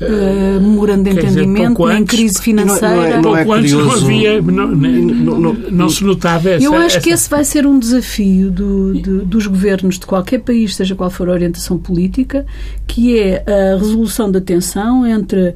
uh, 0.00 0.60
memorando 0.60 1.04
de 1.04 1.10
entendimento, 1.10 1.82
dizer, 1.82 1.94
nem 1.94 2.04
crise 2.04 2.40
financeira. 2.40 3.20
Não, 3.20 3.22
não 3.22 3.36
é, 3.36 3.44
não 3.44 3.54
é, 3.54 3.58
antes 3.58 3.72
não 3.72 3.90
havia, 3.90 4.42
não, 4.42 4.68
não, 4.68 5.52
não, 5.54 5.88
se 5.88 6.04
notava 6.04 6.50
essa... 6.50 6.64
Eu 6.64 6.74
acho 6.74 6.96
essa... 6.96 7.00
que 7.00 7.10
esse 7.10 7.28
vai 7.28 7.44
ser 7.44 7.66
um 7.66 7.78
desafio 7.78 8.50
do, 8.50 8.94
do, 8.94 9.24
dos 9.24 9.46
governos 9.46 9.98
de 9.98 10.06
qualquer 10.06 10.40
país, 10.40 10.74
seja 10.74 10.94
qual 10.94 11.10
for 11.10 11.28
a 11.28 11.32
orientação 11.32 11.78
política, 11.78 12.46
que 12.86 13.18
é 13.18 13.44
a 13.46 13.78
resolução 13.78 14.30
da 14.30 14.40
tensão 14.40 15.06
entre 15.06 15.54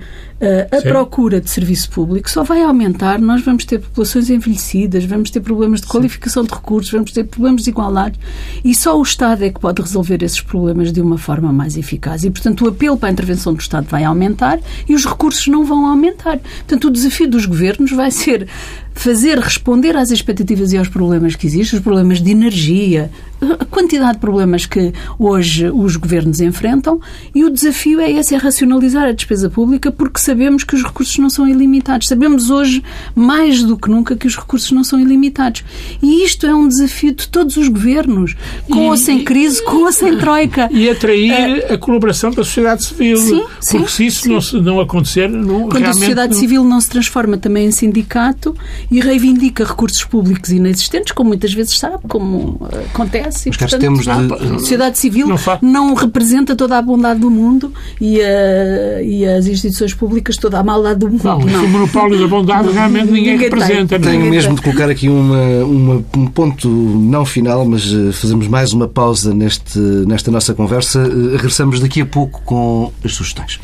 a 0.70 0.80
Sim. 0.80 0.88
procura 0.88 1.40
de 1.40 1.48
serviço 1.48 1.90
público 1.90 2.30
só 2.30 2.42
vai 2.42 2.62
aumentar. 2.62 3.18
Nós 3.18 3.42
vamos 3.42 3.64
ter 3.64 3.80
populações 3.80 4.28
envelhecidas, 4.28 5.04
vamos 5.04 5.30
ter 5.30 5.40
problemas 5.40 5.80
de 5.80 5.86
qualificação 5.86 6.42
Sim. 6.42 6.48
de 6.48 6.54
recursos, 6.54 6.92
vamos 6.92 7.10
ter 7.12 7.24
problemas 7.24 7.62
de 7.62 7.70
igualdade 7.70 8.18
e 8.64 8.74
só 8.74 8.98
o 8.98 9.02
Estado 9.02 9.44
é 9.44 9.50
que 9.50 9.60
pode 9.60 9.80
resolver 9.80 10.22
esses 10.22 10.40
problemas 10.40 10.92
de 10.92 11.00
uma 11.00 11.18
forma 11.18 11.52
mais 11.52 11.76
eficaz. 11.76 12.24
E, 12.24 12.30
portanto, 12.30 12.64
o 12.64 12.68
apelo 12.68 12.96
para 12.96 13.08
a 13.08 13.12
intervenção 13.12 13.54
do 13.54 13.60
Estado 13.60 13.86
vai 13.88 14.04
aumentar 14.04 14.58
e 14.88 14.94
os 14.94 15.04
recursos 15.04 15.46
não 15.46 15.64
vão 15.64 15.86
aumentar. 15.86 16.38
Portanto, 16.38 16.88
o 16.88 16.90
desafio 16.90 17.28
dos 17.28 17.46
governos 17.46 17.90
vai 17.92 18.10
ser 18.10 18.48
fazer 18.96 19.38
responder 19.38 19.94
às 19.94 20.10
expectativas 20.10 20.72
e 20.72 20.78
aos 20.78 20.88
problemas 20.88 21.36
que 21.36 21.46
existem, 21.46 21.78
os 21.78 21.84
problemas 21.84 22.20
de 22.20 22.30
energia, 22.30 23.10
a 23.40 23.64
quantidade 23.66 24.14
de 24.14 24.18
problemas 24.18 24.64
que 24.64 24.92
hoje 25.18 25.70
os 25.70 25.96
governos 25.96 26.40
enfrentam 26.40 26.98
e 27.34 27.44
o 27.44 27.50
desafio 27.50 28.00
é 28.00 28.10
esse, 28.10 28.34
é 28.34 28.38
racionalizar 28.38 29.06
a 29.06 29.12
despesa 29.12 29.50
pública 29.50 29.92
porque 29.92 30.18
sabemos 30.18 30.64
que 30.64 30.74
os 30.74 30.82
recursos 30.82 31.16
não 31.18 31.28
são 31.28 31.46
ilimitados. 31.46 32.08
Sabemos 32.08 32.50
hoje, 32.50 32.82
mais 33.14 33.62
do 33.62 33.76
que 33.76 33.90
nunca, 33.90 34.16
que 34.16 34.26
os 34.26 34.34
recursos 34.34 34.70
não 34.72 34.82
são 34.82 34.98
ilimitados. 34.98 35.62
E 36.02 36.24
isto 36.24 36.46
é 36.46 36.54
um 36.54 36.66
desafio 36.66 37.14
de 37.14 37.28
todos 37.28 37.56
os 37.58 37.68
governos, 37.68 38.34
com 38.70 38.84
e, 38.84 38.88
ou 38.88 38.96
sem 38.96 39.22
crise, 39.22 39.62
com 39.62 39.84
ou 39.84 39.92
sem 39.92 40.16
troika. 40.16 40.70
E 40.72 40.88
atrair 40.88 41.32
é, 41.32 41.74
a 41.74 41.78
colaboração 41.78 42.30
da 42.30 42.36
sociedade 42.36 42.84
civil. 42.84 43.18
Sim, 43.18 43.44
sim, 43.60 43.78
porque 43.78 43.92
se 43.92 44.06
isso 44.06 44.22
sim. 44.22 44.32
Não, 44.32 44.40
se, 44.40 44.60
não 44.60 44.80
acontecer... 44.80 45.28
Não, 45.28 45.68
Quando 45.68 45.84
a 45.84 45.92
sociedade 45.92 46.34
civil 46.34 46.64
não 46.64 46.80
se 46.80 46.88
transforma 46.88 47.36
também 47.36 47.66
em 47.66 47.70
sindicato 47.70 48.56
e 48.90 49.00
reivindica 49.00 49.64
recursos 49.64 50.04
públicos 50.04 50.50
inexistentes, 50.50 51.12
como 51.12 51.28
muitas 51.28 51.52
vezes 51.52 51.78
sabe, 51.78 51.98
como 52.08 52.58
acontece. 52.92 53.48
E, 53.48 53.52
portanto, 53.56 53.80
temos 53.80 54.04
de... 54.04 54.10
A 54.10 54.58
sociedade 54.58 54.98
civil 54.98 55.26
não, 55.28 55.36
não, 55.62 55.94
representa 55.94 56.54
toda 56.54 56.78
a 56.78 56.82
bondade 56.82 57.20
do 57.20 57.30
mundo 57.30 57.72
e, 58.00 58.20
a, 58.20 59.02
e 59.02 59.24
as 59.26 59.46
instituições 59.46 59.94
públicas 59.94 60.36
toda 60.36 60.58
a 60.58 60.62
maldade 60.62 61.00
do 61.00 61.08
mundo. 61.10 61.24
Não, 61.24 61.38
não. 61.40 61.64
o 61.64 61.68
monopólio 61.68 62.18
da 62.20 62.28
bondade 62.28 62.70
realmente 62.70 63.06
ninguém, 63.10 63.32
Ninguém 63.34 63.50
tem. 63.50 63.58
representa. 63.58 63.98
não 63.98 64.08
é? 64.08 64.10
Tenho 64.12 64.30
mesmo 64.30 64.54
de 64.54 64.62
colocar 64.62 64.88
aqui 64.90 65.08
uma, 65.08 65.42
uma- 65.64 66.04
um 66.16 66.26
ponto 66.26 66.68
não 66.68 67.24
final, 67.24 67.64
mas 67.64 67.82
eh, 67.92 68.12
fazemos 68.12 68.46
mais 68.48 68.72
uma 68.72 68.86
pausa 68.88 69.34
neste, 69.34 69.78
nesta 69.78 70.30
nossa 70.30 70.54
conversa. 70.54 71.00
Eh, 71.00 71.36
Regressamos 71.36 71.80
daqui 71.80 72.00
a 72.00 72.06
pouco 72.06 72.40
com 72.44 72.92
as 73.04 73.12
sugestões. 73.14 73.58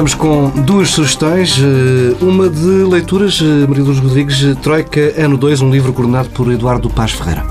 Regressamos 0.00 0.14
com 0.14 0.48
duas 0.62 0.88
sugestões. 0.88 1.58
eh, 1.58 2.24
Uma 2.24 2.48
de 2.48 2.84
leituras, 2.84 3.38
eh, 3.42 3.66
Maria 3.68 3.84
Luz 3.84 3.98
Rodrigues, 3.98 4.42
eh, 4.42 4.54
Troika, 4.62 4.98
ano 5.22 5.36
2, 5.36 5.60
um 5.60 5.70
livro 5.70 5.92
coordenado 5.92 6.30
por 6.30 6.50
Eduardo 6.50 6.88
Paz 6.88 7.12
Ferreira. 7.12 7.44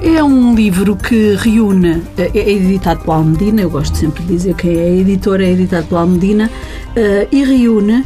É 0.00 0.24
um 0.24 0.54
livro 0.54 0.96
que 0.96 1.34
reúne, 1.36 2.02
é 2.16 2.50
editado 2.50 3.00
pela 3.00 3.16
Almedina, 3.16 3.60
eu 3.60 3.68
gosto 3.68 3.94
sempre 3.94 4.22
de 4.22 4.32
dizer 4.32 4.54
que 4.54 4.68
é 4.68 4.96
editor, 4.96 5.42
é 5.42 5.50
editado 5.50 5.86
pela 5.86 6.00
Almedina, 6.00 6.50
e 7.30 7.44
reúne 7.44 8.04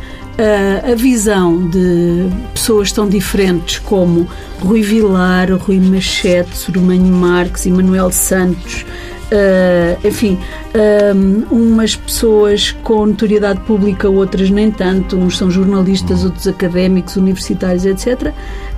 a 0.91 0.95
visão 0.95 1.69
de 1.69 2.29
pessoas 2.55 2.91
tão 2.91 3.09
diferentes 3.09 3.79
como 3.79 4.27
Rui 4.61 4.83
Vilar, 4.83 5.53
Rui 5.53 5.79
Machete, 5.79 6.57
Surumanho 6.57 7.13
Marques, 7.13 7.67
Emanuel 7.67 8.11
Santos, 8.11 8.85
eh, 9.31 9.97
enfim, 10.05 10.39
eh, 10.75 11.13
umas 11.51 11.97
pessoas 11.97 12.73
com 12.83 13.07
notoriedade 13.07 13.61
pública, 13.61 14.09
outras 14.09 14.51
nem 14.51 14.71
tanto, 14.71 15.17
uns 15.17 15.39
são 15.39 15.51
jornalistas, 15.51 16.25
outros 16.25 16.47
académicos, 16.47 17.17
universitários, 17.17 17.85
etc. 17.85 18.33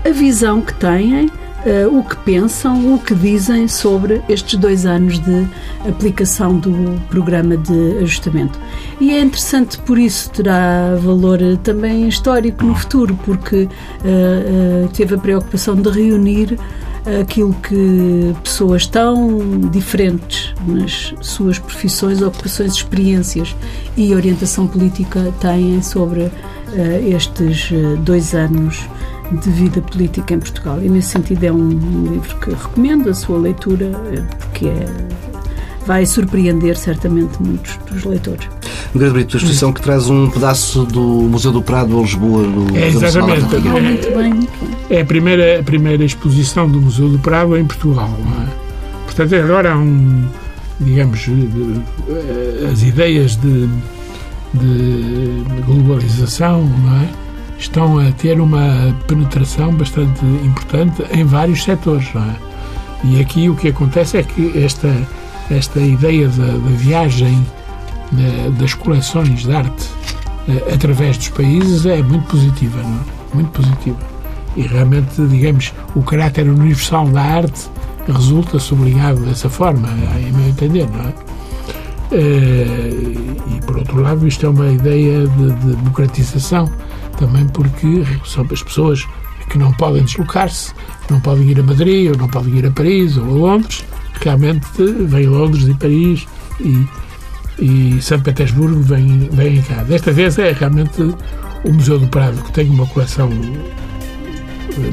A 0.05 0.11
visão 0.11 0.61
que 0.61 0.75
têm 0.75 1.31
eh, 1.65 1.87
o 1.87 2.03
que 2.03 2.17
pensam, 2.17 2.93
o 2.93 2.99
que 2.99 3.15
dizem 3.15 3.69
sobre 3.69 4.21
estes 4.29 4.59
dois 4.59 4.85
anos 4.85 5.21
de 5.21 5.47
aplicação 5.89 6.59
do 6.59 7.01
programa 7.09 7.57
de 7.57 7.99
ajustamento. 7.99 8.59
E 9.01 9.13
é 9.13 9.21
interessante, 9.21 9.79
por 9.79 9.97
isso 9.97 10.29
terá 10.31 10.97
valor 10.97 11.39
também 11.63 12.09
histórico 12.09 12.65
no 12.65 12.75
futuro, 12.75 13.17
porque 13.25 13.69
eh, 14.05 14.89
teve 14.93 15.15
a 15.15 15.19
preocupação 15.19 15.77
de 15.77 15.89
reunir 15.89 16.59
aquilo 17.21 17.55
que 17.55 18.35
pessoas 18.43 18.87
tão 18.87 19.39
diferentes 19.71 20.55
nas 20.67 21.15
suas 21.21 21.59
profissões, 21.59 22.23
ocupações, 22.23 22.75
experiências 22.75 23.55
e 23.97 24.15
orientação 24.15 24.67
política 24.67 25.33
têm 25.41 25.83
sobre 25.83 26.31
eh, 26.75 27.09
estes 27.09 27.71
eh, 27.73 27.97
dois 28.01 28.35
anos 28.35 28.89
de 29.31 29.51
vida 29.51 29.81
política 29.81 30.35
em 30.35 30.39
Portugal. 30.39 30.79
E 30.83 30.89
nesse 30.89 31.09
sentido 31.09 31.45
é 31.45 31.53
um 31.53 31.69
livro 31.69 32.39
que 32.39 32.51
recomendo 32.51 33.11
a 33.11 33.15
sua 33.15 33.39
leitura, 33.39 33.91
eh, 34.13 34.23
porque 34.39 34.67
é, 34.67 34.87
vai 35.87 36.07
surpreender 36.07 36.77
certamente 36.77 37.43
muitos 37.43 37.77
dos 37.91 38.05
leitores. 38.05 38.49
Margarida 38.95 39.15
Brito, 39.15 39.37
a 39.37 39.39
exposição 39.39 39.73
que 39.73 39.81
traz 39.81 40.09
um 40.09 40.31
pedaço 40.31 40.85
do 40.85 41.03
Museu 41.03 41.51
do 41.51 41.63
Prado 41.63 41.99
a 41.99 42.03
Lisboa. 42.03 42.43
No 42.43 42.77
É, 42.77 42.89
exatamente. 42.89 43.57
Ah, 43.57 43.81
muito 43.81 44.17
bem, 44.17 44.35
muito 44.35 44.67
bem. 44.67 44.82
É 44.95 45.01
a 45.01 45.05
primeira, 45.07 45.61
a 45.61 45.63
primeira 45.63 46.05
exposição 46.05 46.69
do 46.69 46.79
Museu 46.81 47.09
do 47.09 47.19
Prado 47.19 47.57
em 47.57 47.65
Portugal. 47.65 48.11
É? 48.47 48.47
Portanto, 49.07 49.35
agora 49.35 49.73
há 49.73 49.79
um, 49.79 50.27
digamos, 50.79 51.27
eh, 51.29 52.69
as 52.71 52.83
ideias 52.83 53.37
de, 53.37 53.69
de 54.55 55.45
globalização 55.67 56.69
é? 57.03 57.09
estão 57.59 57.99
a 57.99 58.13
ter 58.13 58.39
uma 58.39 58.95
penetração 59.09 59.73
bastante 59.75 60.23
importante 60.45 61.03
em 61.11 61.25
vários 61.25 61.63
setores. 61.65 62.09
É? 62.15 62.53
E 63.05 63.21
aqui 63.21 63.49
o 63.49 63.57
que 63.57 63.69
acontece 63.69 64.19
é 64.19 64.23
que 64.23 64.53
esta, 64.63 64.95
esta 65.51 65.81
ideia 65.81 66.29
da, 66.29 66.47
da 66.53 66.71
viagem 66.77 67.45
da- 68.13 68.51
das 68.61 68.75
coleções 68.75 69.41
de 69.45 69.53
arte 69.55 69.87
eh, 70.49 70.75
através 70.75 71.17
dos 71.17 71.29
países 71.31 71.87
é 71.87 72.03
muito 72.03 72.27
positiva, 72.27 72.79
é? 72.79 73.35
Muito 73.35 73.51
positiva. 73.53 74.12
E 74.57 74.63
realmente, 74.63 75.21
digamos, 75.27 75.73
o 75.95 76.03
caráter 76.03 76.49
universal 76.49 77.07
da 77.09 77.23
arte 77.23 77.69
resulta 78.07 78.59
sublinhado 78.59 79.21
dessa 79.21 79.49
forma, 79.49 79.89
em 80.19 80.33
meu 80.33 80.49
entender, 80.49 80.89
não 80.91 81.01
é? 81.09 81.15
Eh, 82.13 83.33
E, 83.53 83.61
por 83.67 83.77
outro 83.77 84.01
lado, 84.01 84.27
isto 84.27 84.47
é 84.47 84.49
uma 84.49 84.69
ideia 84.71 85.27
de, 85.27 85.53
de 85.53 85.77
democratização, 85.77 86.71
também 87.19 87.47
porque 87.49 88.05
são 88.25 88.47
as 88.51 88.63
pessoas 88.63 89.07
que 89.51 89.59
não 89.59 89.73
podem 89.73 90.03
deslocar-se, 90.05 90.73
não 91.11 91.21
podem 91.21 91.51
ir 91.51 91.61
a 91.61 91.63
Madrid, 91.63 92.11
ou 92.11 92.17
não 92.17 92.29
podem 92.29 92.57
ir 92.57 92.67
a 92.67 92.71
Paris, 92.71 93.17
ou 93.17 93.25
a 93.25 93.53
Londres, 93.53 93.85
realmente 94.21 94.67
vêm 95.07 95.27
Londres 95.27 95.69
e 95.69 95.75
Paris 95.75 96.27
e, 96.61 96.87
e 97.59 98.01
São 98.01 98.21
Petersburgo 98.21 98.81
vêm, 98.81 99.29
vêm 99.33 99.61
cá. 99.63 99.83
Desta 99.83 100.13
vez 100.13 100.39
é 100.39 100.53
realmente 100.53 101.03
o 101.65 101.73
Museu 101.73 101.99
do 101.99 102.09
Prado, 102.09 102.43
que 102.43 102.53
tem 102.53 102.69
uma 102.71 102.87
coleção 102.87 103.29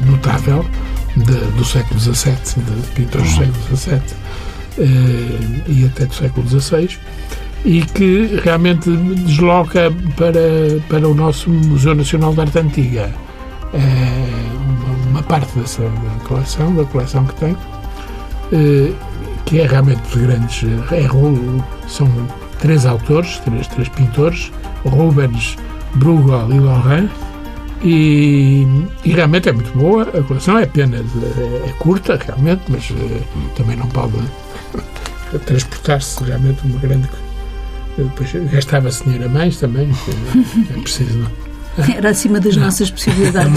notável 0.06 0.64
de- 1.16 1.50
do 1.56 1.64
século 1.64 1.98
XVII, 2.00 2.34
de 2.56 2.86
pintores 2.94 3.28
do 3.32 3.36
século 3.36 3.76
XVII 3.76 4.00
eh, 4.78 5.62
e 5.68 5.84
até 5.86 6.06
do 6.06 6.14
século 6.14 6.48
XVI, 6.48 6.98
e 7.64 7.82
que 7.82 8.40
realmente 8.42 8.90
desloca 8.90 9.92
para, 10.16 10.80
para 10.88 11.08
o 11.08 11.14
nosso 11.14 11.50
Museu 11.50 11.94
Nacional 11.94 12.32
de 12.32 12.40
Arte 12.40 12.58
Antiga 12.58 13.10
eh, 13.74 14.46
uma, 15.10 15.22
parte 15.22 15.58
dessa 15.58 15.82
coleção, 16.26 16.74
da 16.74 16.84
coleção 16.84 17.24
que 17.24 17.34
tem, 17.34 17.56
eh, 18.52 18.92
que 19.44 19.60
é 19.60 19.66
realmente 19.66 20.00
de 20.12 20.18
grandes. 20.26 20.62
É, 20.92 21.06
são 21.88 22.08
três 22.60 22.86
autores, 22.86 23.38
três, 23.44 23.66
três 23.68 23.88
pintores, 23.88 24.52
Rubens, 24.84 25.56
Bruegel 25.94 26.52
e 26.52 26.58
Lorrain, 26.60 27.08
e, 27.82 28.66
e 29.04 29.12
realmente 29.12 29.48
é 29.48 29.52
muito 29.52 29.72
boa. 29.76 30.02
A 30.02 30.22
coleção 30.22 30.58
é 30.58 30.64
apenas 30.64 31.06
é, 31.38 31.68
é 31.68 31.72
curta, 31.78 32.18
realmente, 32.24 32.62
mas 32.68 32.90
eh, 32.90 33.20
também 33.56 33.76
não 33.76 33.86
pode 33.88 34.14
transportar-se 35.46 36.22
realmente 36.24 36.60
uma 36.64 36.78
grande. 36.80 37.08
Depois 37.96 38.32
gastava-se 38.50 39.04
dinheiro 39.04 39.26
a 39.26 39.28
mais 39.28 39.56
também, 39.56 39.90
é, 40.70 40.78
é 40.78 40.80
preciso. 40.82 41.18
Não? 41.18 41.50
Era 41.96 42.10
acima 42.10 42.40
das 42.40 42.56
nossas 42.56 42.88
Não, 42.90 42.96
possibilidades. 42.96 43.52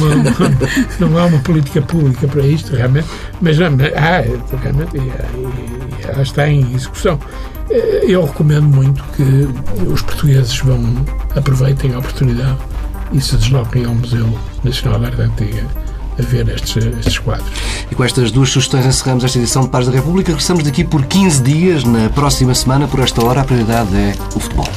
não, 1.00 1.10
não 1.10 1.18
há 1.18 1.26
uma 1.26 1.40
política 1.40 1.82
pública 1.82 2.28
para 2.28 2.46
isto, 2.46 2.76
realmente, 2.76 3.08
mas 3.42 3.58
não, 3.58 3.68
há, 3.68 4.58
realmente, 4.58 4.98
e, 4.98 6.08
ela 6.08 6.22
está 6.22 6.48
em 6.48 6.74
execução. 6.74 7.20
Eh, 7.70 8.04
Eu 8.08 8.26
recomendo 8.26 8.68
muito 8.68 9.04
que 9.16 9.48
os 9.88 10.02
portugueses 10.02 10.58
vão 10.60 10.80
aproveitem 11.36 11.94
a 11.94 12.00
oportunidade 12.00 12.58
e 13.14 13.22
se 13.22 13.38
desloquem 13.38 13.86
ao 13.86 13.96
Museu 13.96 14.28
Nacional 14.64 15.00
de 15.00 15.06
Arte 15.06 15.22
Antiga 15.22 15.66
a 16.18 16.22
ver 16.22 16.48
estes, 16.50 16.76
estes 16.76 17.20
quadros. 17.20 17.50
E 17.92 17.96
com 17.96 18.04
estas 18.04 18.32
duas 18.32 18.50
sugestões 18.50 18.86
encerramos 18.86 19.24
esta 19.24 19.38
edição 19.38 19.64
de 19.64 19.70
Paz 19.70 19.86
da 19.86 19.92
República. 19.92 20.32
Regressamos 20.32 20.64
daqui 20.64 20.84
por 20.84 21.06
15 21.06 21.42
dias. 21.42 21.84
Na 21.84 22.10
próxima 22.10 22.54
semana, 22.54 22.88
por 22.88 23.00
esta 23.00 23.24
hora, 23.24 23.42
a 23.42 23.44
prioridade 23.44 23.96
é 23.96 24.14
o 24.36 24.40
futebol. 24.40 24.68